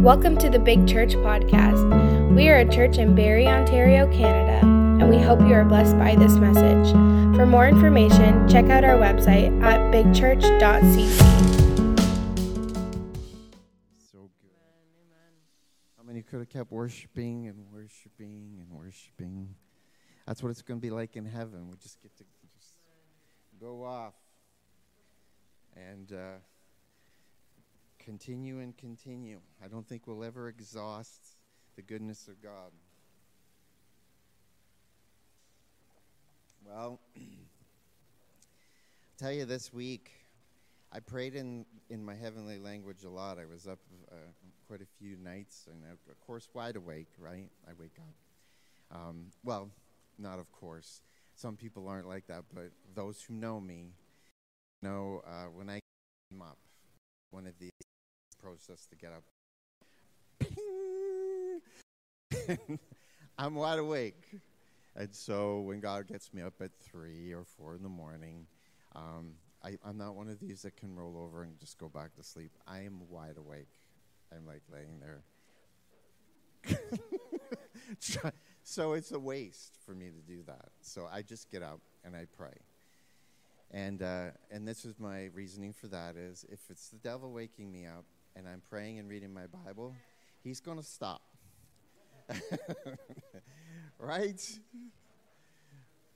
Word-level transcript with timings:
Welcome 0.00 0.38
to 0.38 0.48
the 0.48 0.58
Big 0.58 0.88
Church 0.88 1.10
Podcast. 1.10 2.34
We 2.34 2.48
are 2.48 2.56
a 2.56 2.64
church 2.66 2.96
in 2.96 3.14
Barrie, 3.14 3.46
Ontario, 3.46 4.10
Canada, 4.10 4.66
and 4.66 5.10
we 5.10 5.18
hope 5.18 5.40
you 5.40 5.52
are 5.52 5.62
blessed 5.62 5.98
by 5.98 6.16
this 6.16 6.36
message. 6.36 6.90
For 7.36 7.44
more 7.44 7.68
information, 7.68 8.48
check 8.48 8.70
out 8.70 8.82
our 8.82 8.96
website 8.96 9.62
at 9.62 9.78
bigchurch.cc. 9.92 11.18
So 14.10 14.30
good. 14.40 14.50
How 15.98 16.02
many 16.02 16.22
could 16.22 16.38
have 16.38 16.48
kept 16.48 16.72
worshiping 16.72 17.46
and 17.48 17.66
worshiping 17.70 18.56
and 18.58 18.70
worshiping? 18.70 19.54
That's 20.26 20.42
what 20.42 20.48
it's 20.48 20.62
going 20.62 20.80
to 20.80 20.82
be 20.82 20.90
like 20.90 21.16
in 21.16 21.26
heaven. 21.26 21.68
We 21.68 21.76
just 21.76 22.00
get 22.00 22.16
to 22.16 22.24
just 22.58 22.72
go 23.60 23.84
off 23.84 24.14
and 25.76 26.10
uh, 26.10 26.38
continue 28.04 28.60
and 28.60 28.76
continue. 28.76 29.40
I 29.64 29.68
don't 29.68 29.86
think 29.86 30.06
we'll 30.06 30.24
ever 30.24 30.48
exhaust 30.48 31.36
the 31.76 31.82
goodness 31.82 32.28
of 32.28 32.42
God. 32.42 32.72
Well, 36.66 37.00
tell 39.18 39.32
you 39.32 39.44
this 39.44 39.72
week, 39.72 40.10
I 40.92 41.00
prayed 41.00 41.34
in, 41.34 41.64
in 41.88 42.04
my 42.04 42.14
heavenly 42.14 42.58
language 42.58 43.04
a 43.04 43.10
lot. 43.10 43.38
I 43.38 43.46
was 43.46 43.66
up 43.66 43.78
uh, 44.10 44.14
quite 44.66 44.80
a 44.80 44.86
few 44.98 45.16
nights, 45.16 45.66
and 45.70 45.82
of 45.90 46.20
course, 46.26 46.48
wide 46.54 46.76
awake, 46.76 47.08
right? 47.18 47.48
I 47.68 47.72
wake 47.78 47.98
up. 47.98 48.96
Um, 48.96 49.26
well, 49.44 49.70
not 50.18 50.38
of 50.38 50.50
course. 50.52 51.02
Some 51.34 51.56
people 51.56 51.88
aren't 51.88 52.08
like 52.08 52.26
that, 52.26 52.44
but 52.52 52.70
those 52.94 53.22
who 53.22 53.34
know 53.34 53.60
me 53.60 53.92
know 54.82 55.22
uh, 55.26 55.44
when 55.54 55.70
I 55.70 55.80
came 56.30 56.42
up, 56.42 56.58
one 57.30 57.46
of 57.46 57.54
the 57.58 57.70
process 58.42 58.86
to 58.86 58.96
get 58.96 59.12
up. 59.12 59.24
I'm 63.38 63.54
wide 63.54 63.78
awake. 63.78 64.40
And 64.96 65.14
so 65.14 65.60
when 65.60 65.80
God 65.80 66.06
gets 66.08 66.34
me 66.34 66.42
up 66.42 66.54
at 66.60 66.70
three 66.80 67.32
or 67.32 67.44
four 67.44 67.74
in 67.74 67.82
the 67.82 67.88
morning, 67.88 68.46
um, 68.94 69.34
I, 69.62 69.76
I'm 69.84 69.96
not 69.96 70.14
one 70.14 70.28
of 70.28 70.40
these 70.40 70.62
that 70.62 70.76
can 70.76 70.94
roll 70.96 71.16
over 71.18 71.42
and 71.42 71.58
just 71.58 71.78
go 71.78 71.88
back 71.88 72.14
to 72.16 72.22
sleep. 72.22 72.52
I 72.66 72.80
am 72.80 73.02
wide 73.08 73.36
awake. 73.36 73.68
I'm 74.34 74.46
like 74.46 74.62
laying 74.72 75.00
there. 75.00 75.22
so 78.62 78.92
it's 78.92 79.12
a 79.12 79.18
waste 79.18 79.78
for 79.84 79.94
me 79.94 80.06
to 80.06 80.32
do 80.32 80.42
that. 80.46 80.70
So 80.80 81.08
I 81.10 81.22
just 81.22 81.50
get 81.50 81.62
up 81.62 81.80
and 82.04 82.16
I 82.16 82.26
pray. 82.36 82.54
And, 83.70 84.02
uh, 84.02 84.30
and 84.50 84.66
this 84.66 84.84
is 84.84 84.98
my 84.98 85.26
reasoning 85.26 85.72
for 85.72 85.86
that 85.88 86.16
is 86.16 86.44
if 86.50 86.58
it's 86.70 86.88
the 86.88 86.98
devil 86.98 87.32
waking 87.32 87.70
me 87.70 87.86
up 87.86 88.04
and 88.36 88.48
I'm 88.48 88.62
praying 88.68 88.98
and 88.98 89.08
reading 89.08 89.32
my 89.32 89.46
Bible, 89.46 89.94
he's 90.42 90.60
going 90.60 90.78
to 90.78 90.84
stop. 90.84 91.22
right? 93.98 94.40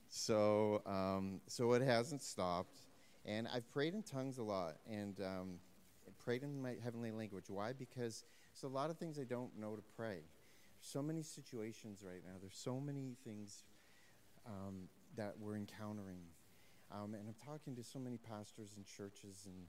So, 0.09 0.83
um, 0.87 1.41
so 1.47 1.73
it 1.73 1.83
hasn't 1.83 2.23
stopped. 2.23 2.77
And 3.25 3.49
I've 3.53 3.71
prayed 3.73 3.95
in 3.95 4.03
tongues 4.03 4.39
a 4.39 4.43
lot 4.43 4.77
and 4.89 5.19
um, 5.21 5.59
prayed 6.25 6.43
in 6.43 6.61
my 6.61 6.75
heavenly 6.83 7.11
language. 7.11 7.47
Why? 7.49 7.73
Because 7.73 8.25
there's 8.53 8.71
a 8.71 8.75
lot 8.75 8.91
of 8.91 8.99
things 8.99 9.19
I 9.19 9.25
don't 9.25 9.59
know 9.59 9.77
to 9.77 9.83
pray. 9.97 10.21
So 10.81 11.03
many 11.03 11.23
situations 11.23 12.05
right 12.05 12.23
now. 12.25 12.35
There's 12.41 12.57
so 12.57 12.79
many 12.79 13.17
things 13.25 13.65
um, 14.47 14.89
that 15.17 15.35
we're 15.39 15.57
encountering. 15.57 16.21
Um, 16.93 17.15
and 17.15 17.27
I'm 17.27 17.35
talking 17.45 17.75
to 17.77 17.83
so 17.83 17.99
many 17.99 18.19
pastors 18.19 18.75
and 18.77 18.85
churches, 18.87 19.47
and 19.47 19.67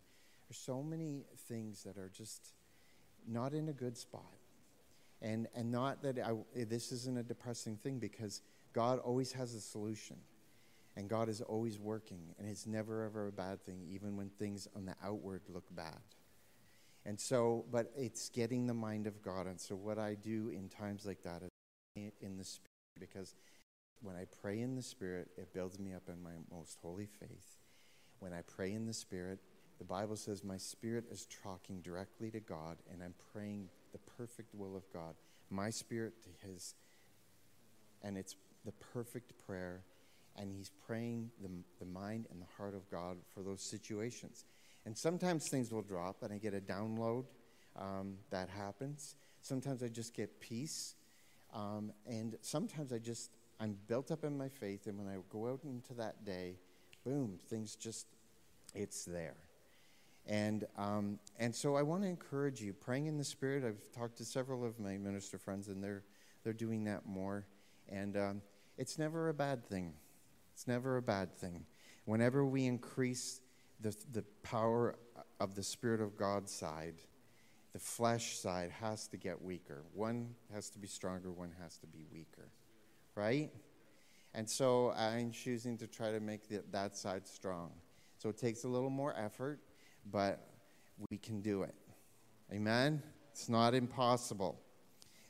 there's 0.47 0.57
so 0.57 0.83
many 0.83 1.25
things 1.47 1.83
that 1.83 1.97
are 1.97 2.09
just 2.09 2.53
not 3.27 3.53
in 3.53 3.69
a 3.69 3.73
good 3.73 3.97
spot. 3.97 4.33
And, 5.21 5.47
and 5.55 5.71
not 5.71 6.03
that 6.03 6.19
I, 6.19 6.33
this 6.65 6.91
isn't 6.91 7.17
a 7.17 7.23
depressing 7.23 7.77
thing 7.77 7.99
because 7.99 8.41
God 8.73 8.99
always 8.99 9.31
has 9.31 9.53
a 9.53 9.61
solution. 9.61 10.17
And 10.97 11.09
God 11.09 11.27
is 11.27 11.41
always 11.41 11.77
working, 11.77 12.33
and 12.39 12.47
it's 12.47 12.65
never 12.65 13.03
ever 13.03 13.27
a 13.27 13.31
bad 13.31 13.61
thing, 13.65 13.85
even 13.91 14.15
when 14.15 14.29
things 14.29 14.65
on 14.77 14.85
the 14.85 14.95
outward 15.03 15.41
look 15.49 15.65
bad. 15.75 15.99
And 17.05 17.19
so, 17.19 17.65
but 17.69 17.91
it's 17.97 18.29
getting 18.29 18.65
the 18.65 18.73
mind 18.73 19.05
of 19.05 19.21
God. 19.21 19.45
And 19.45 19.59
so, 19.59 19.75
what 19.75 19.99
I 19.99 20.15
do 20.15 20.49
in 20.49 20.69
times 20.69 21.05
like 21.05 21.21
that 21.23 21.43
is 21.43 22.11
in 22.21 22.37
the 22.37 22.45
Spirit, 22.45 22.69
because 22.97 23.35
when 24.01 24.15
I 24.15 24.25
pray 24.41 24.61
in 24.61 24.75
the 24.75 24.81
Spirit, 24.81 25.27
it 25.37 25.53
builds 25.53 25.79
me 25.79 25.93
up 25.93 26.03
in 26.07 26.23
my 26.23 26.31
most 26.49 26.77
holy 26.81 27.07
faith. 27.07 27.57
When 28.19 28.31
I 28.31 28.41
pray 28.41 28.71
in 28.71 28.85
the 28.85 28.93
Spirit, 28.93 29.39
the 29.77 29.85
Bible 29.85 30.15
says 30.15 30.43
my 30.43 30.57
spirit 30.57 31.05
is 31.11 31.27
talking 31.43 31.81
directly 31.81 32.31
to 32.31 32.39
God, 32.39 32.77
and 32.91 33.03
I'm 33.03 33.13
praying 33.33 33.69
the 33.91 33.99
perfect 34.17 34.53
will 34.53 34.75
of 34.75 34.83
God. 34.93 35.15
My 35.49 35.69
spirit 35.69 36.13
to 36.23 36.47
His, 36.47 36.75
and 38.03 38.17
it's 38.17 38.35
the 38.65 38.71
perfect 38.71 39.33
prayer 39.45 39.83
and 40.37 40.51
he's 40.51 40.69
praying 40.85 41.31
the, 41.41 41.49
the 41.79 41.85
mind 41.85 42.27
and 42.31 42.41
the 42.41 42.47
heart 42.57 42.75
of 42.75 42.89
God 42.89 43.17
for 43.33 43.41
those 43.41 43.61
situations. 43.61 44.45
And 44.85 44.97
sometimes 44.97 45.47
things 45.47 45.71
will 45.71 45.81
drop, 45.81 46.21
and 46.21 46.31
I 46.31 46.37
get 46.37 46.53
a 46.53 46.59
download 46.59 47.25
um, 47.79 48.15
that 48.29 48.49
happens. 48.49 49.15
Sometimes 49.41 49.81
I 49.81 49.87
just 49.87 50.13
get 50.13 50.39
peace, 50.39 50.95
um, 51.53 51.91
and 52.05 52.37
sometimes 52.41 52.91
I 52.91 52.99
just 52.99 53.31
I'm 53.59 53.77
built 53.87 54.11
up 54.11 54.23
in 54.23 54.37
my 54.37 54.49
faith, 54.49 54.87
and 54.87 54.97
when 54.97 55.07
I 55.07 55.17
go 55.29 55.47
out 55.47 55.61
into 55.63 55.93
that 55.95 56.25
day, 56.25 56.55
boom, 57.05 57.39
things 57.47 57.75
just 57.75 58.07
it's 58.73 59.05
there. 59.05 59.37
And 60.27 60.65
um, 60.77 61.19
and 61.37 61.53
so 61.53 61.75
I 61.75 61.83
want 61.83 62.01
to 62.03 62.09
encourage 62.09 62.61
you 62.61 62.73
praying 62.73 63.05
in 63.05 63.17
the 63.17 63.23
Spirit. 63.23 63.63
I've 63.63 63.91
talked 63.91 64.17
to 64.17 64.25
several 64.25 64.65
of 64.65 64.79
my 64.79 64.97
minister 64.97 65.37
friends, 65.37 65.67
and 65.67 65.83
they're 65.83 66.03
they're 66.43 66.53
doing 66.53 66.83
that 66.85 67.05
more, 67.05 67.45
and 67.89 68.17
um, 68.17 68.41
it's 68.77 68.97
never 68.97 69.29
a 69.29 69.33
bad 69.33 69.65
thing. 69.67 69.93
It's 70.53 70.67
never 70.67 70.97
a 70.97 71.01
bad 71.01 71.35
thing. 71.35 71.65
Whenever 72.05 72.45
we 72.45 72.65
increase 72.65 73.41
the, 73.81 73.95
the 74.13 74.23
power 74.41 74.95
of 75.39 75.55
the 75.55 75.63
Spirit 75.63 76.01
of 76.01 76.15
God 76.15 76.49
side, 76.49 76.95
the 77.73 77.79
flesh 77.79 78.37
side 78.37 78.71
has 78.79 79.07
to 79.09 79.17
get 79.17 79.41
weaker. 79.41 79.83
One 79.93 80.35
has 80.53 80.69
to 80.71 80.79
be 80.79 80.87
stronger, 80.87 81.31
one 81.31 81.51
has 81.61 81.77
to 81.79 81.87
be 81.87 82.05
weaker. 82.11 82.49
Right? 83.15 83.51
And 84.33 84.49
so 84.49 84.91
I'm 84.91 85.31
choosing 85.31 85.77
to 85.79 85.87
try 85.87 86.11
to 86.11 86.19
make 86.19 86.47
the, 86.47 86.63
that 86.71 86.95
side 86.95 87.27
strong. 87.27 87.71
So 88.17 88.29
it 88.29 88.37
takes 88.37 88.63
a 88.63 88.67
little 88.67 88.89
more 88.89 89.13
effort, 89.17 89.59
but 90.11 90.47
we 91.09 91.17
can 91.17 91.41
do 91.41 91.63
it. 91.63 91.75
Amen? 92.51 93.01
It's 93.31 93.49
not 93.49 93.73
impossible. 93.73 94.59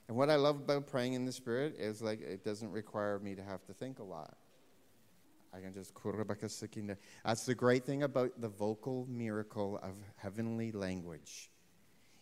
And 0.08 0.16
what 0.16 0.30
I 0.30 0.36
love 0.36 0.58
about 0.58 0.88
praying 0.88 1.14
in 1.14 1.26
the 1.26 1.32
Spirit 1.32 1.76
is 1.80 2.02
like 2.02 2.22
it 2.22 2.44
doesn't 2.44 2.72
require 2.72 3.20
me 3.20 3.36
to 3.36 3.44
have 3.44 3.66
to 3.66 3.74
think 3.74 4.00
a 4.00 4.04
lot. 4.04 4.36
I 5.56 5.62
can 5.62 5.74
just 5.74 5.94
That's 7.24 7.46
the 7.46 7.56
great 7.56 7.86
thing 7.86 8.04
about 8.04 8.42
the 8.42 8.50
vocal 8.50 9.08
miracle 9.10 9.80
of 9.82 9.96
heavenly 10.18 10.72
language. 10.74 11.50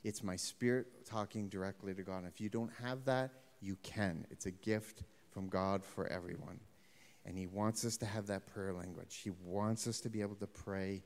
It's 0.04 0.22
my 0.22 0.36
spirit 0.36 1.06
talking 1.06 1.50
directly 1.50 1.94
to 1.96 2.04
God. 2.04 2.20
And 2.20 2.28
if 2.28 2.40
you 2.40 2.50
don't 2.50 2.72
have 2.84 3.06
that, 3.06 3.32
you 3.60 3.78
can. 3.82 4.28
It's 4.30 4.46
a 4.46 4.52
gift 4.52 5.04
from 5.32 5.48
God 5.48 5.84
for 5.84 6.06
everyone. 6.08 6.60
And 7.26 7.38
He 7.38 7.48
wants 7.48 7.86
us 7.86 7.98
to 7.98 8.06
have 8.06 8.28
that 8.28 8.46
prayer 8.46 8.74
language. 8.74 9.22
He 9.24 9.32
wants 9.44 9.88
us 9.88 10.00
to 10.02 10.10
be 10.10 10.22
able 10.22 10.36
to 10.36 10.48
pray 10.48 11.04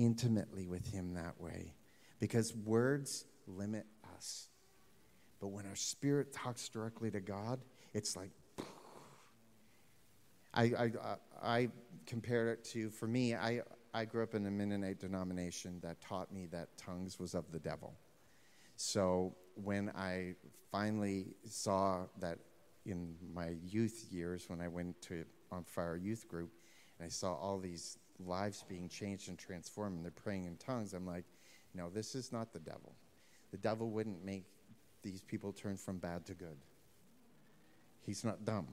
intimately 0.00 0.66
with 0.66 0.86
Him 0.86 1.14
that 1.14 1.40
way. 1.40 1.74
Because 2.18 2.54
words 2.54 3.26
limit 3.46 3.86
us. 4.16 4.48
But 5.40 5.48
when 5.48 5.66
our 5.66 5.76
spirit 5.76 6.32
talks 6.32 6.68
directly 6.68 7.10
to 7.10 7.20
God, 7.20 7.60
it's 7.94 8.16
like 8.16 8.30
I, 10.52 10.62
I, 10.62 10.90
I 11.42 11.68
compare 12.06 12.52
it 12.52 12.64
to, 12.72 12.90
for 12.90 13.06
me, 13.06 13.34
I, 13.34 13.62
I 13.94 14.04
grew 14.04 14.22
up 14.22 14.34
in 14.34 14.46
a 14.46 14.50
Mennonite 14.50 14.98
denomination 14.98 15.78
that 15.82 16.00
taught 16.00 16.32
me 16.32 16.46
that 16.46 16.76
tongues 16.76 17.18
was 17.18 17.34
of 17.34 17.52
the 17.52 17.60
devil. 17.60 17.94
So 18.76 19.34
when 19.54 19.90
I 19.90 20.34
finally 20.72 21.36
saw 21.44 22.06
that 22.18 22.38
in 22.84 23.14
my 23.32 23.54
youth 23.64 24.06
years, 24.10 24.48
when 24.48 24.60
I 24.60 24.68
went 24.68 25.00
to 25.02 25.24
On 25.52 25.64
Fire 25.64 25.96
Youth 25.96 26.26
Group, 26.26 26.50
and 26.98 27.06
I 27.06 27.10
saw 27.10 27.34
all 27.34 27.58
these 27.58 27.98
lives 28.26 28.64
being 28.68 28.88
changed 28.88 29.28
and 29.28 29.38
transformed, 29.38 29.96
and 29.96 30.04
they're 30.04 30.12
praying 30.12 30.44
in 30.44 30.56
tongues, 30.56 30.94
I'm 30.94 31.06
like, 31.06 31.24
no, 31.74 31.90
this 31.90 32.14
is 32.14 32.32
not 32.32 32.52
the 32.52 32.60
devil. 32.60 32.94
The 33.50 33.58
devil 33.58 33.90
wouldn't 33.90 34.24
make 34.24 34.44
these 35.02 35.22
people 35.22 35.52
turn 35.52 35.76
from 35.76 35.98
bad 35.98 36.26
to 36.26 36.34
good. 36.34 36.56
He's 38.04 38.24
not 38.24 38.44
dumb 38.44 38.68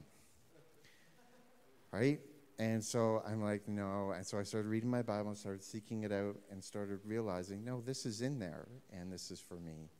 right? 1.92 2.20
And 2.58 2.82
so 2.84 3.22
I'm 3.26 3.42
like, 3.42 3.68
no. 3.68 4.12
And 4.16 4.26
so 4.26 4.38
I 4.38 4.42
started 4.42 4.68
reading 4.68 4.90
my 4.90 5.02
Bible 5.02 5.28
and 5.28 5.38
started 5.38 5.62
seeking 5.62 6.02
it 6.02 6.12
out 6.12 6.36
and 6.50 6.62
started 6.62 7.00
realizing, 7.04 7.64
no, 7.64 7.80
this 7.80 8.04
is 8.04 8.20
in 8.20 8.38
there 8.38 8.66
and 8.92 9.12
this 9.12 9.30
is 9.30 9.40
for 9.40 9.54
me. 9.54 9.90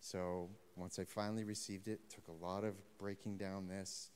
So 0.00 0.48
once 0.76 0.98
I 0.98 1.04
finally 1.04 1.44
received 1.44 1.88
it, 1.88 2.00
took 2.08 2.28
a 2.28 2.44
lot 2.44 2.64
of 2.64 2.74
breaking 2.98 3.36
down 3.36 3.68
this 3.68 4.10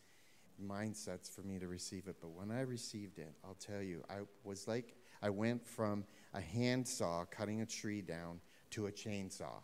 mindsets 0.62 1.34
for 1.34 1.42
me 1.42 1.58
to 1.58 1.68
receive 1.68 2.08
it. 2.08 2.16
But 2.20 2.30
when 2.30 2.50
I 2.50 2.62
received 2.62 3.18
it, 3.18 3.32
I'll 3.44 3.54
tell 3.54 3.82
you, 3.82 4.02
I 4.08 4.20
was 4.44 4.66
like, 4.68 4.94
I 5.22 5.30
went 5.30 5.66
from 5.66 6.04
a 6.34 6.40
handsaw 6.40 7.24
cutting 7.26 7.60
a 7.62 7.66
tree 7.66 8.02
down 8.02 8.40
to 8.70 8.86
a 8.86 8.92
chainsaw. 8.92 9.62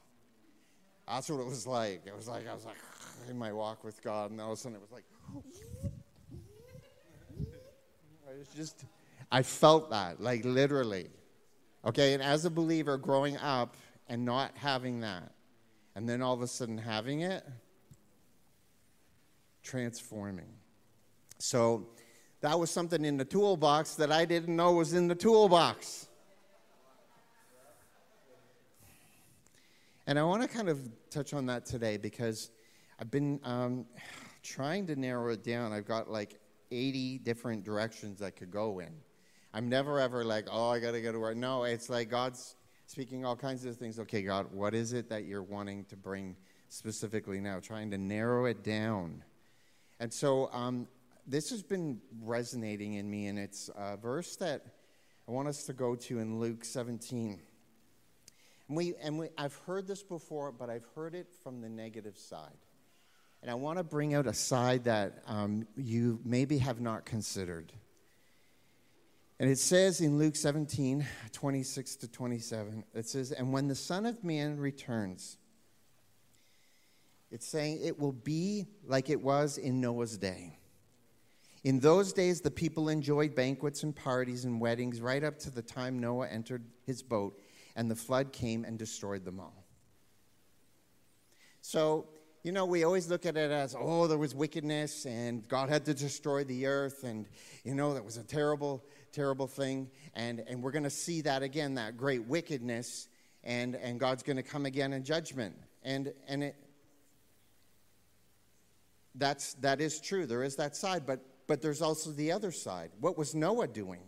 That's 1.07 1.29
what 1.29 1.41
it 1.41 1.47
was 1.47 1.67
like. 1.67 2.03
It 2.07 2.15
was 2.17 2.29
like 2.29 2.49
I 2.49 2.55
was 2.55 2.65
like 2.65 2.77
in 3.29 3.39
my 3.39 3.53
walk 3.53 3.85
with 3.85 4.03
God, 4.03 4.31
and 4.31 4.41
all 4.41 4.53
of 4.53 4.59
a 4.59 4.61
sudden 4.61 4.77
it 4.77 4.81
was 4.81 4.93
like. 4.93 5.05
I 8.29 8.39
was 8.39 8.49
just, 8.57 8.85
I 9.31 9.43
felt 9.43 9.91
that, 9.91 10.21
like 10.21 10.45
literally. 10.45 11.11
Okay, 11.85 12.15
and 12.15 12.23
as 12.23 12.45
a 12.45 12.51
believer 12.51 12.97
growing 12.97 13.37
up 13.37 13.77
and 14.09 14.25
not 14.25 14.53
having 14.55 15.01
that, 15.01 15.33
and 15.95 16.09
then 16.09 16.23
all 16.23 16.33
of 16.33 16.41
a 16.41 16.47
sudden 16.47 16.79
having 16.79 17.21
it, 17.21 17.45
transforming. 19.63 20.49
So 21.43 21.89
that 22.41 22.57
was 22.57 22.71
something 22.71 23.05
in 23.05 23.17
the 23.17 23.25
toolbox 23.25 23.97
that 23.97 24.13
I 24.13 24.25
didn't 24.25 24.55
know 24.55 24.75
was 24.75 24.93
in 24.93 25.09
the 25.09 25.15
toolbox. 25.17 26.09
And 30.07 30.21
I 30.21 30.23
want 30.23 30.43
to 30.43 30.49
kind 30.49 30.69
of 30.69 30.79
touch 31.11 31.35
on 31.35 31.47
that 31.47 31.67
today 31.67 31.97
because 31.97 32.53
I've 33.01 33.11
been 33.11 33.41
um, 33.43 33.87
trying 34.45 34.87
to 34.87 34.95
narrow 34.95 35.33
it 35.33 35.43
down. 35.43 35.73
I've 35.73 35.85
got 35.85 36.09
like 36.09 36.39
80 36.71 37.19
different 37.19 37.65
directions 37.65 38.23
I 38.23 38.31
could 38.31 38.53
go 38.53 38.79
in. 38.79 38.93
I'm 39.53 39.69
never 39.69 39.99
ever 39.99 40.25
like, 40.25 40.47
oh, 40.49 40.71
I 40.71 40.79
got 40.79 40.93
to 40.93 41.01
go 41.01 41.11
to 41.11 41.19
work. 41.19 41.37
No, 41.37 41.65
it's 41.65 41.91
like 41.91 42.09
God's 42.09 42.55
speaking 42.87 43.25
all 43.25 43.35
kinds 43.35 43.65
of 43.65 43.77
things. 43.77 43.99
Okay, 43.99 44.23
God, 44.23 44.47
what 44.53 44.75
is 44.75 44.93
it 44.93 45.09
that 45.09 45.25
you're 45.25 45.43
wanting 45.43 45.87
to 45.87 45.97
bring 45.97 46.37
specifically 46.69 47.41
now? 47.41 47.59
Trying 47.59 47.91
to 47.91 47.99
narrow 47.99 48.45
it 48.45 48.63
down. 48.63 49.25
And 49.99 50.13
so 50.13 50.49
um, 50.53 50.87
this 51.27 51.51
has 51.51 51.63
been 51.63 52.01
resonating 52.21 52.95
in 52.95 53.11
me, 53.11 53.27
and 53.27 53.39
it's 53.39 53.71
a 53.77 53.97
verse 53.97 54.37
that 54.37 54.65
I 55.29 55.31
want 55.31 55.49
us 55.49 55.65
to 55.65 55.73
go 55.73 55.95
to 55.95 56.19
in 56.19 56.41
Luke 56.41 56.65
17. 56.65 57.41
And, 58.69 58.77
we, 58.77 58.95
and 59.03 59.19
we, 59.19 59.29
I've 59.39 59.55
heard 59.67 59.87
this 59.87 60.03
before, 60.03 60.51
but 60.53 60.69
I've 60.69 60.87
heard 60.95 61.15
it 61.15 61.29
from 61.43 61.61
the 61.61 61.69
negative 61.69 62.19
side. 62.19 62.51
And 63.41 63.51
I 63.51 63.55
want 63.55 63.79
to 63.79 63.85
bring 63.85 64.15
out 64.15 64.27
a 64.27 64.35
side 64.35 64.85
that 64.85 65.23
um, 65.27 65.67
you 65.77 66.21
maybe 66.25 66.59
have 66.59 66.81
not 66.81 67.05
considered. 67.05 67.73
And 69.39 69.51
it 69.51 69.59
says 69.59 70.01
in 70.01 70.19
Luke 70.19 70.37
17, 70.37 71.05
26 71.33 71.97
to 71.97 72.09
27, 72.09 72.85
it 72.95 73.09
says, 73.09 73.33
And 73.33 73.53
when 73.53 73.67
the 73.67 73.75
Son 73.75 74.07
of 74.07 74.23
Man 74.23 74.59
returns, 74.59 75.37
it's 77.33 77.47
saying 77.47 77.81
it 77.83 77.99
will 77.99 78.13
be 78.13 78.67
like 78.87 79.11
it 79.11 79.21
was 79.21 79.59
in 79.59 79.81
Noah's 79.81 80.19
day. 80.19 80.57
In 81.65 81.79
those 81.79 82.13
days, 82.13 82.41
the 82.41 82.51
people 82.51 82.89
enjoyed 82.89 83.35
banquets 83.35 83.85
and 83.85 83.95
parties 83.95 84.45
and 84.45 84.61
weddings 84.61 85.01
right 85.01 85.23
up 85.23 85.39
to 85.41 85.51
the 85.51 85.63
time 85.63 86.01
Noah 86.01 86.29
entered 86.29 86.65
his 86.85 87.03
boat 87.03 87.39
and 87.77 87.91
the 87.91 87.97
flood 87.97 88.33
came 88.33 88.65
and 88.65 88.79
destroyed 88.79 89.25
them 89.25 89.39
all. 89.39 89.65
So, 91.61 92.09
you 92.43 92.51
know, 92.51 92.65
we 92.65 92.83
always 92.83 93.09
look 93.09 93.25
at 93.25 93.37
it 93.37 93.53
as, 93.53 93.77
oh, 93.79 94.09
there 94.09 94.19
was 94.19 94.35
wickedness 94.35 95.07
and 95.07 95.47
God 95.47 95.69
had 95.69 95.85
to 95.85 95.95
destroy 95.95 96.43
the 96.43 96.67
earth 96.67 97.05
and, 97.05 97.29
you 97.63 97.77
know, 97.77 97.95
that 97.95 98.05
was 98.05 98.17
a 98.17 98.25
terrible, 98.25 98.85
terrible 99.13 99.47
thing. 99.47 99.89
And, 100.15 100.43
and 100.49 100.61
we're 100.61 100.73
going 100.73 100.83
to 100.83 100.91
see 100.91 101.21
that 101.21 101.45
again, 101.45 101.75
that 101.77 101.97
great 101.97 102.27
wickedness, 102.27 103.07
and, 103.45 103.77
and 103.77 104.01
God's 104.01 104.25
going 104.25 104.37
to 104.37 104.43
come 104.43 104.67
again 104.67 104.93
in 104.93 105.05
judgment. 105.05 105.55
And, 105.85 106.13
and 106.27 106.43
it, 106.43 106.57
that's, 109.15 109.55
that 109.55 109.81
is 109.81 110.01
true. 110.01 110.27
There 110.27 110.43
is 110.43 110.57
that 110.57 110.75
side, 110.75 111.05
but, 111.07 111.21
but 111.47 111.63
there's 111.63 111.83
also 111.83 112.11
the 112.11 112.33
other 112.33 112.53
side. 112.53 112.91
What 113.01 113.19
was 113.19 113.35
Noah 113.35 113.69
doing? 113.69 114.01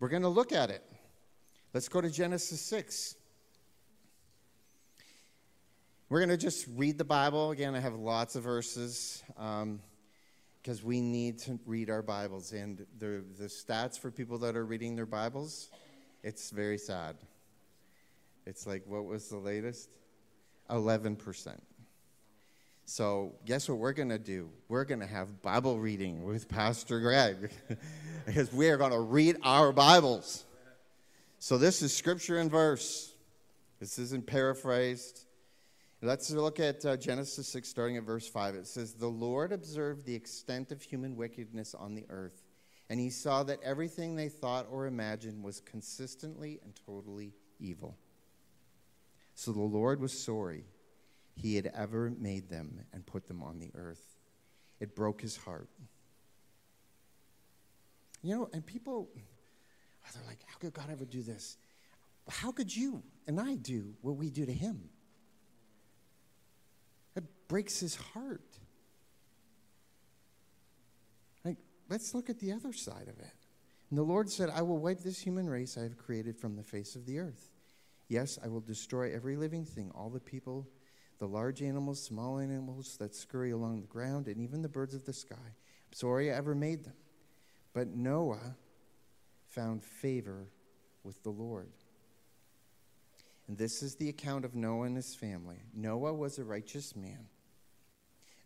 We're 0.00 0.08
going 0.08 0.22
to 0.22 0.28
look 0.28 0.52
at 0.52 0.70
it. 0.70 0.82
Let's 1.72 1.88
go 1.88 2.00
to 2.00 2.10
Genesis 2.10 2.60
6. 2.60 3.16
We're 6.08 6.18
going 6.18 6.28
to 6.28 6.36
just 6.36 6.66
read 6.76 6.98
the 6.98 7.04
Bible. 7.04 7.50
Again, 7.50 7.74
I 7.74 7.80
have 7.80 7.94
lots 7.94 8.36
of 8.36 8.42
verses 8.42 9.22
because 9.28 10.80
um, 10.80 10.84
we 10.84 11.00
need 11.00 11.38
to 11.40 11.58
read 11.64 11.88
our 11.88 12.02
Bibles. 12.02 12.52
And 12.52 12.84
the, 12.98 13.24
the 13.38 13.46
stats 13.46 13.98
for 13.98 14.10
people 14.10 14.38
that 14.38 14.56
are 14.56 14.66
reading 14.66 14.94
their 14.94 15.06
Bibles, 15.06 15.70
it's 16.22 16.50
very 16.50 16.78
sad. 16.78 17.16
It's 18.46 18.66
like, 18.66 18.82
what 18.86 19.06
was 19.06 19.28
the 19.28 19.38
latest? 19.38 19.88
11%. 20.70 21.56
So, 22.86 23.32
guess 23.46 23.68
what 23.68 23.78
we're 23.78 23.94
going 23.94 24.10
to 24.10 24.18
do? 24.18 24.50
We're 24.68 24.84
going 24.84 25.00
to 25.00 25.06
have 25.06 25.40
Bible 25.40 25.78
reading 25.78 26.22
with 26.22 26.48
Pastor 26.48 27.00
Greg 27.00 27.50
because 28.26 28.52
we 28.52 28.68
are 28.68 28.76
going 28.76 28.92
to 28.92 29.00
read 29.00 29.36
our 29.42 29.72
Bibles. 29.72 30.44
So, 31.38 31.56
this 31.56 31.80
is 31.80 31.96
scripture 31.96 32.38
and 32.38 32.50
verse. 32.50 33.14
This 33.80 33.98
isn't 33.98 34.26
paraphrased. 34.26 35.24
Let's 36.02 36.30
look 36.30 36.60
at 36.60 36.84
uh, 36.84 36.98
Genesis 36.98 37.48
6, 37.48 37.66
starting 37.66 37.96
at 37.96 38.02
verse 38.02 38.28
5. 38.28 38.54
It 38.54 38.66
says, 38.66 38.92
The 38.92 39.08
Lord 39.08 39.50
observed 39.50 40.04
the 40.04 40.14
extent 40.14 40.70
of 40.70 40.82
human 40.82 41.16
wickedness 41.16 41.74
on 41.74 41.94
the 41.94 42.04
earth, 42.10 42.42
and 42.90 43.00
he 43.00 43.08
saw 43.08 43.42
that 43.44 43.60
everything 43.64 44.14
they 44.14 44.28
thought 44.28 44.66
or 44.70 44.86
imagined 44.86 45.42
was 45.42 45.60
consistently 45.60 46.60
and 46.62 46.74
totally 46.84 47.32
evil. 47.58 47.96
So 49.34 49.52
the 49.52 49.62
Lord 49.62 50.00
was 50.00 50.12
sorry 50.12 50.64
he 51.34 51.56
had 51.56 51.70
ever 51.74 52.12
made 52.18 52.48
them 52.48 52.80
and 52.92 53.04
put 53.04 53.26
them 53.26 53.42
on 53.42 53.58
the 53.58 53.70
earth. 53.74 54.18
It 54.80 54.94
broke 54.94 55.20
his 55.20 55.36
heart. 55.36 55.68
You 58.22 58.34
know, 58.34 58.48
and 58.52 58.64
people, 58.64 59.08
oh, 59.14 60.08
they're 60.14 60.26
like, 60.26 60.40
how 60.46 60.58
could 60.58 60.72
God 60.72 60.86
ever 60.90 61.04
do 61.04 61.22
this? 61.22 61.56
How 62.28 62.52
could 62.52 62.74
you 62.74 63.02
and 63.26 63.38
I 63.38 63.56
do 63.56 63.94
what 64.00 64.16
we 64.16 64.30
do 64.30 64.46
to 64.46 64.52
him? 64.52 64.88
It 67.16 67.24
breaks 67.48 67.80
his 67.80 67.94
heart. 67.94 68.40
Like, 71.44 71.58
let's 71.90 72.14
look 72.14 72.30
at 72.30 72.38
the 72.40 72.52
other 72.52 72.72
side 72.72 73.08
of 73.08 73.18
it. 73.18 73.34
And 73.90 73.98
the 73.98 74.02
Lord 74.02 74.30
said, 74.30 74.50
I 74.50 74.62
will 74.62 74.78
wipe 74.78 75.00
this 75.00 75.20
human 75.20 75.48
race 75.48 75.76
I 75.76 75.82
have 75.82 75.98
created 75.98 76.38
from 76.38 76.56
the 76.56 76.62
face 76.62 76.96
of 76.96 77.04
the 77.06 77.18
earth. 77.18 77.50
Yes, 78.08 78.38
I 78.42 78.48
will 78.48 78.60
destroy 78.60 79.14
every 79.14 79.36
living 79.36 79.64
thing, 79.64 79.90
all 79.94 80.08
the 80.08 80.20
people 80.20 80.66
the 81.18 81.26
large 81.26 81.62
animals, 81.62 82.02
small 82.02 82.38
animals 82.38 82.96
that 82.98 83.14
scurry 83.14 83.50
along 83.50 83.80
the 83.80 83.86
ground, 83.86 84.26
and 84.26 84.40
even 84.40 84.62
the 84.62 84.68
birds 84.68 84.94
of 84.94 85.04
the 85.04 85.12
sky. 85.12 85.36
I'm 85.36 85.92
sorry 85.92 86.32
I 86.32 86.36
ever 86.36 86.54
made 86.54 86.84
them. 86.84 86.94
But 87.72 87.88
Noah 87.88 88.56
found 89.48 89.82
favor 89.82 90.48
with 91.02 91.22
the 91.22 91.30
Lord. 91.30 91.70
And 93.46 93.58
this 93.58 93.82
is 93.82 93.96
the 93.96 94.08
account 94.08 94.44
of 94.44 94.54
Noah 94.54 94.86
and 94.86 94.96
his 94.96 95.14
family. 95.14 95.58
Noah 95.74 96.14
was 96.14 96.38
a 96.38 96.44
righteous 96.44 96.96
man. 96.96 97.26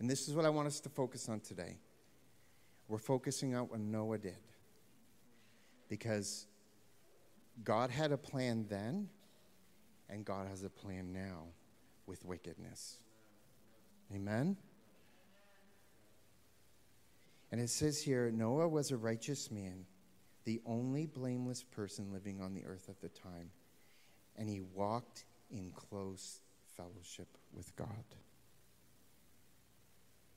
And 0.00 0.10
this 0.10 0.28
is 0.28 0.34
what 0.34 0.44
I 0.44 0.50
want 0.50 0.66
us 0.66 0.80
to 0.80 0.88
focus 0.88 1.28
on 1.28 1.40
today. 1.40 1.78
We're 2.88 2.98
focusing 2.98 3.54
on 3.54 3.68
what 3.68 3.80
Noah 3.80 4.18
did. 4.18 4.38
Because 5.88 6.46
God 7.64 7.90
had 7.90 8.12
a 8.12 8.16
plan 8.16 8.66
then, 8.68 9.08
and 10.08 10.24
God 10.24 10.48
has 10.48 10.62
a 10.62 10.70
plan 10.70 11.12
now 11.12 11.46
with 12.08 12.24
wickedness. 12.24 12.98
Amen? 14.14 14.56
And 17.52 17.60
it 17.60 17.68
says 17.68 18.02
here 18.02 18.30
Noah 18.30 18.68
was 18.68 18.90
a 18.90 18.96
righteous 18.96 19.50
man, 19.50 19.84
the 20.44 20.60
only 20.66 21.06
blameless 21.06 21.62
person 21.62 22.12
living 22.12 22.40
on 22.40 22.54
the 22.54 22.64
earth 22.64 22.88
at 22.88 23.00
the 23.00 23.08
time, 23.08 23.50
and 24.36 24.48
he 24.48 24.60
walked 24.60 25.24
in 25.50 25.70
close 25.70 26.40
fellowship 26.76 27.28
with 27.52 27.74
God. 27.76 28.04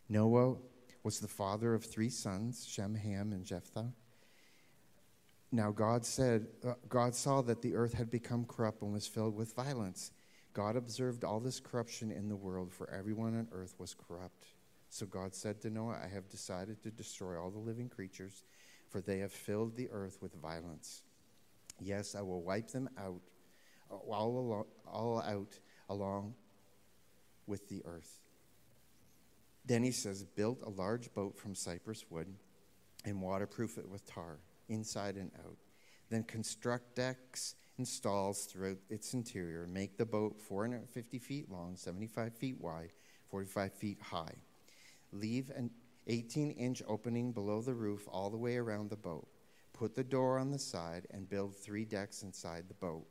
Noah 0.10 0.58
was 1.04 1.20
the 1.20 1.28
father 1.28 1.74
of 1.74 1.86
three 1.86 2.10
sons, 2.10 2.68
Shem, 2.68 2.96
Ham, 2.96 3.32
and 3.32 3.46
Japheth. 3.46 3.94
Now 5.54 5.72
God 5.72 6.06
said, 6.06 6.48
uh, 6.66 6.74
God 6.88 7.16
saw 7.16 7.42
that 7.42 7.62
the 7.62 7.76
earth 7.76 7.94
had 7.94 8.10
become 8.10 8.46
corrupt 8.46 8.82
and 8.82 8.94
was 8.94 9.08
filled 9.08 9.36
with 9.36 9.54
violence 9.54 10.12
God 10.54 10.76
observed 10.76 11.24
all 11.24 11.40
this 11.40 11.60
corruption 11.60 12.12
in 12.12 12.28
the 12.28 12.36
world, 12.36 12.72
for 12.72 12.90
everyone 12.90 13.38
on 13.38 13.48
earth 13.52 13.76
was 13.78 13.96
corrupt. 13.96 14.48
So 14.90 15.06
God 15.06 15.34
said 15.34 15.62
to 15.62 15.70
Noah, 15.70 16.00
I 16.04 16.08
have 16.08 16.30
decided 16.30 16.84
to 16.84 16.92
destroy 16.92 17.42
all 17.42 17.50
the 17.50 17.60
living 17.60 17.88
creatures, 17.88 18.44
for 18.90 19.00
they 19.00 19.20
have 19.20 19.32
filled 19.32 19.78
the 19.78 19.90
earth 19.90 20.18
with 20.22 20.34
violence. 20.36 21.04
Yes, 21.80 22.14
I 22.16 22.22
will 22.22 22.42
wipe 22.42 22.70
them 22.70 22.90
out, 22.98 23.22
uh, 23.90 23.96
all, 23.96 24.38
along, 24.38 24.66
all 24.86 25.22
out 25.22 25.58
along 25.90 26.36
with 27.48 27.70
the 27.70 27.82
earth. 27.86 28.20
Then 29.66 29.84
he 29.84 29.92
says, 29.92 30.24
Build 30.24 30.62
a 30.64 30.70
large 30.70 31.14
boat 31.14 31.38
from 31.38 31.56
cypress 31.56 32.06
wood 32.10 32.28
and 33.06 33.22
waterproof 33.22 33.78
it 33.78 33.88
with 33.88 34.06
tar, 34.06 34.40
inside 34.68 35.16
and 35.16 35.32
out. 35.46 35.58
Then 36.10 36.24
construct 36.24 36.96
decks 36.96 37.56
and 37.78 37.88
stalls 37.88 38.46
throughout 38.46 38.78
its 38.90 39.14
interior. 39.14 39.68
Make 39.68 39.98
the 39.98 40.06
boat 40.06 40.40
450 40.40 41.20
feet 41.20 41.52
long, 41.52 41.76
75 41.76 42.36
feet 42.36 42.60
wide, 42.60 42.92
45 43.30 43.74
feet 43.74 43.98
high. 44.02 44.36
Leave 45.12 45.52
an 45.56 45.72
18 46.08 46.52
inch 46.52 46.82
opening 46.88 47.32
below 47.32 47.62
the 47.62 47.74
roof 47.74 48.08
all 48.12 48.30
the 48.30 48.38
way 48.38 48.58
around 48.58 48.90
the 48.90 48.96
boat. 48.96 49.28
Put 49.74 49.96
the 49.96 50.04
door 50.04 50.38
on 50.38 50.52
the 50.52 50.60
side 50.60 51.08
and 51.12 51.30
build 51.30 51.56
three 51.56 51.86
decks 51.86 52.24
inside 52.24 52.66
the 52.68 52.74
boat. 52.76 53.08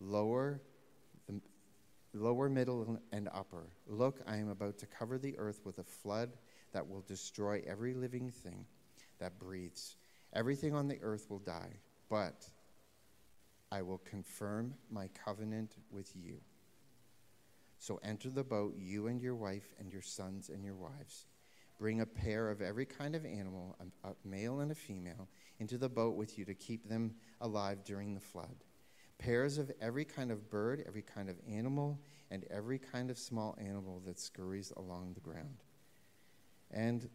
Lower, 0.00 0.60
the, 1.26 1.40
lower, 2.14 2.48
middle, 2.48 2.98
and 3.12 3.28
upper. 3.32 3.70
Look, 3.86 4.20
I 4.26 4.36
am 4.36 4.48
about 4.48 4.78
to 4.78 4.86
cover 4.86 5.18
the 5.18 5.36
earth 5.38 5.60
with 5.64 5.78
a 5.78 5.84
flood 5.84 6.30
that 6.72 6.88
will 6.88 7.02
destroy 7.02 7.62
every 7.66 7.94
living 7.94 8.30
thing 8.30 8.64
that 9.18 9.38
breathes. 9.38 9.96
Everything 10.32 10.74
on 10.74 10.88
the 10.88 11.00
earth 11.02 11.26
will 11.28 11.38
die, 11.38 11.78
but 12.08 12.48
I 13.70 13.82
will 13.82 13.98
confirm 13.98 14.74
my 14.90 15.08
covenant 15.24 15.76
with 15.90 16.10
you. 16.16 16.40
So 17.78 18.00
enter 18.02 18.30
the 18.30 18.44
boat, 18.44 18.74
you 18.78 19.06
and 19.06 19.20
your 19.20 19.36
wife, 19.36 19.74
and 19.78 19.92
your 19.92 20.02
sons 20.02 20.48
and 20.48 20.64
your 20.64 20.74
wives. 20.74 21.26
Bring 21.78 22.00
a 22.00 22.06
pair 22.06 22.50
of 22.50 22.60
every 22.60 22.86
kind 22.86 23.14
of 23.14 23.24
animal, 23.24 23.76
a, 24.02 24.10
male 24.24 24.60
and 24.60 24.72
a 24.72 24.74
female, 24.74 25.28
into 25.60 25.78
the 25.78 25.88
boat 25.88 26.16
with 26.16 26.36
you 26.36 26.44
to 26.46 26.54
keep 26.54 26.88
them 26.88 27.14
alive 27.40 27.84
during 27.84 28.14
the 28.14 28.20
flood. 28.20 28.64
Pairs 29.18 29.58
of 29.58 29.70
every 29.80 30.04
kind 30.04 30.32
of 30.32 30.50
bird, 30.50 30.82
every 30.86 31.02
kind 31.02 31.28
of 31.28 31.36
animal, 31.48 32.00
and 32.30 32.44
every 32.50 32.78
kind 32.78 33.10
of 33.10 33.18
small 33.18 33.56
animal 33.60 34.02
that 34.06 34.18
scurries 34.18 34.72
along 34.76 35.12
the 35.14 35.20
ground. 35.20 35.62
And 36.70 37.08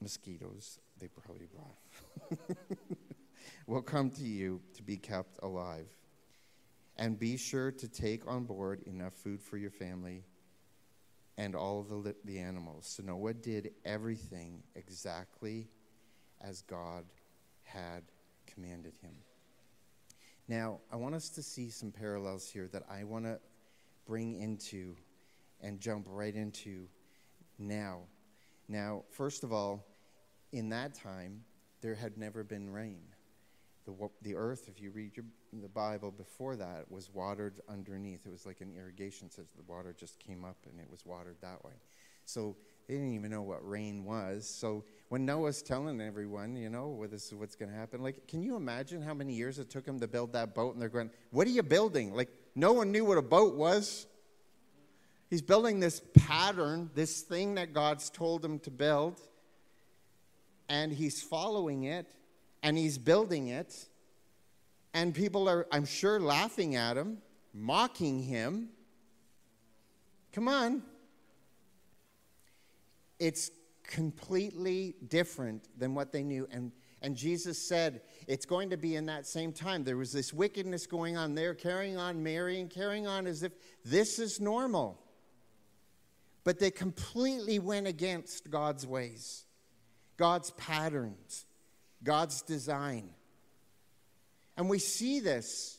mosquitoes, 0.00 0.80
they 0.98 1.08
probably 1.08 1.46
brought, 1.46 2.38
will 3.66 3.82
come 3.82 4.10
to 4.10 4.24
you 4.24 4.60
to 4.74 4.82
be 4.82 4.96
kept 4.96 5.38
alive. 5.42 5.86
And 6.98 7.18
be 7.18 7.36
sure 7.36 7.70
to 7.70 7.88
take 7.88 8.26
on 8.26 8.44
board 8.44 8.82
enough 8.86 9.14
food 9.14 9.40
for 9.40 9.56
your 9.56 9.70
family 9.70 10.24
and 11.36 11.54
all 11.54 11.80
of 11.80 11.88
the, 11.88 12.14
the 12.24 12.38
animals. 12.40 12.86
So 12.86 13.04
Noah 13.04 13.34
did 13.34 13.70
everything 13.84 14.64
exactly 14.74 15.68
as 16.40 16.62
God 16.62 17.04
had 17.62 18.02
commanded 18.46 18.94
him. 19.00 19.14
Now, 20.48 20.80
I 20.90 20.96
want 20.96 21.14
us 21.14 21.28
to 21.30 21.42
see 21.42 21.70
some 21.70 21.92
parallels 21.92 22.48
here 22.48 22.68
that 22.72 22.82
I 22.90 23.04
want 23.04 23.26
to 23.26 23.38
bring 24.06 24.40
into 24.40 24.96
and 25.60 25.78
jump 25.80 26.06
right 26.08 26.34
into 26.34 26.88
now. 27.58 28.00
Now, 28.68 29.04
first 29.10 29.44
of 29.44 29.52
all, 29.52 29.86
in 30.52 30.70
that 30.70 30.94
time, 30.94 31.44
there 31.80 31.94
had 31.94 32.16
never 32.16 32.42
been 32.42 32.70
rain. 32.70 33.02
The, 33.84 33.94
the 34.22 34.34
earth, 34.34 34.68
if 34.68 34.80
you 34.80 34.90
read 34.90 35.16
your, 35.16 35.26
the 35.52 35.68
Bible 35.68 36.10
before 36.10 36.56
that, 36.56 36.90
was 36.90 37.10
watered 37.12 37.60
underneath. 37.68 38.26
It 38.26 38.30
was 38.30 38.46
like 38.46 38.60
an 38.60 38.72
irrigation 38.76 39.30
system. 39.30 39.46
The 39.56 39.72
water 39.72 39.94
just 39.98 40.18
came 40.18 40.44
up 40.44 40.56
and 40.68 40.78
it 40.80 40.90
was 40.90 41.04
watered 41.04 41.36
that 41.40 41.64
way. 41.64 41.72
So 42.24 42.56
they 42.86 42.94
didn't 42.94 43.14
even 43.14 43.30
know 43.30 43.42
what 43.42 43.66
rain 43.66 44.04
was. 44.04 44.48
So 44.48 44.84
when 45.08 45.24
Noah's 45.24 45.62
telling 45.62 46.00
everyone, 46.00 46.56
you 46.56 46.68
know, 46.68 46.88
well, 46.88 47.08
this 47.08 47.26
is 47.26 47.34
what's 47.34 47.56
going 47.56 47.70
to 47.70 47.76
happen, 47.76 48.02
like, 48.02 48.26
can 48.28 48.42
you 48.42 48.56
imagine 48.56 49.02
how 49.02 49.14
many 49.14 49.32
years 49.32 49.58
it 49.58 49.70
took 49.70 49.86
him 49.86 50.00
to 50.00 50.08
build 50.08 50.32
that 50.34 50.54
boat? 50.54 50.74
And 50.74 50.82
they're 50.82 50.88
going, 50.88 51.10
what 51.30 51.46
are 51.46 51.50
you 51.50 51.62
building? 51.62 52.14
Like, 52.14 52.28
no 52.54 52.72
one 52.72 52.92
knew 52.92 53.04
what 53.04 53.18
a 53.18 53.22
boat 53.22 53.54
was. 53.54 54.06
He's 55.30 55.42
building 55.42 55.80
this 55.80 56.00
pattern, 56.26 56.90
this 56.94 57.20
thing 57.20 57.54
that 57.56 57.74
God's 57.74 58.08
told 58.10 58.44
him 58.44 58.58
to 58.60 58.70
build, 58.70 59.20
and 60.68 60.92
he's 60.92 61.22
following 61.22 61.84
it, 61.84 62.06
and 62.62 62.76
he's 62.76 62.98
building 62.98 63.48
it. 63.48 63.74
And 64.94 65.14
people 65.14 65.48
are, 65.48 65.66
I'm 65.70 65.84
sure, 65.84 66.18
laughing 66.18 66.76
at 66.76 66.96
him, 66.96 67.18
mocking 67.52 68.22
him. 68.22 68.70
Come 70.32 70.48
on 70.48 70.82
it's 73.18 73.50
completely 73.84 74.94
different 75.08 75.68
than 75.78 75.94
what 75.94 76.12
they 76.12 76.22
knew. 76.22 76.46
And, 76.50 76.72
and 77.02 77.16
Jesus 77.16 77.58
said 77.58 78.02
it's 78.26 78.46
going 78.46 78.70
to 78.70 78.76
be 78.76 78.96
in 78.96 79.06
that 79.06 79.26
same 79.26 79.52
time. 79.52 79.84
There 79.84 79.96
was 79.96 80.12
this 80.12 80.32
wickedness 80.32 80.86
going 80.86 81.16
on 81.16 81.34
there, 81.34 81.54
carrying 81.54 81.96
on, 81.96 82.22
marrying, 82.22 82.68
carrying 82.68 83.06
on 83.06 83.26
as 83.26 83.42
if 83.42 83.52
this 83.84 84.18
is 84.18 84.40
normal. 84.40 85.00
But 86.44 86.58
they 86.58 86.70
completely 86.70 87.58
went 87.58 87.86
against 87.86 88.50
God's 88.50 88.86
ways, 88.86 89.44
God's 90.16 90.50
patterns, 90.52 91.46
God's 92.02 92.42
design. 92.42 93.10
And 94.58 94.68
we 94.68 94.78
see 94.78 95.20
this. 95.20 95.78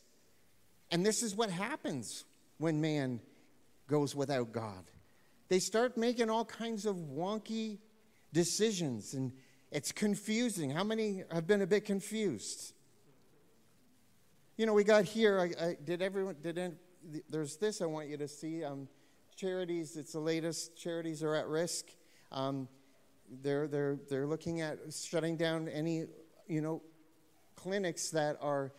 And 0.90 1.06
this 1.06 1.22
is 1.22 1.36
what 1.36 1.52
happens 1.52 2.26
when 2.58 2.82
man 2.82 3.22
goes 3.88 4.16
without 4.16 4.52
God 4.52 4.84
they 5.50 5.60
start 5.60 5.98
making 5.98 6.30
all 6.30 6.46
kinds 6.46 6.86
of 6.86 6.96
wonky 6.96 7.80
decisions 8.32 9.14
and 9.16 9.34
it's 9.72 9.92
confusing. 9.92 10.72
How 10.72 10.84
many 10.84 11.24
have 11.32 11.46
been 11.46 11.62
a 11.62 11.68
bit 11.68 11.86
confused? 11.86 12.74
You 14.58 14.66
know, 14.66 14.74
we 14.74 14.84
got 14.84 15.06
here. 15.06 15.40
I, 15.40 15.64
I 15.64 15.78
did 15.84 16.02
everyone 16.02 16.38
did 16.42 16.58
any, 16.58 16.74
there's 17.30 17.58
this 17.58 17.82
I 17.82 17.86
want 17.86 18.08
you 18.08 18.18
to 18.18 18.28
see. 18.28 18.64
Um, 18.64 18.88
charities. 19.36 19.96
It's 19.96 20.14
the 20.14 20.20
latest. 20.20 20.76
Charities 20.78 21.24
are 21.24 21.36
at 21.36 21.48
risk. 21.48 21.86
Um, 22.32 22.68
they're 23.42 23.68
they're 23.68 24.00
they're 24.10 24.28
looking 24.28 24.62
at 24.62 24.80
shutting 24.92 25.38
down 25.38 25.68
any 25.68 26.06
you 26.48 26.62
know 26.62 26.82
clinics 27.64 28.10
that 28.12 28.38
are 28.42 28.72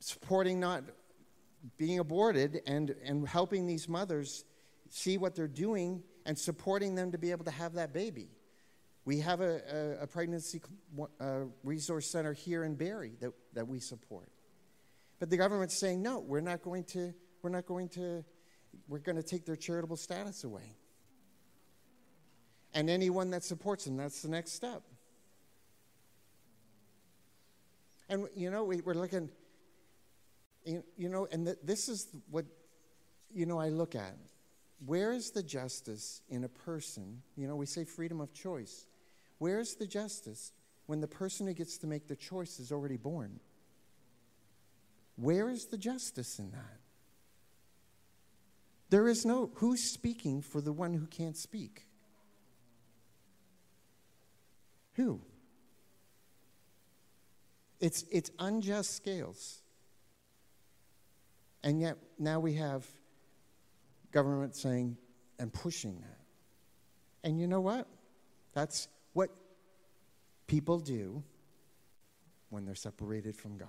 supporting 0.00 0.60
not 0.60 0.82
being 1.76 1.98
aborted 1.98 2.62
and 2.66 2.94
and 3.04 3.26
helping 3.28 3.66
these 3.66 3.88
mothers 3.88 4.44
see 4.88 5.18
what 5.18 5.34
they're 5.34 5.48
doing 5.68 6.02
and 6.26 6.38
supporting 6.38 6.94
them 6.94 7.12
to 7.12 7.18
be 7.18 7.30
able 7.30 7.44
to 7.44 7.50
have 7.50 7.74
that 7.74 7.92
baby. 7.92 8.28
We 9.04 9.20
have 9.20 9.40
a, 9.40 9.98
a, 10.00 10.02
a 10.02 10.06
pregnancy 10.06 10.60
uh, 11.20 11.46
resource 11.64 12.06
center 12.06 12.32
here 12.32 12.64
in 12.64 12.74
Barrie 12.74 13.16
that, 13.20 13.32
that 13.54 13.66
we 13.66 13.80
support. 13.80 14.28
But 15.18 15.30
the 15.30 15.36
government's 15.36 15.78
saying, 15.78 16.02
no, 16.02 16.18
we're 16.18 16.40
not 16.40 16.62
going 16.62 16.84
to, 16.84 17.14
we're 17.42 17.50
not 17.50 17.66
going 17.66 17.88
to, 17.90 18.24
we're 18.88 18.98
going 18.98 19.16
to 19.16 19.22
take 19.22 19.46
their 19.46 19.56
charitable 19.56 19.96
status 19.96 20.44
away. 20.44 20.76
And 22.74 22.90
anyone 22.90 23.30
that 23.30 23.42
supports 23.42 23.84
them, 23.84 23.96
that's 23.96 24.22
the 24.22 24.28
next 24.28 24.52
step. 24.52 24.82
And, 28.10 28.26
you 28.34 28.50
know, 28.50 28.64
we, 28.64 28.82
are 28.84 28.94
looking, 28.94 29.30
you, 30.66 31.08
know, 31.08 31.28
and 31.30 31.46
th- 31.46 31.58
this 31.62 31.88
is 31.88 32.08
what, 32.28 32.44
you 33.32 33.46
know, 33.46 33.58
I 33.58 33.68
look 33.68 33.94
at 33.94 34.16
where 34.84 35.12
is 35.12 35.30
the 35.30 35.42
justice 35.42 36.20
in 36.28 36.42
a 36.42 36.48
person? 36.48 37.22
You 37.36 37.46
know, 37.46 37.54
we 37.54 37.66
say 37.66 37.84
freedom 37.84 38.20
of 38.20 38.32
choice. 38.32 38.86
Where's 39.38 39.74
the 39.74 39.86
justice 39.86 40.52
when 40.86 41.00
the 41.00 41.06
person 41.06 41.46
who 41.46 41.54
gets 41.54 41.78
to 41.78 41.86
make 41.86 42.08
the 42.08 42.16
choice 42.16 42.58
is 42.58 42.72
already 42.72 42.96
born? 42.96 43.38
Where 45.16 45.48
is 45.48 45.66
the 45.66 45.78
justice 45.78 46.38
in 46.38 46.50
that? 46.50 46.80
There 48.88 49.06
is 49.06 49.24
no, 49.24 49.50
who's 49.54 49.92
speaking 49.92 50.42
for 50.42 50.60
the 50.60 50.72
one 50.72 50.94
who 50.94 51.06
can't 51.06 51.36
speak? 51.36 51.86
Who? 54.94 55.20
It's, 57.80 58.04
it's 58.10 58.30
unjust 58.38 58.94
scales. 58.94 59.62
And 61.62 61.80
yet 61.80 61.96
now 62.18 62.40
we 62.40 62.54
have 62.54 62.86
government 64.12 64.54
saying 64.54 64.96
and 65.38 65.52
pushing 65.52 66.00
that. 66.00 66.18
And 67.22 67.40
you 67.40 67.46
know 67.46 67.60
what? 67.60 67.86
That's 68.52 68.88
what 69.12 69.30
people 70.46 70.78
do 70.78 71.22
when 72.50 72.64
they're 72.64 72.74
separated 72.74 73.36
from 73.36 73.56
God. 73.56 73.68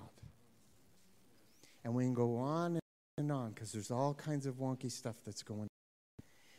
And 1.84 1.94
we 1.94 2.04
can 2.04 2.14
go 2.14 2.38
on 2.38 2.80
and 3.18 3.32
on 3.32 3.52
because 3.52 3.72
there's 3.72 3.92
all 3.92 4.14
kinds 4.14 4.46
of 4.46 4.56
wonky 4.56 4.92
stuff 4.92 5.16
that's 5.26 5.44
going 5.44 5.62
on. 5.62 5.68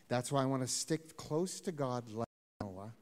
That's 0.09 0.31
why 0.31 0.43
I 0.43 0.47
want 0.47 0.63
to 0.63 0.69
stick 0.69 1.17
close 1.17 1.61
to 1.63 1.73
God 1.73 2.11
like 2.11 2.27
Noah, 2.61 2.93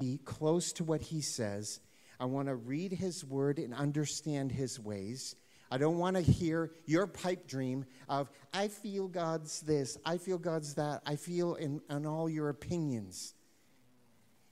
be 0.00 0.18
close 0.24 0.72
to 0.74 0.84
what 0.84 1.00
he 1.00 1.20
says. 1.20 1.80
I 2.22 2.26
want 2.26 2.46
to 2.46 2.54
read 2.54 2.92
his 2.92 3.24
word 3.24 3.58
and 3.58 3.74
understand 3.74 4.52
his 4.52 4.78
ways. 4.78 5.34
I 5.72 5.76
don't 5.76 5.98
want 5.98 6.14
to 6.14 6.22
hear 6.22 6.70
your 6.86 7.08
pipe 7.08 7.48
dream 7.48 7.84
of, 8.08 8.30
I 8.54 8.68
feel 8.68 9.08
God's 9.08 9.60
this, 9.62 9.98
I 10.04 10.18
feel 10.18 10.38
God's 10.38 10.74
that, 10.74 11.02
I 11.04 11.16
feel 11.16 11.56
in, 11.56 11.80
in 11.90 12.06
all 12.06 12.30
your 12.30 12.48
opinions. 12.48 13.34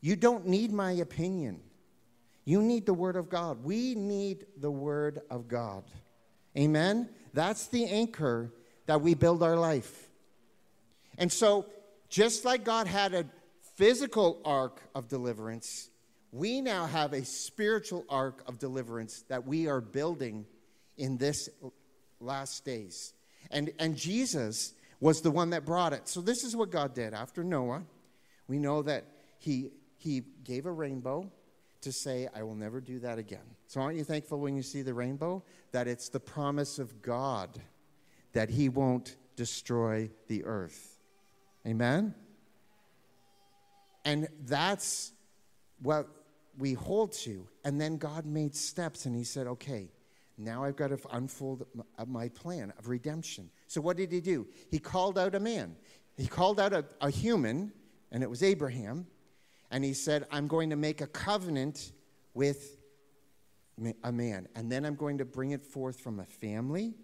You 0.00 0.16
don't 0.16 0.48
need 0.48 0.72
my 0.72 0.90
opinion. 0.90 1.60
You 2.44 2.60
need 2.60 2.86
the 2.86 2.94
Word 2.94 3.14
of 3.14 3.28
God. 3.28 3.62
We 3.62 3.94
need 3.94 4.46
the 4.56 4.72
Word 4.72 5.20
of 5.30 5.46
God. 5.46 5.84
Amen? 6.58 7.08
That's 7.34 7.68
the 7.68 7.84
anchor 7.84 8.52
that 8.86 9.00
we 9.00 9.14
build 9.14 9.44
our 9.44 9.56
life. 9.56 10.08
And 11.18 11.30
so, 11.30 11.66
just 12.08 12.44
like 12.44 12.64
God 12.64 12.88
had 12.88 13.14
a 13.14 13.26
physical 13.76 14.40
ark 14.44 14.82
of 14.92 15.06
deliverance, 15.06 15.89
we 16.32 16.60
now 16.60 16.86
have 16.86 17.12
a 17.12 17.24
spiritual 17.24 18.04
ark 18.08 18.42
of 18.46 18.58
deliverance 18.58 19.24
that 19.28 19.46
we 19.46 19.66
are 19.66 19.80
building 19.80 20.46
in 20.96 21.16
this 21.16 21.48
last 22.20 22.64
days. 22.64 23.12
And, 23.50 23.72
and 23.78 23.96
Jesus 23.96 24.74
was 25.00 25.22
the 25.22 25.30
one 25.30 25.50
that 25.50 25.64
brought 25.64 25.92
it. 25.92 26.08
So 26.08 26.20
this 26.20 26.44
is 26.44 26.54
what 26.54 26.70
God 26.70 26.94
did 26.94 27.14
after 27.14 27.42
Noah. 27.42 27.82
We 28.46 28.58
know 28.58 28.82
that 28.82 29.06
he, 29.38 29.70
he 29.96 30.22
gave 30.44 30.66
a 30.66 30.72
rainbow 30.72 31.30
to 31.80 31.92
say, 31.92 32.28
I 32.34 32.42
will 32.42 32.54
never 32.54 32.80
do 32.80 32.98
that 33.00 33.18
again. 33.18 33.56
So 33.66 33.80
aren't 33.80 33.96
you 33.96 34.04
thankful 34.04 34.38
when 34.38 34.56
you 34.56 34.62
see 34.62 34.82
the 34.82 34.94
rainbow? 34.94 35.42
That 35.72 35.88
it's 35.88 36.08
the 36.08 36.20
promise 36.20 36.78
of 36.78 37.00
God 37.02 37.60
that 38.32 38.50
He 38.50 38.68
won't 38.68 39.16
destroy 39.36 40.10
the 40.28 40.44
earth. 40.44 40.98
Amen? 41.66 42.14
And 44.04 44.28
that's 44.44 45.12
what 45.82 46.08
we 46.58 46.74
hold 46.74 47.12
to. 47.12 47.46
And 47.64 47.80
then 47.80 47.96
God 47.96 48.26
made 48.26 48.54
steps 48.54 49.06
and 49.06 49.14
He 49.14 49.24
said, 49.24 49.46
okay, 49.46 49.90
now 50.38 50.64
I've 50.64 50.76
got 50.76 50.88
to 50.88 50.98
unfold 51.12 51.66
uh, 51.98 52.04
my 52.06 52.28
plan 52.28 52.72
of 52.78 52.88
redemption. 52.88 53.50
So 53.66 53.80
what 53.80 53.96
did 53.96 54.10
He 54.12 54.20
do? 54.20 54.46
He 54.70 54.78
called 54.78 55.18
out 55.18 55.34
a 55.34 55.40
man. 55.40 55.76
He 56.16 56.26
called 56.26 56.60
out 56.60 56.72
a, 56.72 56.84
a 57.00 57.10
human, 57.10 57.72
and 58.10 58.22
it 58.22 58.30
was 58.30 58.42
Abraham. 58.42 59.06
And 59.70 59.84
He 59.84 59.92
said, 59.94 60.26
I'm 60.30 60.48
going 60.48 60.70
to 60.70 60.76
make 60.76 61.00
a 61.00 61.06
covenant 61.06 61.92
with 62.34 62.76
a 64.02 64.12
man. 64.12 64.48
And 64.54 64.70
then 64.70 64.84
I'm 64.84 64.94
going 64.94 65.18
to 65.18 65.24
bring 65.24 65.52
it 65.52 65.62
forth 65.62 66.00
from 66.00 66.20
a 66.20 66.24
family. 66.24 66.94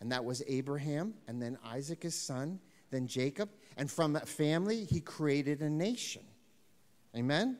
And 0.00 0.12
that 0.12 0.24
was 0.24 0.42
Abraham, 0.46 1.14
and 1.26 1.40
then 1.40 1.56
Isaac, 1.64 2.02
his 2.02 2.14
son, 2.14 2.60
then 2.90 3.06
Jacob. 3.06 3.48
And 3.78 3.90
from 3.90 4.12
that 4.12 4.28
family, 4.28 4.84
he 4.84 5.00
created 5.00 5.62
a 5.62 5.70
nation. 5.70 6.22
Amen? 7.16 7.58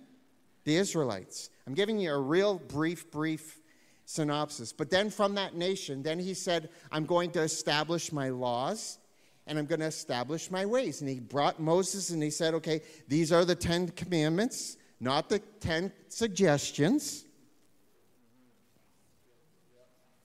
The 0.67 0.77
Israelites. 0.77 1.49
I'm 1.67 1.75
giving 1.75 1.99
you 1.99 2.13
a 2.13 2.19
real 2.19 2.59
brief, 2.59 3.11
brief 3.11 3.61
synopsis. 4.05 4.73
But 4.73 4.91
then 4.91 5.11
from 5.11 5.37
that 5.37 5.55
nation, 5.55 6.03
then 6.03 6.19
he 6.19 6.35
said, 6.35 6.69
I'm 6.93 7.07
going 7.07 7.31
to 7.31 7.41
establish 7.41 8.13
my 8.13 8.29
laws 8.29 8.99
and 9.47 9.59
I'm 9.59 9.67
going 9.67 9.81
to 9.81 9.87
establish 9.87 10.51
my 10.51 10.67
ways. 10.67 11.01
And 11.01 11.09
he 11.09 11.21
brought 11.21 11.61
Moses 11.61 12.11
and 12.11 12.23
he 12.23 12.31
said, 12.31 12.53
okay, 12.55 12.83
these 13.07 13.33
are 13.33 13.45
the 13.45 13.55
Ten 13.55 13.89
Commandments, 13.89 14.77
not 15.01 15.29
the 15.29 15.39
Ten 15.61 15.93
Suggestions. 16.09 17.25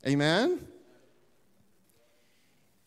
Amen? 0.08 0.68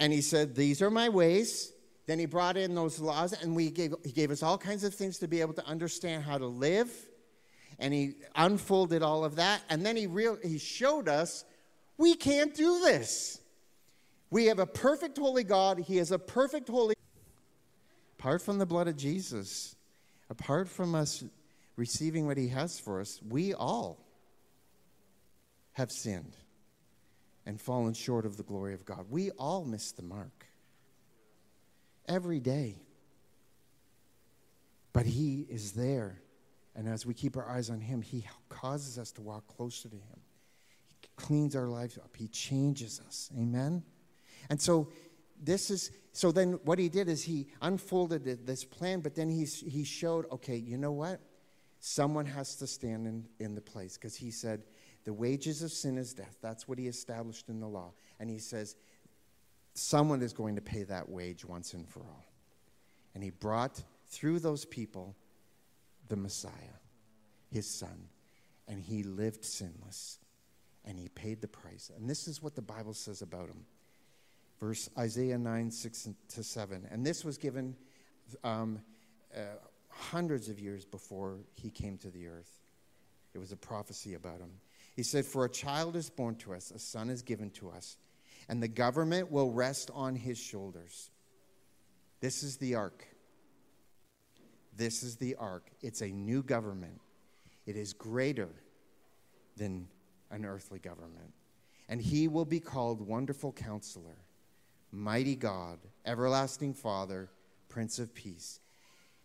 And 0.01 0.13
he 0.13 0.21
said, 0.21 0.57
These 0.57 0.83
are 0.83 0.91
my 0.91 1.09
ways. 1.09 1.73
Then 2.07 2.19
he 2.19 2.27
brought 2.27 2.57
in 2.57 2.75
those 2.75 2.99
laws, 2.99 3.33
and 3.33 3.57
we 3.57 3.71
gave, 3.71 3.95
he 4.05 4.11
gave 4.11 4.31
us 4.31 4.43
all 4.43 4.59
kinds 4.59 4.85
of 4.85 4.93
things 4.93 5.19
to 5.19 5.29
be 5.29 5.41
able 5.41 5.55
to 5.55 5.65
understand 5.67 6.25
how 6.25 6.37
to 6.37 6.47
live. 6.47 6.91
And 7.79 7.93
he 7.93 8.15
unfolded 8.35 9.03
all 9.03 9.25
of 9.25 9.37
that. 9.37 9.63
And 9.69 9.85
then 9.85 9.97
he, 9.97 10.07
real, 10.07 10.39
he 10.43 10.59
showed 10.59 11.09
us 11.09 11.45
we 11.97 12.15
can't 12.15 12.55
do 12.55 12.81
this. 12.81 13.41
We 14.31 14.47
have 14.47 14.59
a 14.59 14.67
perfect 14.67 15.19
holy 15.19 15.45
God. 15.45 15.79
He 15.79 15.99
is 15.99 16.11
a 16.11 16.19
perfect 16.19 16.69
holy. 16.69 16.95
Apart 18.19 18.43
from 18.43 18.59
the 18.59 18.67
blood 18.67 18.89
of 18.89 18.97
Jesus, 18.97 19.77
apart 20.31 20.69
from 20.69 20.95
us 20.95 21.23
receiving 21.77 22.27
what 22.27 22.37
he 22.37 22.49
has 22.49 22.81
for 22.81 23.01
us, 23.01 23.21
we 23.29 23.55
all 23.55 23.99
have 25.75 25.93
sinned 25.93 26.37
and 27.47 27.61
fallen 27.61 27.93
short 27.93 28.25
of 28.25 28.37
the 28.37 28.43
glory 28.43 28.75
of 28.75 28.85
God. 28.85 29.07
We 29.11 29.31
all 29.33 29.65
miss 29.65 29.93
the 29.93 30.03
mark 30.03 30.47
every 32.09 32.41
day. 32.41 32.77
But 34.93 35.07
He 35.07 35.47
is 35.49 35.73
there. 35.73 36.21
And 36.77 36.89
as 36.89 37.07
we 37.07 37.15
keep 37.15 37.37
our 37.37 37.49
eyes 37.49 37.71
on 37.71 37.81
Him, 37.81 38.03
He 38.03 38.27
causes 38.49 38.99
us 38.99 39.13
to 39.13 39.23
walk 39.23 39.47
closer 39.47 39.89
to 39.89 39.97
Him. 39.97 40.21
He 41.01 41.09
cleans 41.17 41.55
our 41.55 41.69
lives 41.69 41.99
up, 41.99 42.17
He 42.17 42.29
changes 42.29 43.01
us. 43.07 43.31
Amen? 43.39 43.83
And 44.51 44.61
so, 44.61 44.89
this 45.43 45.71
is 45.71 45.91
so 46.15 46.31
then 46.31 46.61
what 46.65 46.79
he 46.79 46.89
did 46.89 47.09
is 47.09 47.25
he 47.25 47.49
unfolded 47.61 48.47
this 48.47 48.65
plan, 48.65 49.01
but 49.01 49.17
then 49.17 49.29
he, 49.29 49.45
he 49.45 49.83
showed, 49.83 50.27
okay, 50.31 50.55
you 50.55 50.79
know 50.79 50.93
what? 50.93 51.21
Someone 51.81 52.25
has 52.25 52.55
to 52.57 52.69
stand 52.69 53.09
in, 53.09 53.25
in 53.41 53.57
the 53.57 53.61
place 53.61 53.99
because 53.99 54.15
he 54.15 54.31
said, 54.31 54.63
the 55.03 55.13
wages 55.13 55.61
of 55.61 55.73
sin 55.73 55.99
is 55.99 56.15
death. 56.15 56.37
That's 56.41 56.69
what 56.69 56.79
he 56.79 56.87
established 56.87 57.49
in 57.49 57.59
the 57.59 57.67
law. 57.67 57.95
And 58.21 58.31
he 58.31 58.39
says, 58.39 58.77
someone 59.75 60.23
is 60.23 60.33
going 60.33 60.55
to 60.55 60.63
pay 60.63 60.85
that 60.85 61.09
wage 61.09 61.45
once 61.45 61.75
and 61.75 61.87
for 61.89 62.01
all. 62.01 62.25
And 63.15 63.23
he 63.25 63.31
brought 63.31 63.83
through 64.07 64.39
those 64.39 64.65
people 64.65 65.17
the 66.09 66.17
Messiah, 66.17 66.79
his 67.51 67.69
son. 67.69 68.09
And 68.67 68.81
he 68.81 69.03
lived 69.03 69.45
sinless. 69.45 70.19
And 70.85 70.99
he 70.99 71.09
paid 71.09 71.41
the 71.41 71.49
price. 71.49 71.91
And 71.97 72.09
this 72.09 72.29
is 72.29 72.43
what 72.43 72.55
the 72.55 72.63
Bible 72.63 72.95
says 72.95 73.23
about 73.23 73.49
him. 73.49 73.65
Verse 74.61 74.89
Isaiah 74.99 75.39
9, 75.39 75.71
6 75.71 76.09
to 76.29 76.43
7. 76.43 76.89
And 76.91 77.05
this 77.05 77.25
was 77.25 77.39
given 77.39 77.75
um, 78.43 78.81
uh, 79.35 79.41
hundreds 79.89 80.49
of 80.49 80.61
years 80.61 80.85
before 80.85 81.39
he 81.55 81.71
came 81.71 81.99
to 81.99 82.11
the 82.11 82.29
earth. 82.29 82.61
It 83.35 83.39
was 83.39 83.53
a 83.53 83.57
prophecy 83.57 84.15
about 84.15 84.39
him. 84.39 84.51
He 84.95 85.03
said, 85.03 85.25
For 85.25 85.45
a 85.45 85.51
child 85.51 85.97
is 85.97 86.09
born 86.09 86.37
to 86.37 86.55
us, 86.55 86.71
a 86.71 86.79
son 86.79 87.11
is 87.11 87.23
given 87.23 87.51
to 87.53 87.71
us, 87.71 87.97
and 88.49 88.63
the 88.63 88.69
government 88.69 89.31
will 89.31 89.51
rest 89.51 89.91
on 89.93 90.15
his 90.15 90.39
shoulders. 90.39 91.11
This 92.21 92.43
is 92.43 92.57
the 92.59 92.77
ark. 92.77 93.05
This 94.77 95.03
is 95.03 95.17
the 95.17 95.35
ark. 95.37 95.71
It's 95.81 96.01
a 96.01 96.09
new 96.09 96.43
government. 96.43 97.01
It 97.67 97.77
is 97.77 97.93
greater 97.93 98.49
than 99.57 99.89
an 100.31 100.45
earthly 100.45 100.79
government. 100.79 101.33
And 101.89 102.01
he 102.01 102.29
will 102.29 102.45
be 102.45 102.61
called 102.61 103.01
Wonderful 103.01 103.53
Counselor, 103.53 104.17
Mighty 104.91 105.37
God, 105.37 105.79
Everlasting 106.05 106.75
Father, 106.75 107.31
Prince 107.69 107.99
of 107.99 108.15
Peace. 108.15 108.61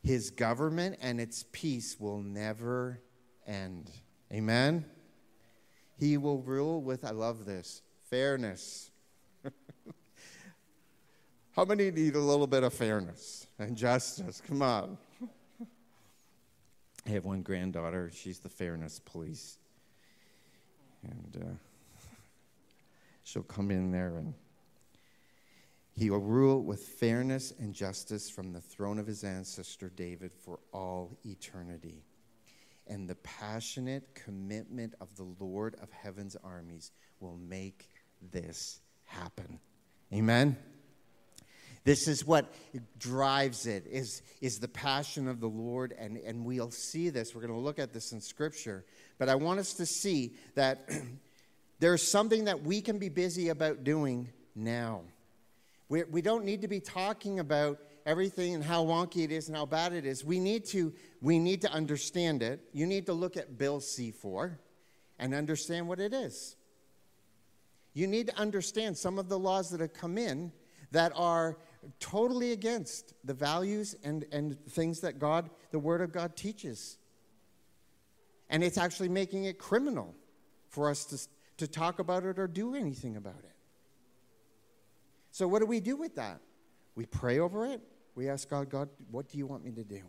His 0.03 0.29
government 0.29 0.97
and 1.01 1.19
its 1.19 1.45
peace 1.51 1.99
will 1.99 2.19
never 2.21 3.01
end. 3.47 3.89
Amen. 4.31 4.85
He 5.99 6.17
will 6.17 6.41
rule 6.41 6.81
with, 6.81 7.03
I 7.03 7.11
love 7.11 7.45
this, 7.45 7.81
fairness. 8.09 8.91
How 11.51 11.65
many 11.65 11.91
need 11.91 12.15
a 12.15 12.19
little 12.19 12.47
bit 12.47 12.63
of 12.63 12.73
fairness 12.73 13.47
and 13.57 13.75
justice? 13.75 14.41
Come 14.47 14.61
on. 14.61 14.97
I 17.09 17.13
have 17.13 17.25
one 17.25 17.41
granddaughter. 17.41 18.11
She's 18.13 18.37
the 18.37 18.49
fairness 18.49 18.99
police. 18.99 19.57
And 21.03 21.43
uh, 21.43 21.53
she'll 23.23 23.41
come 23.41 23.71
in 23.71 23.91
there 23.91 24.17
and 24.17 24.35
he 25.95 26.11
will 26.11 26.19
rule 26.19 26.61
with 26.61 26.81
fairness 26.81 27.51
and 27.59 27.73
justice 27.73 28.29
from 28.29 28.53
the 28.53 28.61
throne 28.61 28.99
of 28.99 29.07
his 29.07 29.23
ancestor 29.23 29.89
David 29.89 30.31
for 30.33 30.59
all 30.71 31.17
eternity 31.25 32.03
and 32.85 33.07
the 33.07 33.15
passionate 33.15 34.13
commitment 34.13 34.93
of 35.01 35.15
the 35.15 35.25
Lord 35.39 35.75
of 35.81 35.91
heaven's 35.91 36.35
armies 36.43 36.91
will 37.19 37.37
make 37.37 37.89
this 38.31 38.81
happen. 39.05 39.59
Amen. 40.13 40.55
This 41.83 42.07
is 42.07 42.25
what 42.25 42.53
drives 42.97 43.65
it 43.65 43.85
is, 43.89 44.21
is 44.41 44.59
the 44.59 44.67
passion 44.67 45.27
of 45.27 45.39
the 45.39 45.47
Lord, 45.47 45.93
and, 45.97 46.17
and 46.17 46.45
we'll 46.45 46.71
see 46.71 47.09
this. 47.09 47.33
We're 47.33 47.41
going 47.41 47.53
to 47.53 47.59
look 47.59 47.79
at 47.79 47.93
this 47.93 48.11
in 48.11 48.21
Scripture. 48.21 48.85
But 49.17 49.29
I 49.29 49.35
want 49.35 49.59
us 49.59 49.73
to 49.75 49.85
see 49.85 50.35
that 50.55 50.89
there's 51.79 52.05
something 52.05 52.45
that 52.45 52.63
we 52.63 52.81
can 52.81 52.97
be 52.97 53.09
busy 53.09 53.49
about 53.49 53.83
doing 53.83 54.29
now. 54.55 55.01
We, 55.87 56.03
we 56.03 56.21
don't 56.21 56.45
need 56.45 56.61
to 56.61 56.67
be 56.67 56.79
talking 56.79 57.39
about 57.39 57.79
everything 58.05 58.55
and 58.55 58.63
how 58.63 58.85
wonky 58.85 59.23
it 59.23 59.31
is 59.31 59.47
and 59.47 59.57
how 59.57 59.65
bad 59.65 59.93
it 59.93 60.05
is. 60.05 60.23
We 60.23 60.39
need 60.39 60.65
to, 60.67 60.93
we 61.21 61.39
need 61.39 61.61
to 61.61 61.71
understand 61.71 62.43
it. 62.43 62.59
You 62.73 62.85
need 62.85 63.05
to 63.05 63.13
look 63.13 63.37
at 63.37 63.57
Bill 63.57 63.79
C4 63.79 64.57
and 65.17 65.33
understand 65.33 65.87
what 65.87 65.99
it 65.99 66.13
is. 66.13 66.55
You 67.93 68.07
need 68.07 68.27
to 68.27 68.37
understand 68.37 68.97
some 68.97 69.17
of 69.19 69.29
the 69.29 69.39
laws 69.39 69.71
that 69.71 69.79
have 69.79 69.93
come 69.93 70.17
in 70.17 70.51
that 70.91 71.11
are 71.15 71.57
totally 71.99 72.51
against 72.51 73.13
the 73.23 73.33
values 73.33 73.95
and, 74.03 74.25
and 74.31 74.59
things 74.67 75.01
that 75.01 75.19
God, 75.19 75.49
the 75.71 75.79
Word 75.79 76.01
of 76.01 76.11
God, 76.11 76.35
teaches. 76.35 76.97
And 78.49 78.63
it's 78.63 78.77
actually 78.77 79.09
making 79.09 79.45
it 79.45 79.57
criminal 79.57 80.15
for 80.69 80.89
us 80.89 81.05
to, 81.05 81.65
to 81.65 81.67
talk 81.71 81.99
about 81.99 82.23
it 82.25 82.39
or 82.39 82.47
do 82.47 82.75
anything 82.75 83.15
about 83.15 83.39
it. 83.39 83.55
So, 85.31 85.47
what 85.47 85.59
do 85.59 85.65
we 85.65 85.79
do 85.79 85.95
with 85.95 86.15
that? 86.15 86.39
We 86.95 87.05
pray 87.05 87.39
over 87.39 87.65
it. 87.65 87.81
We 88.15 88.29
ask 88.29 88.49
God, 88.49 88.69
God, 88.69 88.89
what 89.11 89.29
do 89.29 89.37
you 89.37 89.47
want 89.47 89.63
me 89.63 89.71
to 89.71 89.83
do? 89.83 90.01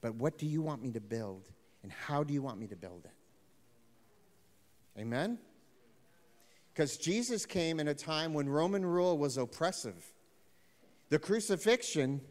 But 0.00 0.14
what 0.14 0.38
do 0.38 0.46
you 0.46 0.62
want 0.62 0.82
me 0.82 0.90
to 0.92 1.00
build? 1.00 1.48
And 1.82 1.92
how 1.92 2.22
do 2.22 2.32
you 2.32 2.42
want 2.42 2.58
me 2.58 2.66
to 2.68 2.76
build 2.76 3.04
it? 3.04 5.00
Amen? 5.00 5.38
Because 6.72 6.96
Jesus 6.96 7.44
came 7.44 7.80
in 7.80 7.88
a 7.88 7.94
time 7.94 8.32
when 8.32 8.48
Roman 8.48 8.84
rule 8.84 9.18
was 9.18 9.36
oppressive. 9.36 10.11
The 11.12 11.18
crucifixion 11.18 12.22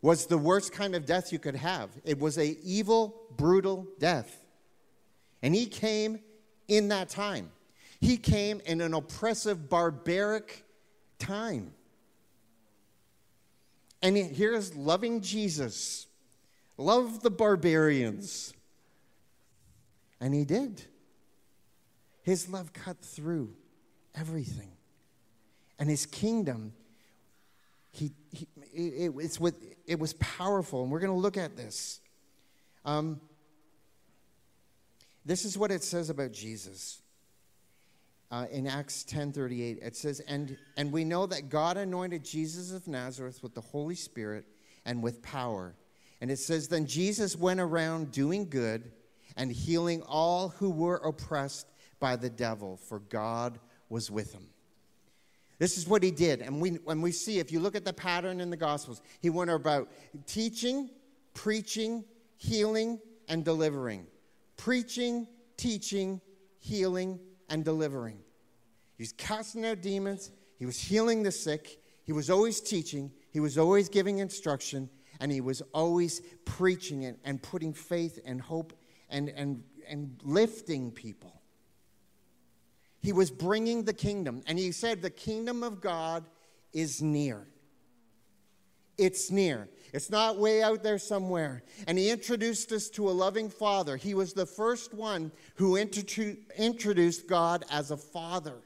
was 0.00 0.26
the 0.26 0.38
worst 0.38 0.70
kind 0.70 0.94
of 0.94 1.04
death 1.06 1.32
you 1.32 1.40
could 1.40 1.56
have. 1.56 1.90
It 2.04 2.20
was 2.20 2.38
a 2.38 2.56
evil, 2.62 3.26
brutal 3.36 3.88
death. 3.98 4.44
And 5.42 5.52
he 5.52 5.66
came 5.66 6.20
in 6.68 6.86
that 6.90 7.08
time. 7.08 7.50
He 8.00 8.16
came 8.16 8.60
in 8.64 8.80
an 8.80 8.94
oppressive, 8.94 9.68
barbaric 9.68 10.64
time. 11.18 11.74
And 14.02 14.16
here's 14.16 14.72
loving 14.76 15.20
Jesus. 15.20 16.06
Love 16.76 17.24
the 17.24 17.30
barbarians. 17.30 18.54
And 20.20 20.32
he 20.32 20.44
did. 20.44 20.80
His 22.22 22.48
love 22.48 22.72
cut 22.72 23.00
through 23.00 23.52
everything. 24.14 24.70
And 25.80 25.90
his 25.90 26.06
kingdom, 26.06 26.74
he, 27.92 28.12
he, 28.30 28.48
it, 28.72 29.12
it's 29.18 29.38
it 29.86 29.98
was 29.98 30.14
powerful. 30.14 30.82
And 30.82 30.90
we're 30.90 31.00
going 31.00 31.12
to 31.12 31.18
look 31.18 31.36
at 31.36 31.56
this. 31.56 32.00
Um, 32.84 33.20
this 35.24 35.44
is 35.44 35.56
what 35.56 35.70
it 35.70 35.84
says 35.84 36.10
about 36.10 36.32
Jesus. 36.32 37.00
Uh, 38.30 38.46
in 38.50 38.66
Acts 38.66 39.04
10:38 39.04 39.78
it 39.82 39.94
says 39.94 40.20
and 40.20 40.56
and 40.78 40.90
we 40.90 41.04
know 41.04 41.26
that 41.26 41.50
God 41.50 41.76
anointed 41.76 42.24
Jesus 42.24 42.72
of 42.72 42.88
Nazareth 42.88 43.42
with 43.42 43.54
the 43.54 43.60
Holy 43.60 43.94
Spirit 43.94 44.46
and 44.86 45.02
with 45.02 45.20
power 45.20 45.74
and 46.22 46.30
it 46.30 46.38
says 46.38 46.66
then 46.66 46.86
Jesus 46.86 47.36
went 47.36 47.60
around 47.60 48.10
doing 48.10 48.48
good 48.48 48.90
and 49.36 49.52
healing 49.52 50.00
all 50.08 50.48
who 50.48 50.70
were 50.70 50.96
oppressed 51.04 51.66
by 52.00 52.16
the 52.16 52.30
devil 52.30 52.78
for 52.78 53.00
God 53.00 53.58
was 53.90 54.10
with 54.10 54.32
him 54.32 54.46
this 55.58 55.78
is 55.78 55.86
what 55.86 56.02
he 56.02 56.10
did. 56.10 56.40
And 56.40 56.60
we 56.60 56.70
when 56.70 57.00
we 57.02 57.12
see 57.12 57.38
if 57.38 57.52
you 57.52 57.60
look 57.60 57.76
at 57.76 57.84
the 57.84 57.92
pattern 57.92 58.40
in 58.40 58.50
the 58.50 58.56
gospels 58.56 59.00
he 59.20 59.30
went 59.30 59.50
about 59.50 59.88
teaching 60.26 60.90
preaching 61.34 62.04
healing 62.36 63.00
and 63.28 63.44
delivering. 63.44 64.06
Preaching 64.56 65.26
teaching 65.56 66.20
healing 66.58 67.18
and 67.48 67.64
delivering. 67.64 68.18
He 68.96 69.02
was 69.02 69.12
casting 69.12 69.66
out 69.66 69.82
demons, 69.82 70.30
he 70.58 70.66
was 70.66 70.78
healing 70.78 71.22
the 71.22 71.32
sick, 71.32 71.80
he 72.04 72.12
was 72.12 72.30
always 72.30 72.60
teaching, 72.60 73.10
he 73.30 73.40
was 73.40 73.58
always 73.58 73.88
giving 73.88 74.18
instruction, 74.18 74.88
and 75.20 75.30
he 75.30 75.40
was 75.40 75.62
always 75.72 76.20
preaching 76.44 77.02
it 77.02 77.18
and 77.24 77.42
putting 77.42 77.72
faith 77.72 78.18
and 78.24 78.40
hope 78.40 78.72
and, 79.08 79.28
and, 79.30 79.62
and 79.88 80.20
lifting 80.22 80.90
people. 80.90 81.41
He 83.02 83.12
was 83.12 83.30
bringing 83.30 83.84
the 83.84 83.92
kingdom, 83.92 84.42
and 84.46 84.58
he 84.58 84.70
said, 84.72 85.02
The 85.02 85.10
kingdom 85.10 85.62
of 85.62 85.80
God 85.80 86.24
is 86.72 87.02
near. 87.02 87.46
It's 88.96 89.30
near. 89.30 89.68
It's 89.92 90.10
not 90.10 90.38
way 90.38 90.62
out 90.62 90.82
there 90.82 90.98
somewhere. 90.98 91.62
And 91.86 91.98
he 91.98 92.10
introduced 92.10 92.70
us 92.72 92.88
to 92.90 93.08
a 93.08 93.10
loving 93.10 93.50
father. 93.50 93.96
He 93.96 94.14
was 94.14 94.32
the 94.32 94.46
first 94.46 94.94
one 94.94 95.32
who 95.56 95.76
introduced 95.76 97.26
God 97.26 97.64
as 97.70 97.90
a 97.90 97.96
father. 97.96 98.58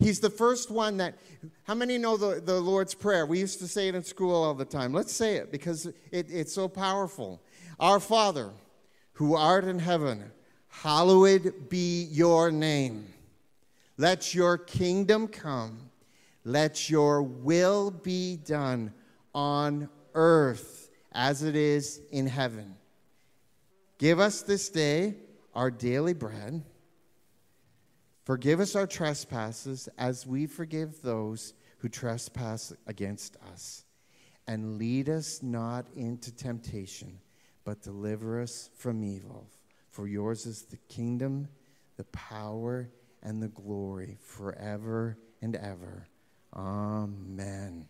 He's 0.00 0.20
the 0.20 0.30
first 0.30 0.70
one 0.70 0.96
that, 0.98 1.14
how 1.62 1.74
many 1.74 1.96
know 1.98 2.16
the, 2.16 2.40
the 2.40 2.60
Lord's 2.60 2.94
Prayer? 2.94 3.24
We 3.24 3.38
used 3.38 3.60
to 3.60 3.68
say 3.68 3.88
it 3.88 3.94
in 3.94 4.02
school 4.02 4.34
all 4.34 4.54
the 4.54 4.64
time. 4.64 4.92
Let's 4.92 5.14
say 5.14 5.36
it 5.36 5.52
because 5.52 5.86
it, 5.86 6.30
it's 6.30 6.52
so 6.52 6.68
powerful. 6.68 7.40
Our 7.78 8.00
Father, 8.00 8.50
who 9.12 9.34
art 9.34 9.64
in 9.64 9.78
heaven, 9.78 10.32
hallowed 10.82 11.68
be 11.68 12.04
your 12.10 12.50
name. 12.50 13.06
Let 13.96 14.34
your 14.34 14.58
kingdom 14.58 15.28
come. 15.28 15.90
Let 16.44 16.90
your 16.90 17.22
will 17.22 17.90
be 17.90 18.36
done 18.36 18.92
on 19.34 19.88
earth 20.14 20.90
as 21.12 21.42
it 21.42 21.56
is 21.56 22.00
in 22.10 22.26
heaven. 22.26 22.74
Give 23.98 24.20
us 24.20 24.42
this 24.42 24.68
day 24.68 25.14
our 25.54 25.70
daily 25.70 26.12
bread. 26.12 26.62
Forgive 28.24 28.60
us 28.60 28.74
our 28.74 28.86
trespasses 28.86 29.88
as 29.96 30.26
we 30.26 30.46
forgive 30.46 31.00
those 31.02 31.54
who 31.78 31.88
trespass 31.88 32.72
against 32.86 33.36
us. 33.52 33.84
And 34.46 34.76
lead 34.78 35.08
us 35.08 35.42
not 35.42 35.86
into 35.96 36.34
temptation, 36.34 37.20
but 37.64 37.82
deliver 37.82 38.42
us 38.42 38.70
from 38.74 39.02
evil. 39.04 39.46
For 39.94 40.08
yours 40.08 40.44
is 40.44 40.62
the 40.62 40.76
kingdom, 40.88 41.46
the 41.98 42.04
power, 42.06 42.90
and 43.22 43.40
the 43.40 43.46
glory 43.46 44.18
forever 44.20 45.16
and 45.40 45.54
ever. 45.54 46.08
Amen. 46.52 47.86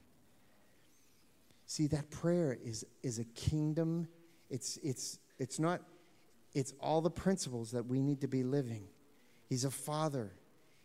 See, 1.64 1.86
that 1.86 2.10
prayer 2.10 2.58
is, 2.62 2.84
is 3.02 3.18
a 3.18 3.24
kingdom. 3.24 4.06
It's, 4.50 4.76
it's, 4.82 5.18
it's 5.38 5.58
not, 5.58 5.80
it's 6.52 6.74
all 6.78 7.00
the 7.00 7.10
principles 7.10 7.70
that 7.70 7.86
we 7.86 8.02
need 8.02 8.20
to 8.20 8.28
be 8.28 8.42
living. 8.42 8.84
He's 9.48 9.64
a 9.64 9.70
father. 9.70 10.34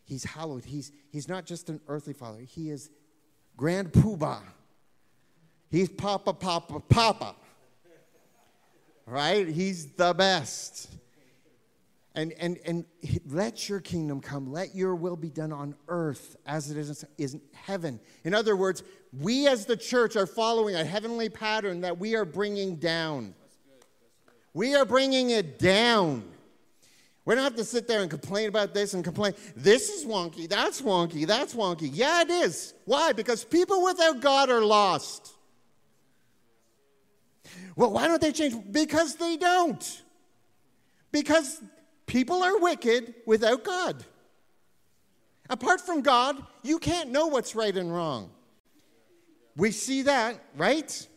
He's 0.05 0.23
hallowed. 0.23 0.63
He's, 0.63 0.93
he's 1.11 1.27
not 1.27 1.45
just 1.45 1.67
an 1.67 1.81
earthly 1.89 2.13
father. 2.13 2.39
He 2.39 2.69
is 2.69 2.89
grand 3.57 3.91
poobah. 3.91 4.39
He's 5.69 5.89
papa, 5.89 6.31
papa, 6.31 6.79
papa. 6.79 7.35
Right? 9.05 9.49
He's 9.49 9.87
the 9.91 10.13
best. 10.13 10.95
And, 12.19 12.33
and, 12.33 12.59
and 12.65 12.83
let 13.29 13.69
your 13.69 13.79
kingdom 13.79 14.19
come. 14.19 14.51
Let 14.51 14.75
your 14.75 14.93
will 14.93 15.15
be 15.15 15.29
done 15.29 15.53
on 15.53 15.73
earth 15.87 16.35
as 16.45 16.69
it 16.69 16.75
is 16.77 17.05
in 17.17 17.39
heaven. 17.53 17.97
In 18.25 18.33
other 18.33 18.57
words, 18.57 18.83
we 19.17 19.47
as 19.47 19.65
the 19.65 19.77
church 19.77 20.17
are 20.17 20.25
following 20.25 20.75
a 20.75 20.83
heavenly 20.83 21.29
pattern 21.29 21.79
that 21.79 21.97
we 21.97 22.17
are 22.17 22.25
bringing 22.25 22.75
down. 22.75 23.35
We 24.53 24.75
are 24.75 24.83
bringing 24.83 25.29
it 25.29 25.59
down. 25.59 26.25
We 27.23 27.35
don't 27.35 27.43
have 27.45 27.55
to 27.55 27.63
sit 27.63 27.87
there 27.87 28.01
and 28.01 28.09
complain 28.09 28.49
about 28.49 28.73
this 28.73 28.93
and 28.93 29.01
complain. 29.01 29.33
This 29.55 29.87
is 29.87 30.05
wonky. 30.05 30.49
That's 30.49 30.81
wonky. 30.81 31.25
That's 31.25 31.53
wonky. 31.53 31.89
Yeah, 31.89 32.23
it 32.23 32.29
is. 32.29 32.73
Why? 32.83 33.13
Because 33.13 33.45
people 33.45 33.81
without 33.81 34.19
God 34.19 34.49
are 34.49 34.65
lost. 34.65 35.31
Well, 37.77 37.93
why 37.93 38.07
don't 38.07 38.19
they 38.19 38.33
change? 38.33 38.55
Because 38.73 39.15
they 39.15 39.37
don't. 39.37 40.01
Because 41.13 41.61
People 42.09 42.41
are 42.41 42.57
wicked 42.57 43.13
without 43.27 43.63
God. 43.63 44.03
Apart 45.47 45.79
from 45.79 46.01
God, 46.01 46.43
you 46.63 46.79
can't 46.79 47.11
know 47.11 47.27
what's 47.27 47.53
right 47.53 47.77
and 47.77 47.93
wrong. 47.93 48.31
We 49.55 49.69
see 49.69 50.01
that, 50.01 50.43
right? 50.57 51.07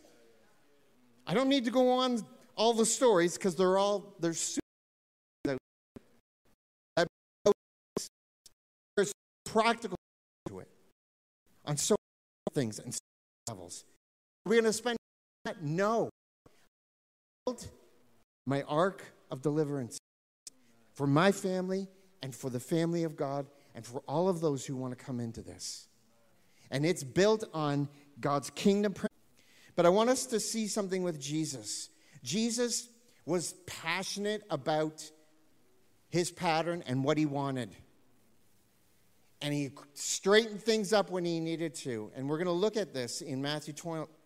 I 1.25 1.33
don't 1.33 1.49
need 1.49 1.65
to 1.65 1.71
go 1.71 1.89
on 1.89 2.23
all 2.55 2.75
the 2.75 2.85
stories 2.85 3.33
because 3.33 3.55
they're 3.55 3.79
all 3.79 4.13
there's 4.19 4.59
there's 8.95 9.11
practical 9.45 9.97
to 10.45 10.59
it 10.59 10.69
on 11.65 11.75
so 11.75 11.95
many 12.55 12.65
things 12.65 12.77
and 12.77 12.95
levels. 13.49 13.83
Are 14.45 14.51
we 14.51 14.57
going 14.57 14.65
to 14.65 14.73
spend 14.73 14.97
that? 15.45 15.63
No. 15.63 16.11
My 18.45 18.61
ark 18.63 19.03
of 19.31 19.41
deliverance 19.41 19.97
for 20.93 21.07
my 21.07 21.31
family 21.31 21.87
and 22.21 22.33
for 22.33 22.49
the 22.49 22.59
family 22.59 23.03
of 23.03 23.15
God 23.15 23.45
and 23.75 23.85
for 23.85 24.01
all 24.07 24.29
of 24.29 24.41
those 24.41 24.65
who 24.65 24.75
want 24.75 24.97
to 24.97 25.03
come 25.03 25.19
into 25.19 25.41
this. 25.41 25.87
And 26.71 26.85
it's 26.85 27.03
built 27.03 27.43
on 27.53 27.89
God's 28.19 28.49
kingdom. 28.51 28.95
But 29.75 29.85
I 29.85 29.89
want 29.89 30.09
us 30.09 30.25
to 30.27 30.39
see 30.39 30.67
something 30.67 31.03
with 31.03 31.19
Jesus. 31.19 31.89
Jesus 32.23 32.89
was 33.25 33.53
passionate 33.65 34.43
about 34.49 35.09
his 36.09 36.31
pattern 36.31 36.83
and 36.85 37.03
what 37.03 37.17
he 37.17 37.25
wanted. 37.25 37.75
And 39.41 39.53
he 39.53 39.71
straightened 39.93 40.61
things 40.61 40.93
up 40.93 41.09
when 41.09 41.25
he 41.25 41.39
needed 41.39 41.73
to. 41.75 42.11
And 42.15 42.29
we're 42.29 42.37
going 42.37 42.45
to 42.45 42.53
look 42.53 42.77
at 42.77 42.93
this 42.93 43.21
in 43.21 43.41
Matthew 43.41 43.73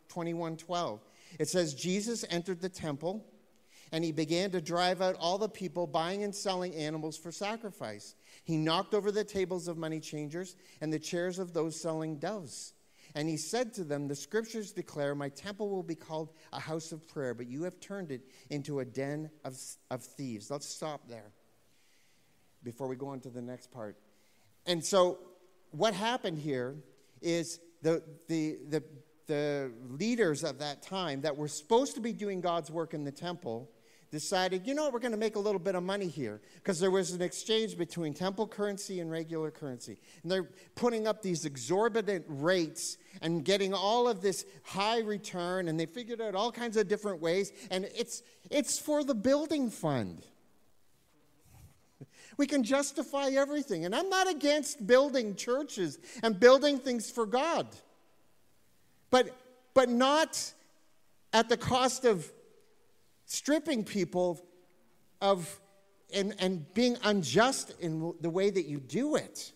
21 0.09 0.57
12. 0.57 0.99
It 1.39 1.47
says, 1.47 1.73
Jesus 1.73 2.23
entered 2.29 2.61
the 2.61 2.69
temple 2.69 3.25
and 3.91 4.03
he 4.03 4.11
began 4.11 4.51
to 4.51 4.61
drive 4.61 5.01
out 5.01 5.15
all 5.19 5.37
the 5.37 5.49
people 5.49 5.87
buying 5.87 6.23
and 6.23 6.33
selling 6.33 6.75
animals 6.75 7.17
for 7.17 7.31
sacrifice. 7.31 8.15
He 8.43 8.57
knocked 8.57 8.93
over 8.93 9.11
the 9.11 9.23
tables 9.23 9.67
of 9.67 9.77
money 9.77 9.99
changers 9.99 10.55
and 10.81 10.91
the 10.91 10.99
chairs 10.99 11.39
of 11.39 11.53
those 11.53 11.79
selling 11.79 12.17
doves. 12.17 12.73
And 13.15 13.27
he 13.27 13.37
said 13.37 13.73
to 13.75 13.83
them, 13.83 14.07
The 14.07 14.15
scriptures 14.15 14.71
declare, 14.71 15.15
My 15.15 15.29
temple 15.29 15.69
will 15.69 15.83
be 15.83 15.95
called 15.95 16.33
a 16.53 16.59
house 16.59 16.91
of 16.91 17.07
prayer, 17.07 17.33
but 17.33 17.47
you 17.47 17.63
have 17.63 17.79
turned 17.79 18.11
it 18.11 18.21
into 18.49 18.79
a 18.79 18.85
den 18.85 19.29
of, 19.43 19.57
of 19.89 20.03
thieves. 20.03 20.51
Let's 20.51 20.67
stop 20.67 21.07
there 21.07 21.31
before 22.63 22.87
we 22.87 22.95
go 22.95 23.07
on 23.07 23.19
to 23.21 23.29
the 23.29 23.41
next 23.41 23.71
part. 23.71 23.97
And 24.65 24.83
so, 24.83 25.19
what 25.71 25.93
happened 25.93 26.37
here 26.37 26.75
is 27.21 27.59
the, 27.81 28.03
the, 28.27 28.57
the, 28.69 28.83
the 29.27 29.71
leaders 29.89 30.43
of 30.43 30.59
that 30.59 30.81
time 30.81 31.21
that 31.21 31.35
were 31.35 31.47
supposed 31.47 31.95
to 31.95 32.01
be 32.01 32.13
doing 32.13 32.41
God's 32.41 32.69
work 32.69 32.93
in 32.93 33.03
the 33.03 33.11
temple 33.11 33.69
decided, 34.11 34.65
you 34.65 34.73
know 34.73 34.83
what, 34.83 34.93
we're 34.93 34.99
going 34.99 35.11
to 35.11 35.17
make 35.17 35.35
a 35.35 35.39
little 35.39 35.59
bit 35.59 35.75
of 35.75 35.83
money 35.83 36.07
here 36.07 36.39
because 36.55 36.79
there 36.79 36.91
was 36.91 37.11
an 37.11 37.21
exchange 37.21 37.77
between 37.77 38.13
temple 38.13 38.47
currency 38.47 38.99
and 38.99 39.11
regular 39.11 39.51
currency. 39.51 39.97
And 40.23 40.31
they're 40.31 40.49
putting 40.75 41.07
up 41.07 41.21
these 41.21 41.45
exorbitant 41.45 42.25
rates 42.27 42.97
and 43.21 43.43
getting 43.43 43.73
all 43.73 44.07
of 44.07 44.21
this 44.21 44.45
high 44.63 44.99
return, 44.99 45.67
and 45.67 45.79
they 45.79 45.85
figured 45.85 46.21
out 46.21 46.35
all 46.35 46.51
kinds 46.51 46.77
of 46.77 46.87
different 46.87 47.21
ways, 47.21 47.51
and 47.69 47.85
it's, 47.95 48.23
it's 48.49 48.79
for 48.79 49.03
the 49.03 49.15
building 49.15 49.69
fund. 49.69 50.25
We 52.37 52.45
can 52.45 52.61
justify 52.61 53.29
everything. 53.29 53.85
And 53.85 53.95
I'm 53.95 54.09
not 54.09 54.29
against 54.29 54.85
building 54.85 55.35
churches 55.35 55.97
and 56.21 56.39
building 56.39 56.77
things 56.77 57.09
for 57.09 57.25
God, 57.25 57.65
but, 59.09 59.35
but 59.73 59.89
not 59.89 60.53
at 61.33 61.49
the 61.49 61.57
cost 61.57 62.05
of 62.05 62.31
stripping 63.27 63.83
people 63.83 64.41
of 65.21 65.59
and, 66.13 66.33
and 66.39 66.73
being 66.73 66.97
unjust 67.03 67.73
in 67.79 68.13
the 68.21 68.29
way 68.29 68.49
that 68.49 68.65
you 68.65 68.79
do 68.79 69.15
it. 69.15 69.51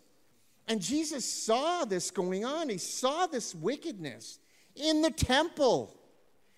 And 0.68 0.82
Jesus 0.82 1.26
saw 1.26 1.86
this 1.86 2.12
going 2.12 2.46
on. 2.46 2.70
He 2.70 2.78
saw 2.78 3.26
this 3.26 3.56
wickedness 3.56 4.40
in 4.76 5.02
the 5.02 5.10
temple. 5.10 5.98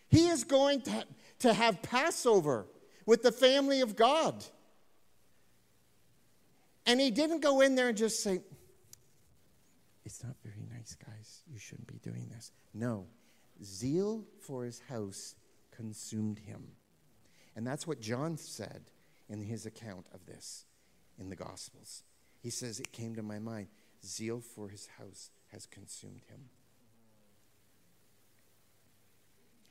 He 0.10 0.28
is 0.28 0.44
going 0.44 0.82
to, 0.82 1.06
to 1.40 1.54
have 1.54 1.82
Passover 1.84 2.68
with 3.06 3.22
the 3.22 3.32
family 3.32 3.82
of 3.82 3.96
God. 3.96 4.44
And 6.86 7.00
he 7.00 7.12
didn't 7.12 7.42
go 7.42 7.62
in 7.62 7.76
there 7.76 7.90
and 7.90 7.98
just 7.98 8.22
say, 8.22 8.42
It's 10.06 10.24
not 10.24 10.36
very 10.44 10.66
nice, 10.76 10.96
guys. 10.96 11.44
You 11.48 11.60
shouldn't 11.60 11.88
be 11.88 12.00
doing 12.00 12.28
this. 12.30 12.52
No. 12.74 13.06
Zeal 13.64 14.26
for 14.42 14.66
his 14.66 14.82
house 14.90 15.36
consumed 15.72 16.40
him. 16.40 16.64
And 17.56 17.66
that's 17.66 17.86
what 17.86 18.02
John 18.02 18.38
said 18.38 18.84
in 19.30 19.42
his 19.42 19.66
account 19.66 20.06
of 20.14 20.26
this 20.26 20.66
in 21.18 21.30
the 21.30 21.36
Gospels. 21.36 22.04
He 22.42 22.50
says, 22.50 22.80
It 22.80 22.92
came 22.92 23.16
to 23.16 23.24
my 23.24 23.40
mind, 23.40 23.68
zeal 24.06 24.42
for 24.42 24.70
his 24.70 24.88
house 24.98 25.30
has 25.52 25.66
consumed 25.68 26.22
him. 26.28 26.50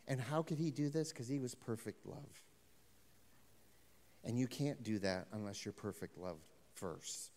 And 0.07 0.21
how 0.21 0.43
could 0.43 0.59
he 0.59 0.71
do 0.71 0.89
this? 0.89 1.11
Because 1.11 1.29
he 1.29 1.39
was 1.39 1.55
perfect 1.55 2.07
love. 2.07 2.43
And 4.25 4.39
you 4.39 4.47
can't 4.47 4.83
do 4.83 4.99
that 5.01 5.27
unless 5.33 5.65
you're 5.65 5.73
perfect 5.73 6.17
love 6.17 6.39
first. 6.75 7.31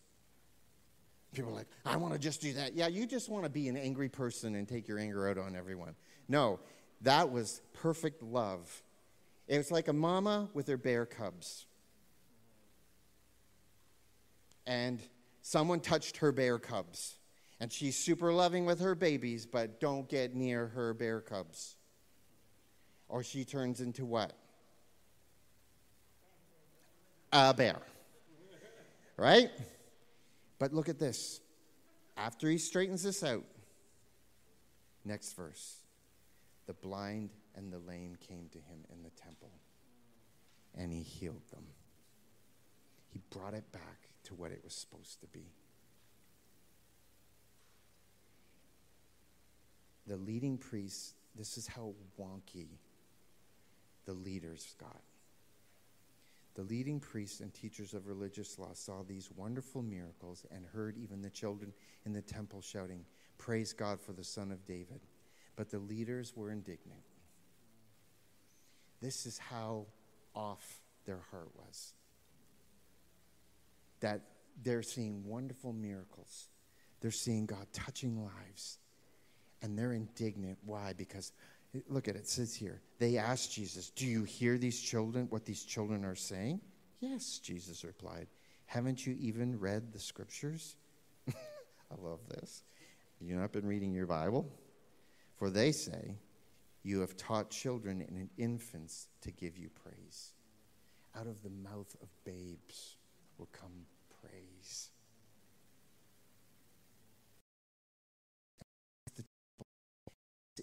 People 1.34 1.50
are 1.50 1.54
like, 1.54 1.66
I 1.84 1.96
want 1.96 2.14
to 2.14 2.18
just 2.18 2.40
do 2.40 2.52
that. 2.54 2.74
Yeah, 2.74 2.86
you 2.86 3.06
just 3.06 3.28
want 3.28 3.44
to 3.44 3.50
be 3.50 3.68
an 3.68 3.76
angry 3.76 4.08
person 4.08 4.54
and 4.54 4.66
take 4.68 4.88
your 4.88 4.98
anger 4.98 5.28
out 5.28 5.38
on 5.38 5.56
everyone. 5.56 5.94
No, 6.28 6.60
that 7.02 7.30
was 7.30 7.60
perfect 7.74 8.22
love. 8.22 8.82
It 9.48 9.58
was 9.58 9.70
like 9.70 9.88
a 9.88 9.92
mama 9.92 10.48
with 10.54 10.66
her 10.68 10.76
bear 10.76 11.06
cubs. 11.06 11.66
And 14.66 15.00
someone 15.42 15.80
touched 15.80 16.18
her 16.18 16.32
bear 16.32 16.58
cubs. 16.58 17.14
And 17.60 17.72
she's 17.72 17.96
super 17.96 18.32
loving 18.32 18.66
with 18.66 18.80
her 18.80 18.94
babies, 18.94 19.46
but 19.46 19.80
don't 19.80 20.08
get 20.08 20.34
near 20.34 20.66
her 20.68 20.92
bear 20.92 21.20
cubs. 21.20 21.76
Or 23.08 23.22
she 23.22 23.44
turns 23.44 23.80
into 23.80 24.04
what? 24.04 24.32
A 27.32 27.54
bear. 27.54 27.80
Right? 29.16 29.50
But 30.58 30.72
look 30.72 30.88
at 30.88 30.98
this. 30.98 31.40
After 32.16 32.50
he 32.50 32.58
straightens 32.58 33.02
this 33.02 33.22
out, 33.22 33.44
next 35.04 35.34
verse 35.34 35.76
the 36.66 36.72
blind 36.72 37.30
and 37.56 37.72
the 37.72 37.78
lame 37.78 38.16
came 38.20 38.48
to 38.52 38.58
him 38.58 38.84
in 38.92 39.02
the 39.02 39.10
temple, 39.10 39.50
and 40.74 40.92
he 40.92 41.02
healed 41.02 41.48
them. 41.50 41.64
He 43.08 43.20
brought 43.30 43.54
it 43.54 43.70
back 43.72 44.08
to 44.24 44.34
what 44.34 44.52
it 44.52 44.60
was 44.62 44.74
supposed 44.74 45.20
to 45.20 45.26
be. 45.28 45.52
The 50.06 50.16
leading 50.16 50.58
priests, 50.58 51.14
this 51.34 51.56
is 51.56 51.66
how 51.66 51.94
wonky 52.20 52.78
the 54.04 54.12
leaders 54.12 54.74
got. 54.78 55.02
The 56.54 56.62
leading 56.62 57.00
priests 57.00 57.40
and 57.40 57.52
teachers 57.52 57.92
of 57.92 58.06
religious 58.06 58.58
law 58.58 58.70
saw 58.72 59.02
these 59.02 59.30
wonderful 59.36 59.82
miracles 59.82 60.46
and 60.50 60.64
heard 60.64 60.96
even 60.96 61.20
the 61.20 61.28
children 61.28 61.72
in 62.06 62.12
the 62.12 62.22
temple 62.22 62.62
shouting, 62.62 63.04
Praise 63.36 63.72
God 63.72 64.00
for 64.00 64.12
the 64.12 64.24
Son 64.24 64.50
of 64.50 64.64
David. 64.64 65.00
But 65.56 65.70
the 65.70 65.78
leaders 65.78 66.34
were 66.36 66.50
indignant. 66.50 67.05
This 69.00 69.26
is 69.26 69.38
how 69.38 69.86
off 70.34 70.80
their 71.04 71.20
heart 71.30 71.48
was. 71.56 71.92
That 74.00 74.20
they're 74.62 74.82
seeing 74.82 75.24
wonderful 75.24 75.72
miracles, 75.72 76.48
they're 77.00 77.10
seeing 77.10 77.46
God 77.46 77.66
touching 77.72 78.22
lives, 78.22 78.78
and 79.62 79.78
they're 79.78 79.92
indignant. 79.92 80.58
Why? 80.64 80.92
Because 80.96 81.32
look 81.88 82.08
at 82.08 82.16
it, 82.16 82.20
it 82.20 82.28
says 82.28 82.54
here, 82.54 82.80
they 82.98 83.18
asked 83.18 83.52
Jesus, 83.52 83.90
Do 83.90 84.06
you 84.06 84.24
hear 84.24 84.58
these 84.58 84.80
children, 84.80 85.26
what 85.30 85.44
these 85.44 85.64
children 85.64 86.04
are 86.04 86.14
saying? 86.14 86.60
Yes, 87.00 87.38
Jesus 87.38 87.84
replied. 87.84 88.26
Haven't 88.66 89.06
you 89.06 89.16
even 89.20 89.58
read 89.58 89.92
the 89.92 89.98
scriptures? 89.98 90.76
I 91.28 91.32
love 92.00 92.20
this. 92.28 92.62
You 93.20 93.36
not 93.36 93.52
been 93.52 93.66
reading 93.66 93.92
your 93.92 94.06
Bible? 94.06 94.50
For 95.36 95.50
they 95.50 95.72
say, 95.72 96.16
You 96.86 97.00
have 97.00 97.16
taught 97.16 97.50
children 97.50 98.00
and 98.00 98.28
infants 98.38 99.08
to 99.22 99.32
give 99.32 99.58
you 99.58 99.70
praise. 99.70 100.34
Out 101.18 101.26
of 101.26 101.42
the 101.42 101.50
mouth 101.50 101.96
of 102.00 102.08
babes 102.24 102.94
will 103.38 103.48
come 103.50 103.72
praise. 104.20 104.90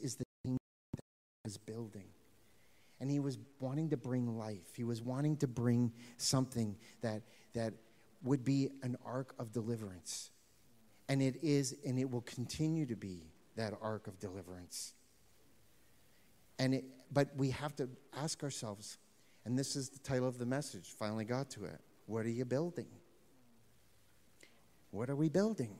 Is 0.01 0.15
the 0.15 0.23
kingdom 0.45 0.59
that 0.93 1.01
was 1.43 1.57
building. 1.57 2.07
And 3.01 3.11
he 3.11 3.19
was 3.19 3.37
wanting 3.59 3.89
to 3.89 3.97
bring 3.97 4.37
life. 4.37 4.77
He 4.77 4.85
was 4.85 5.01
wanting 5.01 5.35
to 5.37 5.47
bring 5.49 5.91
something 6.15 6.77
that, 7.01 7.23
that 7.53 7.73
would 8.23 8.45
be 8.45 8.69
an 8.81 8.95
ark 9.05 9.35
of 9.39 9.51
deliverance. 9.51 10.31
And 11.09 11.21
it 11.21 11.43
is, 11.43 11.75
and 11.85 11.99
it 11.99 12.09
will 12.09 12.21
continue 12.21 12.85
to 12.85 12.95
be 12.95 13.23
that 13.57 13.73
ark 13.81 14.07
of 14.07 14.19
deliverance. 14.19 14.93
And 16.59 16.75
it, 16.75 16.85
but 17.11 17.29
we 17.35 17.51
have 17.51 17.75
to 17.77 17.89
ask 18.17 18.43
ourselves, 18.43 18.97
and 19.45 19.57
this 19.57 19.75
is 19.75 19.89
the 19.89 19.99
title 19.99 20.27
of 20.27 20.37
the 20.37 20.45
message, 20.45 20.93
finally 20.97 21.25
got 21.25 21.49
to 21.51 21.65
it. 21.65 21.79
What 22.05 22.25
are 22.25 22.29
you 22.29 22.45
building? 22.45 22.87
What 24.91 25.09
are 25.09 25.15
we 25.15 25.29
building? 25.29 25.79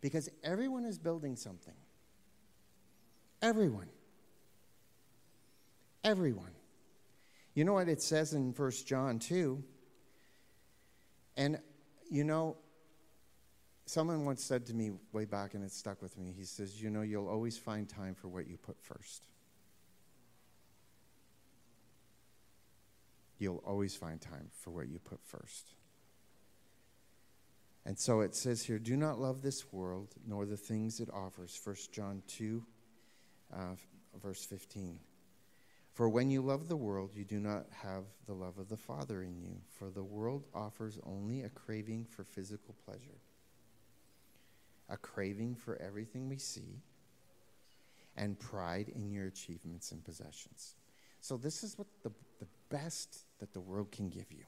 Because 0.00 0.28
everyone 0.42 0.84
is 0.84 0.98
building 0.98 1.36
something. 1.36 1.74
Everyone. 3.40 3.88
Everyone. 6.04 6.52
You 7.54 7.64
know 7.64 7.74
what 7.74 7.88
it 7.88 8.00
says 8.00 8.34
in 8.34 8.52
First 8.52 8.86
John 8.86 9.18
2? 9.18 9.62
And, 11.36 11.60
you 12.10 12.24
know, 12.24 12.56
someone 13.86 14.24
once 14.24 14.42
said 14.42 14.66
to 14.66 14.74
me 14.74 14.92
way 15.12 15.24
back, 15.24 15.54
and 15.54 15.64
it 15.64 15.72
stuck 15.72 16.02
with 16.02 16.16
me. 16.18 16.32
He 16.36 16.44
says, 16.44 16.82
You 16.82 16.90
know, 16.90 17.02
you'll 17.02 17.28
always 17.28 17.58
find 17.58 17.88
time 17.88 18.14
for 18.14 18.28
what 18.28 18.46
you 18.46 18.56
put 18.56 18.80
first. 18.80 19.28
You'll 23.42 23.62
always 23.66 23.96
find 23.96 24.20
time 24.20 24.50
for 24.60 24.70
what 24.70 24.88
you 24.88 25.00
put 25.00 25.20
first. 25.24 25.74
And 27.84 27.98
so 27.98 28.20
it 28.20 28.36
says 28.36 28.62
here, 28.62 28.78
Do 28.78 28.96
not 28.96 29.18
love 29.18 29.42
this 29.42 29.72
world, 29.72 30.14
nor 30.24 30.46
the 30.46 30.56
things 30.56 31.00
it 31.00 31.08
offers. 31.12 31.60
1 31.64 31.76
John 31.90 32.22
2, 32.28 32.62
uh, 33.52 33.56
verse 34.22 34.44
15. 34.44 35.00
For 35.92 36.08
when 36.08 36.30
you 36.30 36.40
love 36.40 36.68
the 36.68 36.76
world, 36.76 37.10
you 37.16 37.24
do 37.24 37.40
not 37.40 37.66
have 37.82 38.04
the 38.26 38.32
love 38.32 38.58
of 38.58 38.68
the 38.68 38.76
Father 38.76 39.24
in 39.24 39.40
you. 39.40 39.56
For 39.76 39.90
the 39.90 40.04
world 40.04 40.46
offers 40.54 41.00
only 41.04 41.42
a 41.42 41.48
craving 41.48 42.06
for 42.08 42.22
physical 42.22 42.76
pleasure 42.86 43.18
a 44.88 44.96
craving 44.98 45.54
for 45.54 45.80
everything 45.80 46.28
we 46.28 46.36
see, 46.36 46.82
and 48.14 48.38
pride 48.38 48.92
in 48.94 49.10
your 49.10 49.26
achievements 49.26 49.90
and 49.90 50.04
possessions. 50.04 50.74
So, 51.22 51.38
this 51.38 51.64
is 51.64 51.78
what 51.78 51.86
the, 52.02 52.10
the 52.40 52.46
best 52.68 53.24
that 53.42 53.52
the 53.52 53.60
world 53.60 53.90
can 53.90 54.08
give 54.08 54.30
you. 54.30 54.44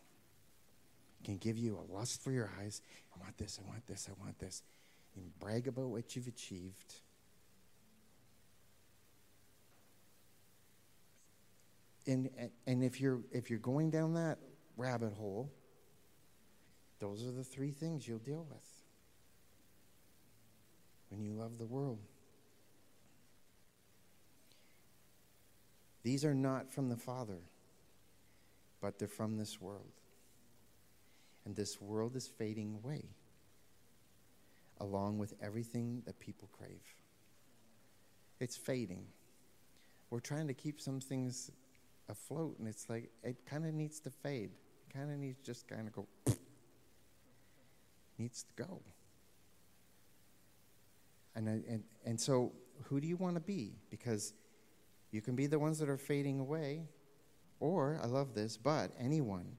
It 1.21 1.25
can 1.25 1.37
give 1.37 1.59
you 1.59 1.77
a 1.77 1.93
lust 1.93 2.23
for 2.23 2.31
your 2.31 2.49
eyes. 2.61 2.81
I 3.13 3.21
want 3.21 3.37
this, 3.37 3.59
I 3.61 3.69
want 3.69 3.85
this, 3.89 4.09
I 4.09 4.13
want 4.23 4.39
this. 4.39 4.63
You 5.17 5.25
brag 5.41 5.67
about 5.67 5.87
what 5.87 6.15
you've 6.15 6.29
achieved. 6.29 6.95
And, 12.07 12.31
and 12.69 12.85
if 12.85 13.01
you're 13.01 13.23
if 13.33 13.51
you're 13.51 13.59
going 13.59 13.91
down 13.91 14.15
that 14.15 14.39
rabbit 14.77 15.13
hole, 15.13 15.51
those 17.01 17.27
are 17.27 17.33
the 17.33 17.43
three 17.43 17.73
things 17.73 18.07
you'll 18.07 18.19
deal 18.19 18.47
with 18.49 18.83
when 21.09 21.21
you 21.21 21.33
love 21.33 21.59
the 21.59 21.67
world. 21.67 21.99
These 26.05 26.25
are 26.25 26.35
not 26.35 26.73
from 26.73 26.91
the 26.91 26.97
Father, 26.97 27.41
but 28.85 28.99
they're 28.99 29.09
from 29.09 29.39
this 29.39 29.63
world. 29.63 29.95
And 31.47 31.57
this 31.57 31.81
world 31.81 32.17
is 32.17 32.29
fading 32.29 32.79
away, 32.85 33.07
along 34.79 35.17
with 35.17 35.33
everything 35.43 36.03
that 36.05 36.21
people 36.21 36.51
crave. 36.53 36.85
It's 38.41 38.59
fading. 38.59 39.07
We're 40.11 40.21
trying 40.21 40.49
to 40.49 40.53
keep 40.53 40.83
some 40.83 41.01
things 41.01 41.51
afloat, 42.11 42.59
and 42.59 42.69
it's 42.69 42.91
like 42.91 43.11
it 43.23 43.47
kind 43.47 43.65
of 43.65 43.73
needs 43.73 44.01
to 44.01 44.11
fade. 44.11 44.51
It 44.53 44.93
kind 44.93 45.11
of 45.11 45.17
needs 45.17 45.39
just 45.43 45.67
kind 45.67 45.89
of 45.89 45.93
go, 45.95 46.07
needs 48.19 48.43
to 48.43 48.63
go. 48.63 48.83
And, 51.35 51.49
and, 51.49 51.85
and 52.05 52.21
so, 52.21 52.53
who 52.83 53.01
do 53.01 53.07
you 53.07 53.17
want 53.17 53.37
to 53.37 53.41
be? 53.41 53.77
Because 53.89 54.35
you 55.11 55.23
can 55.23 55.37
be 55.37 55.47
the 55.47 55.59
ones 55.59 55.79
that 55.79 55.89
are 55.89 55.97
fading 55.97 56.39
away, 56.39 56.83
or, 57.65 57.99
I 58.03 58.07
love 58.07 58.35
this, 58.35 58.57
but 58.57 58.91
anyone, 58.99 59.57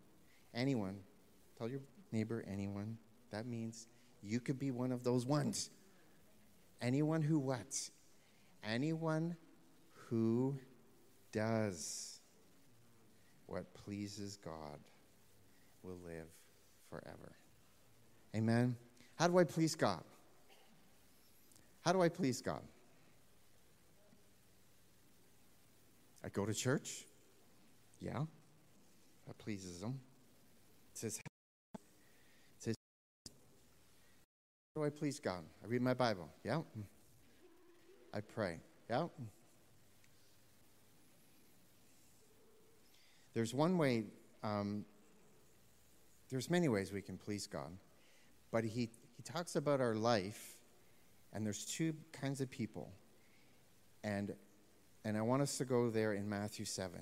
Anyone. 0.56 0.96
Tell 1.58 1.70
your 1.70 1.82
neighbor, 2.12 2.44
anyone. 2.50 2.98
That 3.32 3.46
means 3.46 3.88
you 4.24 4.40
could 4.40 4.58
be 4.58 4.72
one 4.72 4.92
of 4.92 5.04
those 5.04 5.26
ones. 5.26 5.70
Anyone 6.82 7.22
who 7.22 7.38
what? 7.38 7.90
Anyone 8.64 9.36
who 9.92 10.58
does 11.32 12.22
what 13.48 13.74
pleases 13.74 14.38
God 14.38 14.80
will 15.84 16.00
live 16.06 16.28
forever. 16.90 17.36
Amen. 18.36 18.76
How 19.16 19.28
do 19.28 19.38
I 19.38 19.44
please 19.44 19.76
God? 19.76 20.04
How 21.82 21.92
do 21.92 22.02
I 22.02 22.10
please 22.10 22.42
God? 22.42 22.64
I 26.24 26.30
go 26.30 26.46
to 26.46 26.54
church. 26.54 27.06
Yeah. 28.00 28.24
That 29.28 29.38
pleases 29.38 29.82
him. 29.82 30.00
It 30.94 30.98
says, 30.98 31.18
it 31.18 31.82
says, 32.60 32.76
how 34.76 34.82
do 34.82 34.86
I 34.86 34.90
please 34.90 35.20
God? 35.20 35.44
I 35.64 35.68
read 35.68 35.82
my 35.82 35.94
Bible. 35.94 36.30
Yeah. 36.44 36.62
I 38.14 38.22
pray. 38.22 38.60
Yeah. 38.90 39.08
There's 43.34 43.54
one 43.54 43.78
way, 43.78 44.06
um, 44.44 44.86
there's 46.30 46.50
many 46.50 46.70
ways 46.70 46.94
we 46.94 47.02
can 47.02 47.18
please 47.18 47.48
God, 47.48 47.78
but 48.50 48.64
he, 48.64 48.90
he 49.18 49.24
talks 49.24 49.58
about 49.58 49.82
our 49.82 49.94
life, 49.94 50.56
and 51.34 51.46
there's 51.46 51.66
two 51.66 51.94
kinds 52.14 52.40
of 52.40 52.50
people. 52.50 52.94
And, 54.06 54.34
and 55.04 55.18
I 55.18 55.22
want 55.22 55.42
us 55.42 55.58
to 55.58 55.66
go 55.66 55.90
there 55.90 56.14
in 56.14 56.30
Matthew 56.30 56.64
7. 56.64 57.02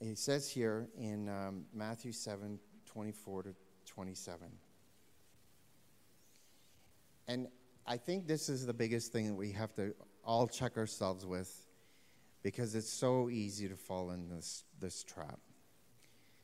He 0.00 0.14
says 0.14 0.48
here 0.48 0.88
in 0.96 1.28
um, 1.28 1.64
Matthew 1.74 2.12
7 2.12 2.58
24 2.86 3.42
to 3.42 3.54
27. 3.86 4.48
And 7.26 7.48
I 7.86 7.96
think 7.96 8.26
this 8.26 8.48
is 8.48 8.64
the 8.64 8.72
biggest 8.72 9.12
thing 9.12 9.26
that 9.26 9.34
we 9.34 9.52
have 9.52 9.74
to 9.74 9.94
all 10.24 10.46
check 10.46 10.76
ourselves 10.76 11.26
with 11.26 11.66
because 12.42 12.74
it's 12.74 12.90
so 12.90 13.28
easy 13.28 13.68
to 13.68 13.76
fall 13.76 14.10
in 14.10 14.28
this, 14.28 14.64
this 14.80 15.04
trap. 15.04 15.38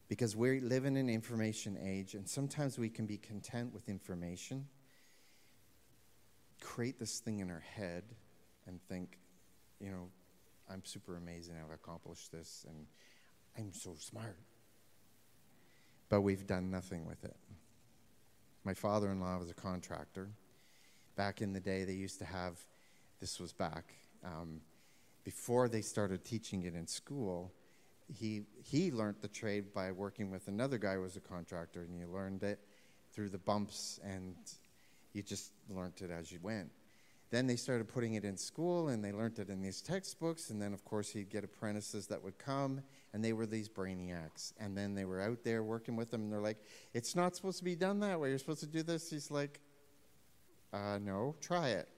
Because 0.09 0.37
we 0.37 0.61
live 0.61 0.85
in 0.85 0.97
an 0.97 1.09
information 1.09 1.79
age, 1.83 2.15
and 2.15 2.29
sometimes 2.29 2.79
we 2.79 2.91
can 2.91 3.07
be 3.07 3.17
content 3.17 3.73
with 3.73 3.89
information, 3.89 4.67
create 6.61 6.99
this 6.99 7.21
thing 7.21 7.39
in 7.39 7.51
our 7.51 7.65
head, 7.75 8.05
and 8.67 8.81
think, 8.83 9.19
you 9.81 9.91
know, 9.91 10.09
I'm 10.71 10.85
super 10.85 11.17
amazing, 11.17 11.55
I've 11.63 11.75
accomplished 11.75 12.33
this, 12.33 12.67
and 12.69 12.87
I'm 13.59 13.73
so 13.73 13.95
smart. 13.99 14.37
But 16.09 16.23
we've 16.23 16.47
done 16.47 16.71
nothing 16.71 17.07
with 17.07 17.25
it. 17.25 17.37
My 18.65 18.75
father 18.75 19.11
in 19.11 19.21
law 19.21 19.39
was 19.39 19.51
a 19.51 19.55
contractor. 19.55 20.29
Back 21.17 21.41
in 21.41 21.53
the 21.53 21.61
day, 21.61 21.85
they 21.85 21.93
used 21.93 22.19
to 22.19 22.25
have, 22.25 22.59
this 23.21 23.39
was 23.39 23.53
back, 23.53 23.95
um, 24.25 24.61
before 25.25 25.69
they 25.69 25.81
started 25.81 26.25
teaching 26.25 26.65
it 26.65 26.75
in 26.75 26.87
school, 26.87 27.53
he, 28.13 28.43
he 28.63 28.91
learned 28.91 29.17
the 29.21 29.29
trade 29.29 29.73
by 29.73 29.91
working 29.93 30.31
with 30.31 30.49
another 30.49 30.77
guy 30.77 30.95
who 30.95 31.03
was 31.03 31.17
a 31.17 31.21
contractor, 31.21 31.83
and 31.83 31.99
you 31.99 32.07
learned 32.07 32.43
it 32.43 32.59
through 33.13 33.31
the 33.31 33.39
bumps, 33.39 34.01
and 34.05 34.35
you 35.13 35.23
just 35.23 35.53
learned 35.71 35.95
it 36.03 36.11
as 36.11 36.31
you 36.31 36.39
went. 36.43 36.71
Then 37.31 37.47
they 37.47 37.57
started 37.57 37.89
putting 37.89 38.15
it 38.15 38.25
in 38.25 38.37
school, 38.37 38.89
and 38.89 39.05
they 39.05 39.13
learned 39.13 39.39
it 39.39 39.49
in 39.49 39.63
these 39.63 39.81
textbooks, 39.81 40.51
and 40.51 40.61
then, 40.61 40.75
of 40.75 40.85
course, 40.85 41.11
he'd 41.11 41.31
get 41.31 41.45
apprentices 41.45 42.07
that 42.09 42.23
would 42.23 42.39
come, 42.39 42.83
and 43.15 43.25
they 43.25 43.33
were 43.33 43.47
these 43.47 43.71
brainiacs. 43.71 44.53
And 44.61 44.77
then 44.77 44.95
they 44.95 45.07
were 45.07 45.23
out 45.23 45.43
there 45.43 45.63
working 45.63 45.97
with 45.97 46.11
them, 46.11 46.25
and 46.25 46.33
they're 46.33 46.41
like, 46.43 46.59
It's 46.93 47.17
not 47.17 47.35
supposed 47.35 47.57
to 47.59 47.65
be 47.65 47.75
done 47.75 48.01
that 48.01 48.21
way. 48.21 48.29
You're 48.29 48.39
supposed 48.39 48.61
to 48.61 48.67
do 48.67 48.83
this. 48.83 49.09
He's 49.09 49.31
like, 49.31 49.61
uh, 50.75 50.99
No, 51.01 51.35
try 51.41 51.69
it 51.69 51.89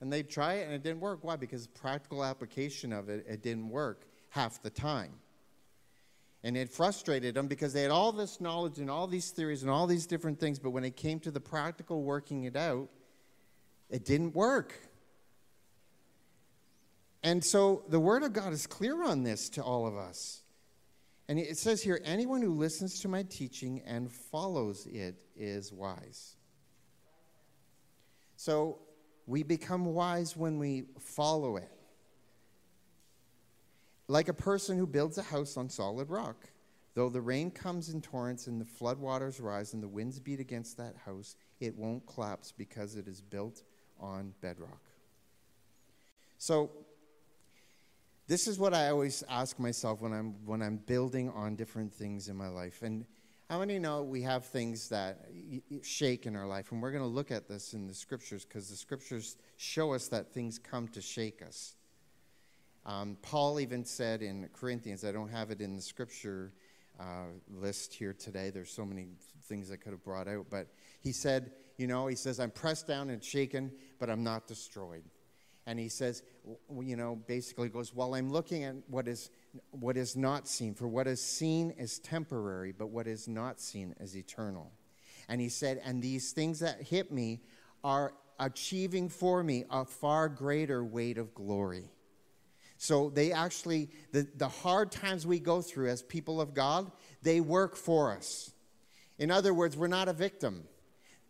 and 0.00 0.12
they'd 0.12 0.28
try 0.28 0.54
it 0.54 0.66
and 0.66 0.74
it 0.74 0.82
didn't 0.82 1.00
work. 1.00 1.20
Why? 1.22 1.36
Because 1.36 1.66
practical 1.66 2.24
application 2.24 2.92
of 2.92 3.08
it, 3.08 3.24
it 3.28 3.42
didn't 3.42 3.68
work 3.70 4.06
half 4.30 4.62
the 4.62 4.70
time. 4.70 5.12
And 6.44 6.56
it 6.56 6.70
frustrated 6.70 7.34
them 7.34 7.48
because 7.48 7.72
they 7.72 7.82
had 7.82 7.90
all 7.90 8.12
this 8.12 8.40
knowledge 8.40 8.78
and 8.78 8.90
all 8.90 9.06
these 9.06 9.30
theories 9.30 9.62
and 9.62 9.70
all 9.70 9.86
these 9.86 10.06
different 10.06 10.38
things, 10.38 10.58
but 10.58 10.70
when 10.70 10.84
it 10.84 10.96
came 10.96 11.18
to 11.20 11.30
the 11.30 11.40
practical 11.40 12.02
working 12.02 12.44
it 12.44 12.56
out, 12.56 12.88
it 13.90 14.04
didn't 14.04 14.34
work. 14.34 14.74
And 17.22 17.42
so 17.42 17.82
the 17.88 17.98
Word 17.98 18.22
of 18.22 18.32
God 18.32 18.52
is 18.52 18.66
clear 18.66 19.02
on 19.02 19.24
this 19.24 19.48
to 19.50 19.62
all 19.62 19.86
of 19.86 19.96
us. 19.96 20.42
And 21.28 21.38
it 21.38 21.58
says 21.58 21.82
here 21.82 22.00
anyone 22.04 22.40
who 22.40 22.52
listens 22.52 23.00
to 23.00 23.08
my 23.08 23.24
teaching 23.24 23.82
and 23.84 24.12
follows 24.12 24.86
it 24.86 25.16
is 25.34 25.72
wise. 25.72 26.36
So 28.36 28.78
we 29.26 29.42
become 29.42 29.86
wise 29.86 30.36
when 30.36 30.58
we 30.58 30.84
follow 31.00 31.56
it. 31.56 31.70
Like 34.08 34.28
a 34.28 34.34
person 34.34 34.78
who 34.78 34.86
builds 34.86 35.18
a 35.18 35.22
house 35.22 35.56
on 35.56 35.68
solid 35.68 36.10
rock. 36.10 36.48
Though 36.94 37.10
the 37.10 37.20
rain 37.20 37.50
comes 37.50 37.90
in 37.90 38.00
torrents 38.00 38.46
and 38.46 38.60
the 38.60 38.64
floodwaters 38.64 39.42
rise 39.42 39.74
and 39.74 39.82
the 39.82 39.88
winds 39.88 40.18
beat 40.18 40.40
against 40.40 40.78
that 40.78 40.94
house, 41.04 41.36
it 41.60 41.76
won't 41.76 42.06
collapse 42.06 42.52
because 42.56 42.96
it 42.96 43.06
is 43.06 43.20
built 43.20 43.64
on 44.00 44.32
bedrock. 44.40 44.80
So, 46.38 46.70
this 48.28 48.48
is 48.48 48.58
what 48.58 48.74
I 48.74 48.88
always 48.88 49.22
ask 49.28 49.58
myself 49.58 50.00
when 50.00 50.12
I'm, 50.12 50.34
when 50.44 50.62
I'm 50.62 50.78
building 50.78 51.30
on 51.30 51.54
different 51.54 51.92
things 51.92 52.28
in 52.28 52.36
my 52.36 52.48
life. 52.48 52.82
And 52.82 53.04
how 53.48 53.60
many 53.60 53.78
know 53.78 54.02
we 54.02 54.22
have 54.22 54.44
things 54.44 54.88
that 54.88 55.28
shake 55.82 56.26
in 56.26 56.34
our 56.34 56.46
life? 56.46 56.72
And 56.72 56.82
we're 56.82 56.90
going 56.90 57.04
to 57.04 57.08
look 57.08 57.30
at 57.30 57.46
this 57.46 57.72
in 57.74 57.86
the 57.86 57.94
scriptures 57.94 58.44
because 58.44 58.68
the 58.68 58.76
scriptures 58.76 59.36
show 59.56 59.92
us 59.92 60.08
that 60.08 60.32
things 60.32 60.58
come 60.58 60.88
to 60.88 61.00
shake 61.00 61.42
us. 61.42 61.76
Um, 62.84 63.16
Paul 63.22 63.60
even 63.60 63.84
said 63.84 64.22
in 64.22 64.48
Corinthians, 64.52 65.04
I 65.04 65.12
don't 65.12 65.28
have 65.28 65.50
it 65.50 65.60
in 65.60 65.76
the 65.76 65.82
scripture 65.82 66.52
uh, 66.98 67.26
list 67.48 67.94
here 67.94 68.12
today. 68.12 68.50
There's 68.50 68.70
so 68.70 68.84
many 68.84 69.06
things 69.44 69.70
I 69.70 69.76
could 69.76 69.92
have 69.92 70.02
brought 70.02 70.26
out. 70.26 70.46
But 70.50 70.66
he 71.00 71.12
said, 71.12 71.52
you 71.76 71.86
know, 71.86 72.06
he 72.08 72.16
says, 72.16 72.40
I'm 72.40 72.50
pressed 72.50 72.86
down 72.88 73.10
and 73.10 73.22
shaken, 73.22 73.70
but 74.00 74.10
I'm 74.10 74.24
not 74.24 74.46
destroyed. 74.46 75.04
And 75.66 75.78
he 75.78 75.88
says, 75.88 76.22
you 76.80 76.96
know, 76.96 77.16
basically 77.26 77.68
goes, 77.68 77.92
Well, 77.92 78.14
I'm 78.14 78.30
looking 78.30 78.64
at 78.64 78.76
what 78.88 79.08
is 79.08 79.30
what 79.70 79.96
is 79.96 80.16
not 80.16 80.46
seen. 80.46 80.74
For 80.74 80.86
what 80.86 81.06
is 81.06 81.20
seen 81.20 81.72
is 81.72 81.98
temporary, 81.98 82.72
but 82.72 82.88
what 82.88 83.06
is 83.06 83.26
not 83.26 83.60
seen 83.60 83.94
is 83.98 84.16
eternal. 84.16 84.70
And 85.28 85.40
he 85.40 85.48
said, 85.48 85.80
And 85.84 86.00
these 86.00 86.32
things 86.32 86.60
that 86.60 86.82
hit 86.82 87.10
me 87.10 87.40
are 87.82 88.12
achieving 88.38 89.08
for 89.08 89.42
me 89.42 89.64
a 89.70 89.84
far 89.84 90.28
greater 90.28 90.84
weight 90.84 91.18
of 91.18 91.34
glory. 91.34 91.90
So 92.78 93.10
they 93.10 93.32
actually, 93.32 93.88
the, 94.12 94.28
the 94.36 94.48
hard 94.48 94.92
times 94.92 95.26
we 95.26 95.40
go 95.40 95.62
through 95.62 95.88
as 95.88 96.02
people 96.02 96.40
of 96.40 96.52
God, 96.52 96.92
they 97.22 97.40
work 97.40 97.74
for 97.74 98.12
us. 98.12 98.52
In 99.18 99.30
other 99.30 99.54
words, 99.54 99.76
we're 99.76 99.86
not 99.86 100.08
a 100.08 100.12
victim. 100.12 100.64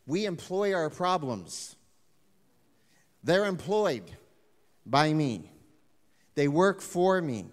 We 0.06 0.26
employ 0.26 0.74
our 0.74 0.90
problems. 0.90 1.76
They're 3.22 3.46
employed 3.46 4.10
by 4.86 5.12
me. 5.12 5.50
They 6.34 6.48
work 6.48 6.80
for 6.80 7.20
me. 7.20 7.46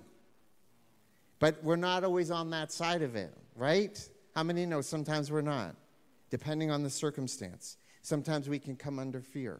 But 1.39 1.61
we're 1.63 1.75
not 1.75 2.03
always 2.03 2.31
on 2.31 2.51
that 2.51 2.71
side 2.71 3.01
of 3.01 3.15
it, 3.15 3.33
right? 3.55 3.99
How 4.33 4.43
many 4.43 4.65
know 4.65 4.81
sometimes 4.81 5.31
we're 5.31 5.41
not, 5.41 5.75
depending 6.29 6.71
on 6.71 6.83
the 6.83 6.89
circumstance? 6.89 7.77
Sometimes 8.01 8.47
we 8.47 8.59
can 8.59 8.75
come 8.75 8.99
under 8.99 9.21
fear. 9.21 9.59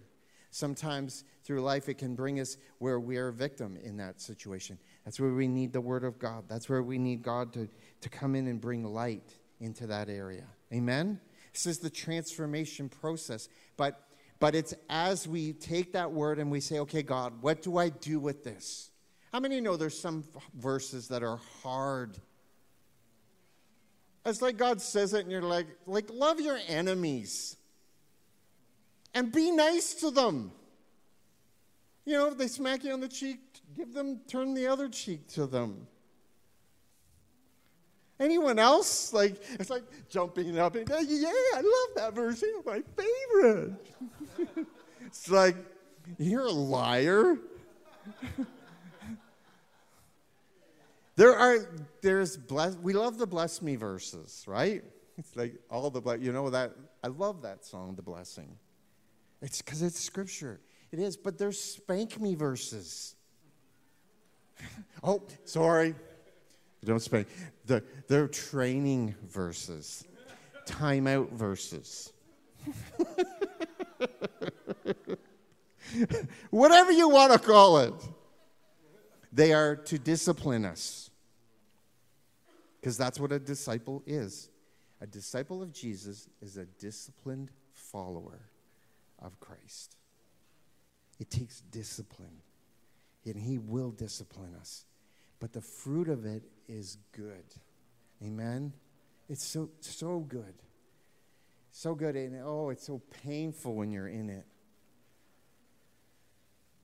Sometimes 0.52 1.24
through 1.44 1.62
life 1.62 1.90
it 1.90 1.98
can 1.98 2.16
bring 2.16 2.40
us 2.40 2.58
where 2.78 3.00
we 3.00 3.18
are 3.18 3.30
a 3.30 3.34
victim 3.34 3.78
in 3.84 3.98
that 3.98 4.22
situation. 4.22 4.78
That's 5.04 5.20
where 5.20 5.34
we 5.34 5.48
need 5.48 5.74
the 5.74 5.82
Word 5.82 6.04
of 6.04 6.20
God. 6.20 6.44
That's 6.48 6.70
where 6.70 6.84
we 6.84 6.98
need 6.98 7.24
God 7.24 7.52
to, 7.54 7.68
to 8.02 8.10
come 8.10 8.36
in 8.36 8.48
and 8.48 8.62
bring 8.62 8.84
light 8.84 9.34
into 9.60 9.88
that 9.88 10.10
area. 10.10 10.46
Amen? 10.72 11.20
This 11.54 11.66
is 11.66 11.80
the 11.80 11.90
transformation 11.90 12.88
process. 12.88 13.50
But, 13.78 14.00
but 14.44 14.56
it's 14.56 14.74
as 14.90 15.26
we 15.26 15.54
take 15.54 15.94
that 15.94 16.12
word 16.12 16.38
and 16.38 16.52
we 16.52 16.60
say, 16.60 16.80
okay, 16.80 17.02
God, 17.02 17.32
what 17.40 17.62
do 17.62 17.78
I 17.78 17.88
do 17.88 18.20
with 18.20 18.44
this? 18.44 18.92
How 19.32 19.40
many 19.40 19.62
know 19.62 19.78
there's 19.78 19.98
some 19.98 20.26
verses 20.54 21.08
that 21.08 21.24
are 21.24 21.40
hard? 21.62 22.18
It's 24.26 24.42
like 24.42 24.58
God 24.58 24.82
says 24.82 25.14
it, 25.14 25.22
and 25.22 25.32
you're 25.32 25.42
like, 25.42 25.68
like, 25.86 26.10
love 26.10 26.42
your 26.42 26.60
enemies 26.68 27.56
and 29.14 29.32
be 29.32 29.50
nice 29.50 29.94
to 29.94 30.12
them. 30.12 30.52
You 32.04 32.18
know, 32.18 32.28
if 32.28 32.38
they 32.38 32.48
smack 32.48 32.84
you 32.84 32.92
on 32.92 33.00
the 33.00 33.08
cheek, 33.08 33.40
give 33.78 33.94
them, 33.94 34.20
turn 34.28 34.56
the 34.56 34.68
other 34.68 34.90
cheek 34.90 35.26
to 35.36 35.48
them. 35.48 35.88
Anyone 38.20 38.60
else? 38.60 39.14
Like, 39.14 39.42
it's 39.60 39.70
like 39.70 39.84
jumping 40.10 40.58
up 40.60 40.76
and, 40.76 40.88
yeah, 40.90 41.30
I 41.56 41.62
love 41.62 41.96
that 41.96 42.14
verse. 42.14 42.44
It's 42.44 42.66
my 42.66 42.82
favorite. 42.96 43.74
it's 45.06 45.30
like, 45.30 45.56
you're 46.18 46.46
a 46.46 46.52
liar. 46.52 47.38
There 51.16 51.36
are, 51.36 51.58
there's, 52.02 52.38
bless, 52.38 52.76
we 52.76 52.94
love 52.94 53.18
the 53.18 53.28
bless 53.28 53.62
me 53.62 53.76
verses, 53.76 54.44
right? 54.48 54.84
It's 55.18 55.36
like 55.36 55.56
all 55.70 55.90
the, 55.92 56.02
bless, 56.02 56.20
you 56.22 56.32
know, 56.32 56.50
that, 56.50 56.74
I 57.04 57.08
love 57.08 57.44
that 57.44 57.66
song, 57.66 57.96
The 57.96 58.02
Blessing. 58.02 58.58
It's 59.42 59.62
because 59.62 59.82
it's 59.82 60.00
scripture. 60.00 60.60
It 60.92 61.00
is, 61.00 61.18
but 61.18 61.38
there's 61.38 61.60
spank 61.60 62.20
me 62.20 62.34
verses. 62.34 63.16
oh, 65.04 65.22
sorry. 65.46 65.94
Don't 66.86 67.00
spank. 67.00 67.28
The, 67.66 67.84
they're 68.08 68.28
training 68.28 69.16
verses, 69.28 70.06
timeout 70.66 71.32
verses. 71.32 72.14
Whatever 76.50 76.92
you 76.92 77.10
want 77.10 77.34
to 77.34 77.40
call 77.40 77.80
it. 77.80 77.94
They 79.34 79.52
are 79.52 79.76
to 79.76 79.98
discipline 79.98 80.64
us. 80.64 81.10
Because 82.80 82.98
that's 82.98 83.20
what 83.20 83.32
a 83.32 83.40
disciple 83.40 84.04
is. 84.06 84.50
A 85.02 85.08
disciple 85.08 85.64
of 85.64 85.74
Jesus 85.74 86.30
is 86.42 86.58
a 86.58 86.66
disciplined 86.66 87.50
follower 87.72 88.42
of 89.20 89.40
Christ. 89.40 89.96
It 91.20 91.32
takes 91.32 91.62
discipline, 91.62 92.42
and 93.26 93.36
He 93.36 93.58
will 93.58 93.92
discipline 93.92 94.54
us. 94.60 94.86
But 95.40 95.54
the 95.54 95.62
fruit 95.62 96.10
of 96.10 96.26
it 96.26 96.44
is 96.68 96.98
good. 97.12 97.46
Amen? 98.24 98.74
It's 99.30 99.46
so, 99.46 99.70
so 99.80 100.20
good. 100.20 100.56
So 101.72 101.96
good. 101.96 102.16
And 102.16 102.42
oh, 102.44 102.70
it's 102.70 102.86
so 102.86 103.02
painful 103.24 103.76
when 103.76 103.92
you're 103.92 104.08
in 104.08 104.30
it 104.30 104.46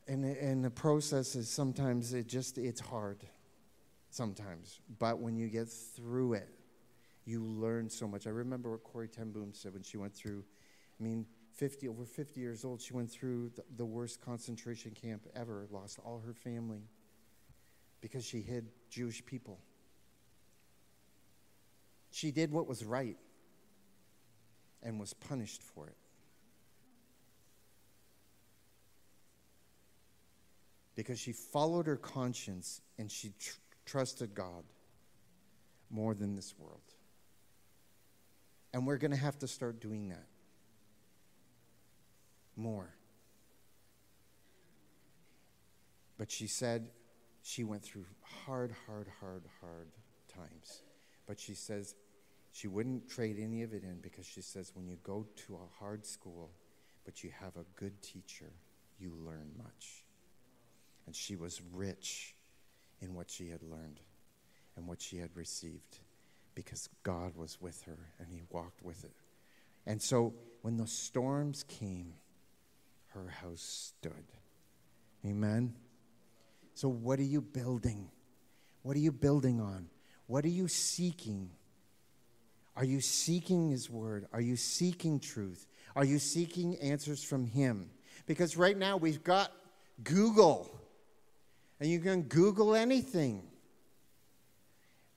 and 0.10 0.26
and 0.26 0.66
the 0.66 0.70
process 0.70 1.36
is 1.36 1.50
sometimes 1.50 2.14
it 2.14 2.28
just 2.28 2.58
it's 2.58 2.82
hard 2.82 3.24
sometimes 4.10 4.82
but 4.98 5.20
when 5.20 5.38
you 5.38 5.48
get 5.48 5.70
through 5.70 6.34
it 6.34 6.50
you 7.26 7.44
learn 7.44 7.90
so 7.90 8.08
much 8.08 8.26
i 8.26 8.30
remember 8.30 8.72
what 8.72 8.84
corrie 8.84 9.08
ten 9.08 9.32
boom 9.32 9.52
said 9.54 9.72
when 9.72 9.84
she 9.84 9.98
went 9.98 10.14
through 10.14 10.44
i 11.00 11.04
mean 11.04 11.26
50 11.54 11.88
over 11.88 12.06
50 12.06 12.42
years 12.42 12.66
old 12.66 12.82
she 12.82 12.94
went 12.94 13.12
through 13.12 13.52
the, 13.56 13.64
the 13.78 13.86
worst 13.86 14.20
concentration 14.20 14.92
camp 14.92 15.28
ever 15.36 15.68
lost 15.72 16.00
all 16.04 16.22
her 16.26 16.34
family 16.34 16.90
because 18.02 18.26
she 18.26 18.42
hid 18.42 18.68
jewish 18.90 19.24
people 19.26 19.60
she 22.12 22.32
did 22.32 22.52
what 22.52 22.68
was 22.68 22.84
right 22.84 23.18
and 24.82 25.00
was 25.00 25.14
punished 25.14 25.62
for 25.62 25.88
it 25.88 25.98
because 31.00 31.18
she 31.18 31.32
followed 31.32 31.88
her 31.88 31.96
conscience 31.96 32.82
and 32.98 33.10
she 33.10 33.32
tr- 33.40 33.58
trusted 33.86 34.36
God 34.36 34.66
more 35.90 36.14
than 36.14 36.36
this 36.36 36.54
world. 36.60 36.82
And 38.74 38.86
we're 38.86 38.98
going 38.98 39.12
to 39.12 39.18
have 39.18 39.40
to 39.40 39.48
start 39.48 39.80
doing 39.80 40.10
that 40.10 40.28
more. 42.58 42.94
But 46.18 46.30
she 46.30 46.48
said 46.48 46.90
she 47.42 47.64
went 47.64 47.82
through 47.82 48.06
hard, 48.22 48.76
hard, 48.86 49.08
hard, 49.22 49.44
hard 49.62 49.88
times. 50.28 50.82
But 51.30 51.40
she 51.40 51.54
says 51.54 51.94
she 52.52 52.68
wouldn't 52.68 53.08
trade 53.08 53.38
any 53.40 53.62
of 53.62 53.72
it 53.72 53.84
in 53.84 54.00
because 54.02 54.26
she 54.26 54.42
says 54.42 54.72
when 54.74 54.88
you 54.88 54.98
go 55.04 55.28
to 55.48 55.54
a 55.54 55.80
hard 55.80 56.04
school, 56.04 56.50
but 57.06 57.24
you 57.24 57.30
have 57.40 57.56
a 57.56 57.66
good 57.80 58.02
teacher, 58.02 58.52
you 59.00 59.14
learn 59.24 59.52
much. 59.56 60.04
And 61.06 61.16
she 61.16 61.36
was 61.36 61.62
rich 61.72 62.34
in 63.00 63.14
what 63.14 63.30
she 63.30 63.48
had 63.50 63.62
learned 63.62 64.00
and 64.76 64.88
what 64.88 65.00
she 65.00 65.18
had 65.18 65.30
received 65.36 66.00
because 66.56 66.90
God 67.04 67.36
was 67.36 67.62
with 67.62 67.84
her 67.84 68.10
and 68.18 68.28
He 68.32 68.42
walked 68.50 68.82
with 68.82 69.04
it. 69.04 69.14
And 69.86 70.02
so 70.02 70.34
when 70.64 70.78
the 70.78 70.88
storms 70.88 71.64
came, 71.68 72.16
her 73.10 73.30
house 73.30 73.94
stood. 73.94 74.26
Amen? 75.24 75.76
So, 76.74 76.90
what 76.90 77.20
are 77.20 77.24
you 77.24 77.42
building? 77.42 78.10
What 78.82 78.96
are 78.96 79.02
you 79.02 79.12
building 79.12 79.60
on? 79.60 79.90
What 80.30 80.46
are 80.46 80.50
you 80.50 80.68
seeking? 80.68 81.50
Are 82.76 82.86
you 82.86 83.02
seeking 83.02 83.72
His 83.72 83.90
Word? 83.90 84.28
Are 84.32 84.40
you 84.40 84.58
seeking 84.58 85.20
truth? 85.20 85.66
Are 85.96 86.06
you 86.06 86.20
seeking 86.20 86.76
answers 86.76 87.24
from 87.24 87.48
Him? 87.48 87.90
Because 88.28 88.56
right 88.56 88.78
now 88.78 88.96
we've 88.96 89.24
got 89.24 89.52
Google 90.04 90.70
and 91.80 91.90
you 91.90 92.00
can 92.00 92.22
Google 92.22 92.76
anything. 92.76 93.42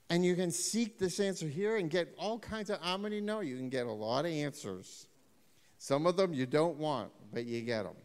And 0.08 0.24
you 0.24 0.34
can 0.34 0.50
seek 0.50 0.98
this 0.98 1.20
answer 1.20 1.46
here 1.46 1.76
and 1.76 1.90
get 1.90 2.14
all 2.16 2.38
kinds 2.38 2.70
of, 2.70 2.80
how 2.80 2.96
many 2.96 3.20
know 3.20 3.40
you 3.40 3.58
can 3.58 3.68
get 3.68 3.84
a 3.84 3.92
lot 3.92 4.24
of 4.24 4.30
answers? 4.30 5.08
Some 5.76 6.06
of 6.06 6.16
them 6.16 6.32
you 6.32 6.46
don't 6.46 6.78
want, 6.78 7.10
but 7.34 7.44
you 7.44 7.60
get 7.60 7.82
them. 7.82 7.96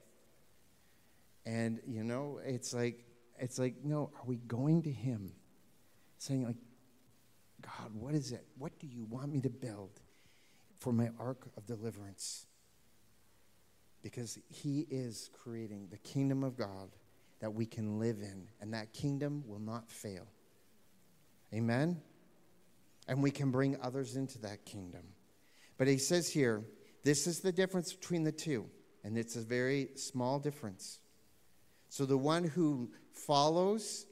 And, 1.45 1.79
you 1.87 2.03
know, 2.03 2.41
it's 2.45 2.73
like, 2.73 3.05
it's 3.39 3.57
like, 3.57 3.75
no, 3.85 4.11
are 4.13 4.25
we 4.25 4.35
going 4.35 4.81
to 4.81 4.91
Him? 4.91 5.31
Saying, 6.17 6.45
like, 6.45 6.57
God, 7.67 7.91
what 7.93 8.15
is 8.15 8.31
it? 8.31 8.45
What 8.57 8.79
do 8.79 8.87
you 8.87 9.05
want 9.05 9.31
me 9.31 9.41
to 9.41 9.49
build 9.49 9.99
for 10.79 10.93
my 10.93 11.09
ark 11.19 11.47
of 11.57 11.65
deliverance? 11.65 12.45
Because 14.01 14.39
He 14.47 14.87
is 14.89 15.29
creating 15.33 15.89
the 15.91 15.97
kingdom 15.97 16.43
of 16.43 16.57
God 16.57 16.89
that 17.39 17.53
we 17.53 17.65
can 17.65 17.99
live 17.99 18.19
in, 18.21 18.47
and 18.61 18.73
that 18.73 18.93
kingdom 18.93 19.43
will 19.45 19.59
not 19.59 19.91
fail. 19.91 20.27
Amen? 21.53 22.01
And 23.07 23.21
we 23.21 23.31
can 23.31 23.51
bring 23.51 23.77
others 23.81 24.15
into 24.15 24.39
that 24.39 24.65
kingdom. 24.65 25.03
But 25.77 25.87
he 25.87 25.97
says 25.97 26.29
here, 26.29 26.63
this 27.03 27.27
is 27.27 27.39
the 27.41 27.51
difference 27.51 27.93
between 27.93 28.23
the 28.23 28.31
two, 28.31 28.65
and 29.03 29.17
it's 29.17 29.35
a 29.35 29.41
very 29.41 29.89
small 29.95 30.39
difference. 30.39 30.99
So 31.89 32.05
the 32.05 32.17
one 32.17 32.43
who 32.43 32.91
follows, 33.13 34.05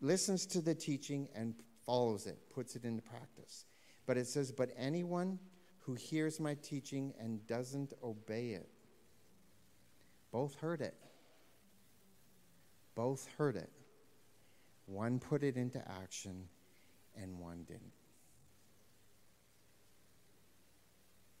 listens 0.00 0.46
to 0.46 0.60
the 0.60 0.74
teaching, 0.74 1.28
and 1.34 1.54
follows 1.86 2.26
it, 2.26 2.38
puts 2.54 2.76
it 2.76 2.84
into 2.84 3.02
practice. 3.02 3.66
But 4.06 4.16
it 4.16 4.26
says, 4.26 4.52
but 4.52 4.70
anyone 4.76 5.38
who 5.80 5.94
hears 5.94 6.40
my 6.40 6.54
teaching 6.54 7.14
and 7.18 7.46
doesn't 7.46 7.92
obey 8.02 8.50
it, 8.50 8.68
both 10.30 10.54
heard 10.56 10.80
it 10.80 10.94
both 12.94 13.28
heard 13.38 13.56
it. 13.56 13.70
One 14.86 15.18
put 15.18 15.42
it 15.42 15.56
into 15.56 15.78
action 16.02 16.48
and 17.20 17.38
one 17.38 17.64
didn't. 17.66 17.92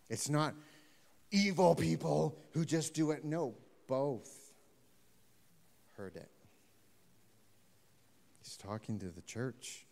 It's 0.08 0.28
not 0.28 0.54
evil 1.30 1.74
people 1.74 2.38
who 2.52 2.64
just 2.64 2.94
do 2.94 3.10
it. 3.10 3.24
No, 3.24 3.54
both 3.86 4.52
heard 5.96 6.16
it. 6.16 6.30
He's 8.42 8.56
talking 8.56 8.98
to 8.98 9.06
the 9.06 9.22
church, 9.22 9.83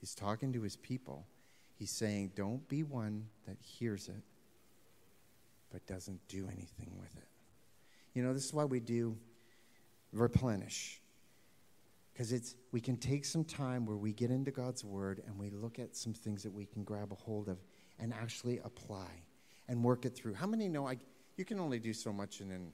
he's 0.00 0.14
talking 0.14 0.52
to 0.52 0.62
his 0.62 0.76
people. 0.76 1.26
He's 1.74 1.90
saying, 1.90 2.32
Don't 2.34 2.66
be 2.68 2.82
one 2.82 3.26
that 3.46 3.56
hears 3.60 4.08
it 4.08 4.22
but 5.70 5.86
doesn't 5.86 6.20
do 6.28 6.48
anything 6.50 6.92
with 6.98 7.14
it. 7.16 7.28
You 8.14 8.22
know, 8.22 8.32
this 8.32 8.44
is 8.44 8.54
why 8.54 8.64
we 8.64 8.80
do 8.80 9.16
replenish. 10.12 11.00
Because 12.12 12.32
it's 12.32 12.56
we 12.72 12.80
can 12.80 12.96
take 12.96 13.24
some 13.24 13.44
time 13.44 13.86
where 13.86 13.96
we 13.96 14.12
get 14.12 14.30
into 14.30 14.50
God's 14.50 14.84
word 14.84 15.22
and 15.26 15.38
we 15.38 15.50
look 15.50 15.78
at 15.78 15.94
some 15.94 16.12
things 16.12 16.42
that 16.42 16.52
we 16.52 16.66
can 16.66 16.82
grab 16.82 17.12
a 17.12 17.14
hold 17.14 17.48
of 17.48 17.58
and 18.00 18.12
actually 18.12 18.58
apply 18.64 19.06
and 19.68 19.84
work 19.84 20.04
it 20.04 20.16
through. 20.16 20.34
How 20.34 20.46
many 20.46 20.68
know 20.68 20.88
I 20.88 20.96
you 21.36 21.44
can 21.44 21.60
only 21.60 21.78
do 21.78 21.92
so 21.92 22.12
much 22.12 22.40
in 22.40 22.50
an 22.50 22.72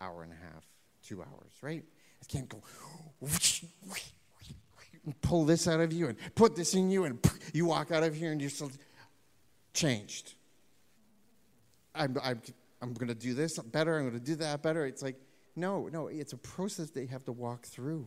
hour 0.00 0.22
and 0.22 0.32
a 0.32 0.36
half, 0.36 0.64
two 1.02 1.22
hours, 1.22 1.52
right? 1.60 1.82
I 2.22 2.24
can't 2.32 2.48
go 2.48 2.62
pull 5.20 5.44
this 5.44 5.68
out 5.68 5.80
of 5.80 5.92
you 5.92 6.08
and 6.08 6.16
put 6.34 6.56
this 6.56 6.74
in 6.74 6.90
you 6.90 7.04
and 7.04 7.18
you 7.52 7.66
walk 7.66 7.90
out 7.90 8.02
of 8.02 8.14
here 8.14 8.32
and 8.32 8.40
you're 8.40 8.50
still 8.50 8.70
changed. 9.74 10.34
I'm, 11.94 12.16
I'm, 12.22 12.40
I'm 12.80 12.92
going 12.94 13.08
to 13.08 13.14
do 13.14 13.34
this 13.34 13.58
better. 13.58 13.96
I'm 13.96 14.08
going 14.08 14.18
to 14.18 14.24
do 14.24 14.36
that 14.36 14.62
better. 14.62 14.86
It's 14.86 15.02
like 15.02 15.16
no, 15.58 15.88
no, 15.88 16.06
it's 16.06 16.32
a 16.32 16.38
process 16.38 16.90
they 16.90 17.06
have 17.06 17.24
to 17.24 17.32
walk 17.32 17.66
through. 17.66 18.06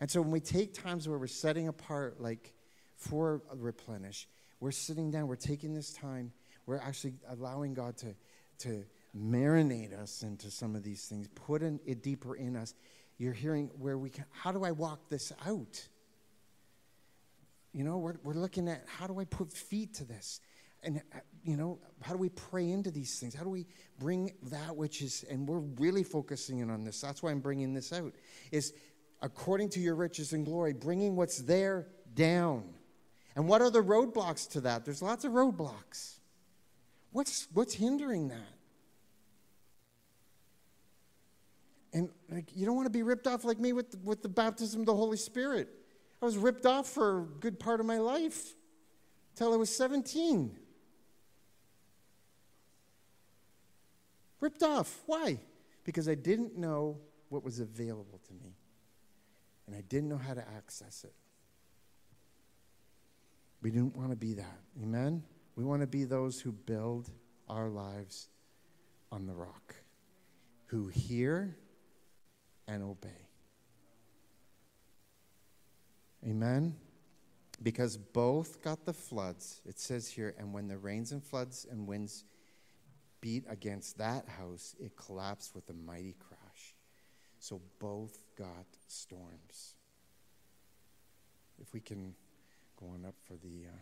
And 0.00 0.10
so 0.10 0.22
when 0.22 0.30
we 0.30 0.40
take 0.40 0.72
times 0.72 1.06
where 1.06 1.18
we're 1.18 1.26
setting 1.26 1.68
apart, 1.68 2.20
like 2.20 2.54
for 2.96 3.42
replenish, 3.54 4.26
we're 4.60 4.70
sitting 4.70 5.10
down, 5.10 5.28
we're 5.28 5.36
taking 5.36 5.74
this 5.74 5.92
time, 5.92 6.32
we're 6.64 6.78
actually 6.78 7.14
allowing 7.28 7.74
God 7.74 7.98
to, 7.98 8.14
to 8.60 8.84
marinate 9.14 9.92
us 9.92 10.22
into 10.22 10.50
some 10.50 10.74
of 10.74 10.82
these 10.82 11.04
things, 11.04 11.28
put 11.34 11.62
in, 11.62 11.78
it 11.84 12.02
deeper 12.02 12.34
in 12.34 12.56
us. 12.56 12.74
You're 13.18 13.34
hearing 13.34 13.70
where 13.78 13.98
we 13.98 14.08
can, 14.08 14.24
how 14.30 14.50
do 14.50 14.64
I 14.64 14.70
walk 14.70 15.10
this 15.10 15.32
out? 15.46 15.86
You 17.72 17.84
know, 17.84 17.98
we're, 17.98 18.16
we're 18.22 18.34
looking 18.34 18.68
at 18.68 18.84
how 18.86 19.06
do 19.06 19.18
I 19.20 19.24
put 19.24 19.52
feet 19.52 19.94
to 19.94 20.04
this? 20.04 20.40
and 20.82 21.02
uh, 21.14 21.18
you 21.44 21.58
know 21.58 21.78
how 22.00 22.14
do 22.14 22.18
we 22.18 22.30
pray 22.30 22.70
into 22.70 22.90
these 22.90 23.18
things 23.18 23.34
how 23.34 23.44
do 23.44 23.50
we 23.50 23.66
bring 23.98 24.32
that 24.44 24.74
which 24.74 25.02
is 25.02 25.26
and 25.30 25.46
we're 25.46 25.58
really 25.58 26.02
focusing 26.02 26.60
in 26.60 26.70
on 26.70 26.84
this 26.84 26.98
that's 27.02 27.22
why 27.22 27.30
i'm 27.30 27.38
bringing 27.38 27.74
this 27.74 27.92
out 27.92 28.14
is 28.50 28.72
according 29.22 29.68
to 29.70 29.80
your 29.80 29.94
riches 29.94 30.32
and 30.32 30.44
glory, 30.44 30.72
bringing 30.72 31.16
what's 31.16 31.38
there 31.38 31.88
down. 32.14 32.64
And 33.36 33.46
what 33.46 33.62
are 33.62 33.70
the 33.70 33.82
roadblocks 33.82 34.50
to 34.52 34.62
that? 34.62 34.84
There's 34.84 35.02
lots 35.02 35.24
of 35.24 35.32
roadblocks. 35.32 36.18
What's, 37.12 37.48
what's 37.52 37.74
hindering 37.74 38.28
that? 38.28 38.54
And 41.92 42.08
like, 42.30 42.54
you 42.54 42.66
don't 42.66 42.76
want 42.76 42.86
to 42.86 42.90
be 42.90 43.02
ripped 43.02 43.26
off 43.26 43.44
like 43.44 43.58
me 43.58 43.72
with, 43.72 43.96
with 44.04 44.22
the 44.22 44.28
baptism 44.28 44.80
of 44.80 44.86
the 44.86 44.94
Holy 44.94 45.16
Spirit. 45.16 45.68
I 46.20 46.26
was 46.26 46.36
ripped 46.36 46.66
off 46.66 46.86
for 46.86 47.20
a 47.20 47.24
good 47.24 47.58
part 47.58 47.80
of 47.80 47.86
my 47.86 47.98
life 47.98 48.54
till 49.34 49.52
I 49.52 49.56
was 49.56 49.74
17. 49.74 50.58
Ripped 54.40 54.62
off. 54.62 55.02
Why? 55.06 55.38
Because 55.84 56.08
I 56.08 56.14
didn't 56.14 56.56
know 56.56 56.98
what 57.28 57.44
was 57.44 57.60
available 57.60 58.20
to 58.26 58.34
me, 58.34 58.54
and 59.66 59.76
I 59.76 59.82
didn't 59.82 60.08
know 60.08 60.18
how 60.18 60.34
to 60.34 60.46
access 60.56 61.04
it. 61.04 61.14
We 63.62 63.70
didn't 63.70 63.96
want 63.96 64.10
to 64.10 64.16
be 64.16 64.34
that. 64.34 64.60
Amen? 64.82 65.22
We 65.54 65.64
want 65.64 65.82
to 65.82 65.86
be 65.86 66.04
those 66.04 66.40
who 66.40 66.52
build 66.52 67.10
our 67.48 67.68
lives 67.68 68.28
on 69.12 69.26
the 69.26 69.34
rock, 69.34 69.74
who 70.66 70.88
hear 70.88 71.56
and 72.66 72.82
obey. 72.82 73.29
Amen? 76.26 76.76
Because 77.62 77.96
both 77.96 78.62
got 78.62 78.84
the 78.84 78.92
floods. 78.92 79.60
It 79.66 79.78
says 79.78 80.08
here, 80.08 80.34
and 80.38 80.52
when 80.52 80.68
the 80.68 80.78
rains 80.78 81.12
and 81.12 81.22
floods 81.22 81.66
and 81.70 81.86
winds 81.86 82.24
beat 83.20 83.44
against 83.48 83.98
that 83.98 84.28
house, 84.28 84.74
it 84.80 84.96
collapsed 84.96 85.54
with 85.54 85.68
a 85.70 85.74
mighty 85.74 86.16
crash. 86.18 86.74
So 87.38 87.60
both 87.78 88.18
got 88.36 88.66
storms. 88.86 89.74
If 91.60 91.72
we 91.72 91.80
can 91.80 92.14
go 92.78 92.88
on 92.88 93.04
up 93.06 93.14
for 93.26 93.34
the. 93.34 93.66
Uh... 93.68 93.78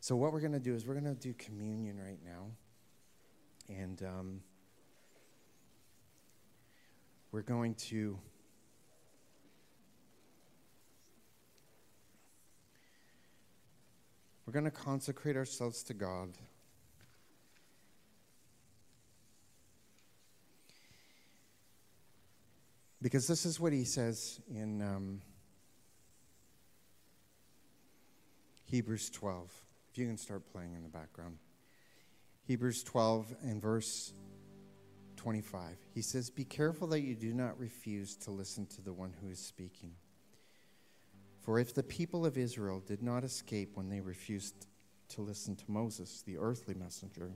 So, 0.00 0.16
what 0.16 0.32
we're 0.32 0.40
going 0.40 0.52
to 0.52 0.58
do 0.58 0.74
is 0.74 0.86
we're 0.86 1.00
going 1.00 1.14
to 1.14 1.20
do 1.20 1.34
communion 1.34 1.98
right 1.98 2.18
now. 2.24 2.50
And 3.68 4.02
um, 4.02 4.40
we're 7.32 7.42
going 7.42 7.74
to. 7.74 8.18
We're 14.46 14.52
going 14.52 14.64
to 14.66 14.70
consecrate 14.70 15.36
ourselves 15.36 15.82
to 15.84 15.94
God. 15.94 16.36
Because 23.00 23.26
this 23.26 23.44
is 23.44 23.58
what 23.58 23.72
he 23.72 23.84
says 23.84 24.40
in 24.48 24.82
um, 24.82 25.20
Hebrews 28.64 29.10
12. 29.10 29.50
If 29.90 29.98
you 29.98 30.06
can 30.06 30.16
start 30.16 30.50
playing 30.52 30.74
in 30.74 30.82
the 30.82 30.88
background. 30.88 31.38
Hebrews 32.46 32.82
12 32.82 33.34
and 33.42 33.62
verse 33.62 34.12
25. 35.16 35.76
He 35.94 36.02
says, 36.02 36.28
Be 36.28 36.44
careful 36.44 36.88
that 36.88 37.00
you 37.00 37.14
do 37.14 37.32
not 37.32 37.58
refuse 37.58 38.16
to 38.16 38.30
listen 38.30 38.66
to 38.66 38.82
the 38.82 38.92
one 38.92 39.14
who 39.22 39.30
is 39.30 39.38
speaking. 39.38 39.92
For 41.44 41.58
if 41.58 41.74
the 41.74 41.82
people 41.82 42.24
of 42.24 42.38
Israel 42.38 42.82
did 42.86 43.02
not 43.02 43.22
escape 43.22 43.72
when 43.74 43.90
they 43.90 44.00
refused 44.00 44.66
to 45.10 45.20
listen 45.20 45.54
to 45.56 45.64
Moses, 45.70 46.22
the 46.26 46.38
earthly 46.38 46.72
messenger, 46.72 47.32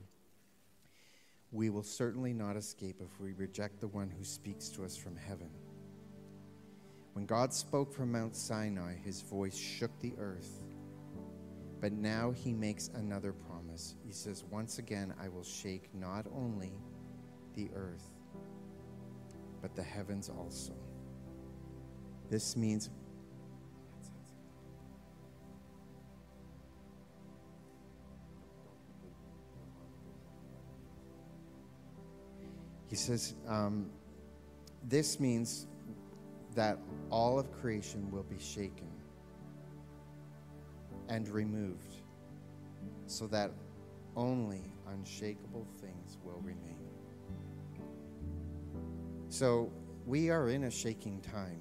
we 1.53 1.69
will 1.69 1.83
certainly 1.83 2.33
not 2.33 2.57
escape 2.57 3.03
if 3.03 3.21
we 3.21 3.33
reject 3.35 3.81
the 3.81 3.89
one 3.89 4.11
who 4.11 4.25
speaks 4.25 4.71
to 4.71 4.85
us 4.85 4.97
from 4.97 5.15
heaven. 5.15 5.51
When 7.13 7.27
God 7.27 7.53
spoke 7.53 7.93
from 7.93 8.11
Mount 8.11 8.35
Sinai, 8.35 8.95
his 8.95 9.21
voice 9.21 9.57
shook 9.57 9.91
the 10.01 10.15
earth. 10.19 10.63
But 11.79 11.93
now 11.93 12.31
he 12.31 12.55
makes 12.55 12.89
another 12.95 13.33
promise. 13.33 13.95
He 14.07 14.13
says, 14.13 14.43
Once 14.51 14.79
again, 14.79 15.13
I 15.23 15.29
will 15.29 15.45
shake 15.45 15.91
not 15.95 16.27
only 16.35 16.73
the 17.55 17.69
earth, 17.75 18.09
but 19.61 19.77
the 19.77 19.83
heavens 19.83 20.31
also. 20.31 20.73
This 22.31 22.57
means 22.57 22.91
He 32.89 32.97
says, 32.97 33.35
um, 33.47 33.91
This 34.85 35.21
means 35.21 35.67
that 36.55 36.79
all 37.11 37.39
of 37.39 37.53
creation 37.53 38.11
will 38.11 38.25
be 38.25 38.39
shaken 38.39 38.89
and 41.09 41.29
removed 41.29 41.97
so 43.07 43.27
that 43.29 43.53
only 44.17 44.63
unshakable 44.89 45.67
things 45.81 46.19
will 46.25 46.41
remain. 46.41 46.77
So 49.29 49.71
we 50.07 50.31
are 50.31 50.49
in 50.49 50.65
a 50.65 50.71
shaking 50.71 51.21
time. 51.21 51.61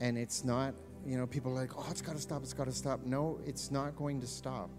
And 0.00 0.18
it's 0.18 0.44
not, 0.44 0.74
you 1.06 1.16
know, 1.16 1.26
people 1.26 1.52
are 1.52 1.54
like, 1.54 1.76
oh, 1.76 1.86
it's 1.90 2.02
got 2.02 2.16
to 2.16 2.20
stop, 2.20 2.42
it's 2.42 2.52
got 2.52 2.66
to 2.66 2.72
stop. 2.72 3.04
No, 3.04 3.38
it's 3.46 3.70
not 3.70 3.96
going 3.96 4.20
to 4.20 4.26
stop. 4.26 4.70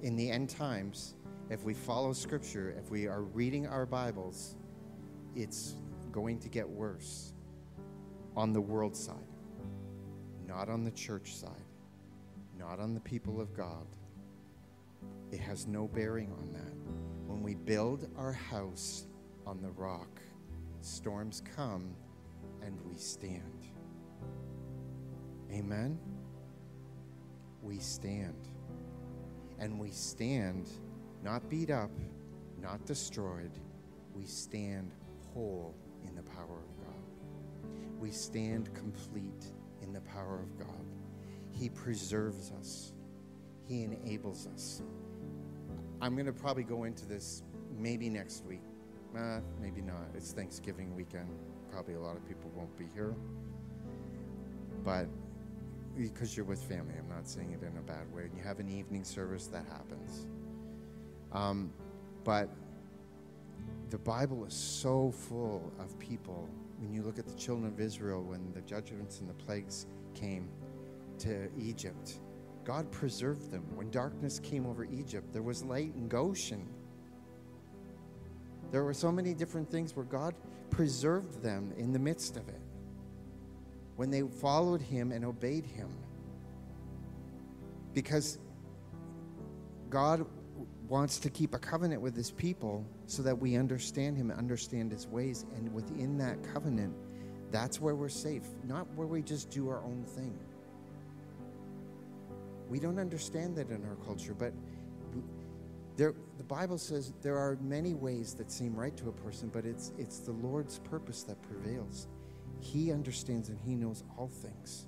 In 0.00 0.14
the 0.14 0.30
end 0.30 0.48
times, 0.48 1.14
if 1.50 1.64
we 1.64 1.74
follow 1.74 2.12
Scripture, 2.12 2.72
if 2.78 2.88
we 2.88 3.08
are 3.08 3.22
reading 3.22 3.66
our 3.66 3.84
Bibles, 3.84 4.54
it's 5.34 5.74
going 6.12 6.38
to 6.38 6.48
get 6.48 6.68
worse 6.68 7.32
on 8.36 8.52
the 8.52 8.60
world 8.60 8.96
side, 8.96 9.16
not 10.46 10.68
on 10.68 10.84
the 10.84 10.92
church 10.92 11.34
side, 11.34 11.50
not 12.56 12.78
on 12.78 12.94
the 12.94 13.00
people 13.00 13.40
of 13.40 13.52
God. 13.52 13.86
It 15.32 15.40
has 15.40 15.66
no 15.66 15.88
bearing 15.88 16.30
on 16.32 16.52
that. 16.52 16.72
When 17.26 17.42
we 17.42 17.56
build 17.56 18.08
our 18.16 18.32
house 18.32 19.06
on 19.46 19.60
the 19.60 19.70
rock, 19.70 20.20
storms 20.80 21.42
come 21.56 21.92
and 22.62 22.78
we 22.88 22.96
stand. 22.96 23.66
Amen? 25.50 25.98
We 27.62 27.78
stand. 27.78 28.48
And 29.58 29.78
we 29.78 29.90
stand 29.90 30.68
not 31.22 31.48
beat 31.48 31.70
up, 31.70 31.90
not 32.60 32.84
destroyed. 32.86 33.50
We 34.14 34.24
stand 34.24 34.92
whole 35.32 35.74
in 36.06 36.14
the 36.14 36.22
power 36.22 36.58
of 36.58 36.84
God. 36.84 37.70
We 37.98 38.10
stand 38.10 38.72
complete 38.74 39.46
in 39.82 39.92
the 39.92 40.00
power 40.00 40.40
of 40.40 40.58
God. 40.58 40.86
He 41.50 41.68
preserves 41.68 42.52
us, 42.58 42.92
He 43.66 43.82
enables 43.82 44.46
us. 44.46 44.82
I'm 46.00 46.14
going 46.14 46.26
to 46.26 46.32
probably 46.32 46.62
go 46.62 46.84
into 46.84 47.06
this 47.06 47.42
maybe 47.76 48.08
next 48.08 48.44
week. 48.44 48.62
Uh, 49.16 49.40
maybe 49.60 49.80
not. 49.80 50.08
It's 50.14 50.32
Thanksgiving 50.32 50.94
weekend. 50.94 51.28
Probably 51.72 51.94
a 51.94 52.00
lot 52.00 52.16
of 52.16 52.26
people 52.28 52.50
won't 52.54 52.76
be 52.78 52.86
here. 52.94 53.16
But 54.84 55.08
because 56.04 56.36
you're 56.36 56.46
with 56.46 56.62
family, 56.62 56.94
I'm 56.98 57.08
not 57.08 57.26
saying 57.26 57.52
it 57.52 57.64
in 57.64 57.76
a 57.76 57.82
bad 57.82 58.12
way. 58.12 58.22
And 58.22 58.36
You 58.36 58.42
have 58.44 58.60
an 58.60 58.68
evening 58.68 59.04
service, 59.04 59.46
that 59.48 59.64
happens. 59.66 60.26
Um, 61.32 61.72
but 62.24 62.48
the 63.90 63.98
Bible 63.98 64.44
is 64.44 64.54
so 64.54 65.10
full 65.10 65.72
of 65.78 65.98
people. 65.98 66.48
When 66.78 66.92
you 66.92 67.02
look 67.02 67.18
at 67.18 67.26
the 67.26 67.34
children 67.34 67.66
of 67.66 67.80
Israel, 67.80 68.22
when 68.22 68.52
the 68.52 68.60
judgments 68.60 69.20
and 69.20 69.28
the 69.28 69.34
plagues 69.34 69.86
came 70.14 70.48
to 71.18 71.48
Egypt, 71.58 72.20
God 72.64 72.90
preserved 72.92 73.50
them. 73.50 73.64
When 73.74 73.90
darkness 73.90 74.38
came 74.38 74.66
over 74.66 74.84
Egypt, 74.84 75.32
there 75.32 75.42
was 75.42 75.64
light 75.64 75.92
in 75.96 76.06
Goshen. 76.06 76.68
There 78.70 78.84
were 78.84 78.94
so 78.94 79.10
many 79.10 79.34
different 79.34 79.70
things 79.70 79.96
where 79.96 80.04
God 80.04 80.34
preserved 80.70 81.42
them 81.42 81.72
in 81.76 81.92
the 81.92 81.98
midst 81.98 82.36
of 82.36 82.48
it. 82.48 82.60
When 83.98 84.10
they 84.10 84.22
followed 84.22 84.80
Him 84.80 85.10
and 85.10 85.24
obeyed 85.24 85.66
Him. 85.66 85.88
Because 87.92 88.38
God 89.90 90.24
wants 90.88 91.18
to 91.18 91.30
keep 91.30 91.54
a 91.54 91.58
covenant 91.58 92.00
with 92.00 92.16
his 92.16 92.30
people 92.30 92.84
so 93.06 93.22
that 93.22 93.38
we 93.38 93.56
understand 93.56 94.16
him 94.16 94.30
and 94.30 94.38
understand 94.38 94.90
his 94.90 95.06
ways. 95.06 95.44
And 95.56 95.72
within 95.72 96.16
that 96.18 96.42
covenant, 96.54 96.94
that's 97.50 97.80
where 97.80 97.94
we're 97.94 98.08
safe, 98.08 98.42
not 98.64 98.86
where 98.94 99.06
we 99.06 99.22
just 99.22 99.50
do 99.50 99.68
our 99.68 99.82
own 99.84 100.04
thing. 100.04 100.38
We 102.68 102.78
don't 102.78 102.98
understand 102.98 103.56
that 103.56 103.70
in 103.70 103.84
our 103.84 103.96
culture, 104.06 104.34
but 104.34 104.52
there, 105.96 106.14
the 106.36 106.44
Bible 106.44 106.78
says 106.78 107.12
there 107.22 107.36
are 107.36 107.58
many 107.60 107.94
ways 107.94 108.34
that 108.34 108.50
seem 108.50 108.74
right 108.74 108.96
to 108.98 109.08
a 109.08 109.12
person, 109.12 109.50
but 109.52 109.64
it's, 109.64 109.92
it's 109.98 110.20
the 110.20 110.32
Lord's 110.32 110.78
purpose 110.78 111.22
that 111.24 111.40
prevails. 111.42 112.08
He 112.60 112.92
understands 112.92 113.48
and 113.48 113.58
He 113.58 113.74
knows 113.74 114.04
all 114.16 114.28
things. 114.28 114.86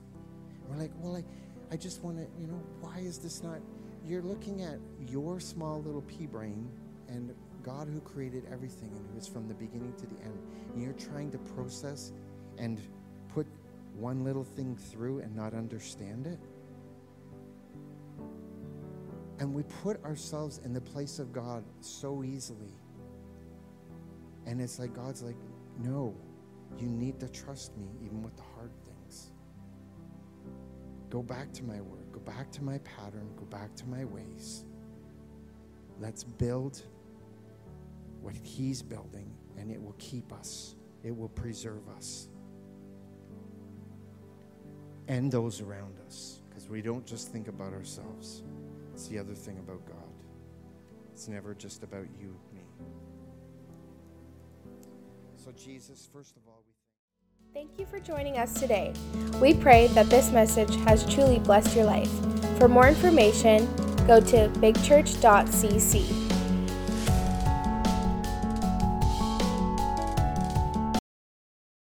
We're 0.69 0.77
like, 0.77 0.93
well, 0.99 1.17
I, 1.17 1.25
I 1.73 1.77
just 1.77 2.03
want 2.03 2.19
to, 2.19 2.27
you 2.41 2.47
know, 2.47 2.63
why 2.81 2.99
is 2.99 3.19
this 3.19 3.43
not? 3.43 3.61
you're 4.07 4.23
looking 4.23 4.63
at 4.63 4.79
your 5.09 5.41
small 5.41 5.83
little 5.83 6.03
pea 6.03 6.27
brain 6.27 6.69
and 7.09 7.35
God 7.63 7.89
who 7.89 8.01
created 8.01 8.45
everything 8.51 8.91
and 8.97 9.07
who 9.13 9.19
is 9.19 9.27
from 9.27 9.47
the 9.49 9.55
beginning 9.55 9.93
to 9.99 10.07
the 10.07 10.21
end, 10.23 10.39
and 10.73 10.83
you're 10.83 10.95
trying 10.95 11.31
to 11.33 11.39
process 11.39 12.13
and 12.59 12.81
put 13.29 13.47
one 13.95 14.25
little 14.25 14.45
thing 14.45 14.77
through 14.77 15.21
and 15.21 15.35
not 15.35 15.53
understand 15.53 16.27
it? 16.27 16.39
And 19.39 19.55
we 19.55 19.63
put 19.83 20.03
ourselves 20.05 20.61
in 20.65 20.73
the 20.73 20.81
place 20.81 21.19
of 21.19 21.33
God 21.33 21.65
so 21.81 22.23
easily. 22.23 22.75
And 24.47 24.61
it's 24.61 24.79
like 24.79 24.95
God's 24.95 25.23
like, 25.23 25.37
no, 25.83 26.15
you 26.79 26.89
need 26.89 27.21
to 27.21 27.29
trust 27.29 27.77
me 27.77 27.89
even 28.05 28.23
with 28.23 28.37
the 28.37 28.43
hard 28.55 28.71
things. 28.85 29.33
Go 31.11 31.23
back 31.23 31.53
to 31.55 31.65
my 31.65 31.81
word, 31.81 32.13
go 32.13 32.21
back 32.21 32.51
to 32.53 32.63
my 32.63 32.79
pattern, 32.79 33.29
go 33.37 33.45
back 33.45 33.75
to 33.77 33.87
my 33.87 34.05
ways. 34.05 34.65
Let's 35.99 36.25
build 36.25 36.83
what 38.23 38.35
He's 38.35 38.83
building, 38.83 39.31
and 39.59 39.71
it 39.71 39.83
will 39.83 39.97
keep 39.99 40.33
us, 40.33 40.77
it 41.03 41.17
will 41.17 41.29
preserve 41.29 41.89
us, 41.97 42.29
and 45.09 45.31
those 45.33 45.61
around 45.61 45.99
us, 46.07 46.41
because 46.49 46.69
we 46.69 46.81
don't 46.81 47.05
just 47.07 47.33
think 47.33 47.49
about 47.49 47.73
ourselves. 47.73 48.43
It's 48.93 49.09
the 49.09 49.19
other 49.19 49.35
thing 49.35 49.59
about 49.59 49.85
God. 49.87 49.97
It's 51.13 51.29
never 51.29 51.55
just 51.55 51.83
about 51.83 52.07
you, 52.21 52.35
and 52.49 52.55
me. 52.55 52.65
So, 55.37 55.53
Jesus, 55.53 56.09
first 56.13 56.37
of 56.37 56.43
all, 56.47 56.50
Thank 57.53 57.81
you 57.81 57.87
for 57.87 57.99
joining 57.99 58.39
us 58.39 58.55
today. 58.55 58.93
We 59.41 59.55
pray 59.55 59.89
that 59.89 60.07
this 60.07 60.31
message 60.31 60.73
has 60.85 61.05
truly 61.13 61.41
blessed 61.41 61.75
your 61.75 61.85
life. 61.85 62.09
For 62.59 62.69
more 62.69 62.87
information, 62.87 63.67
go 64.07 64.21
to 64.21 64.49
bigchurch.cc. 64.61 66.40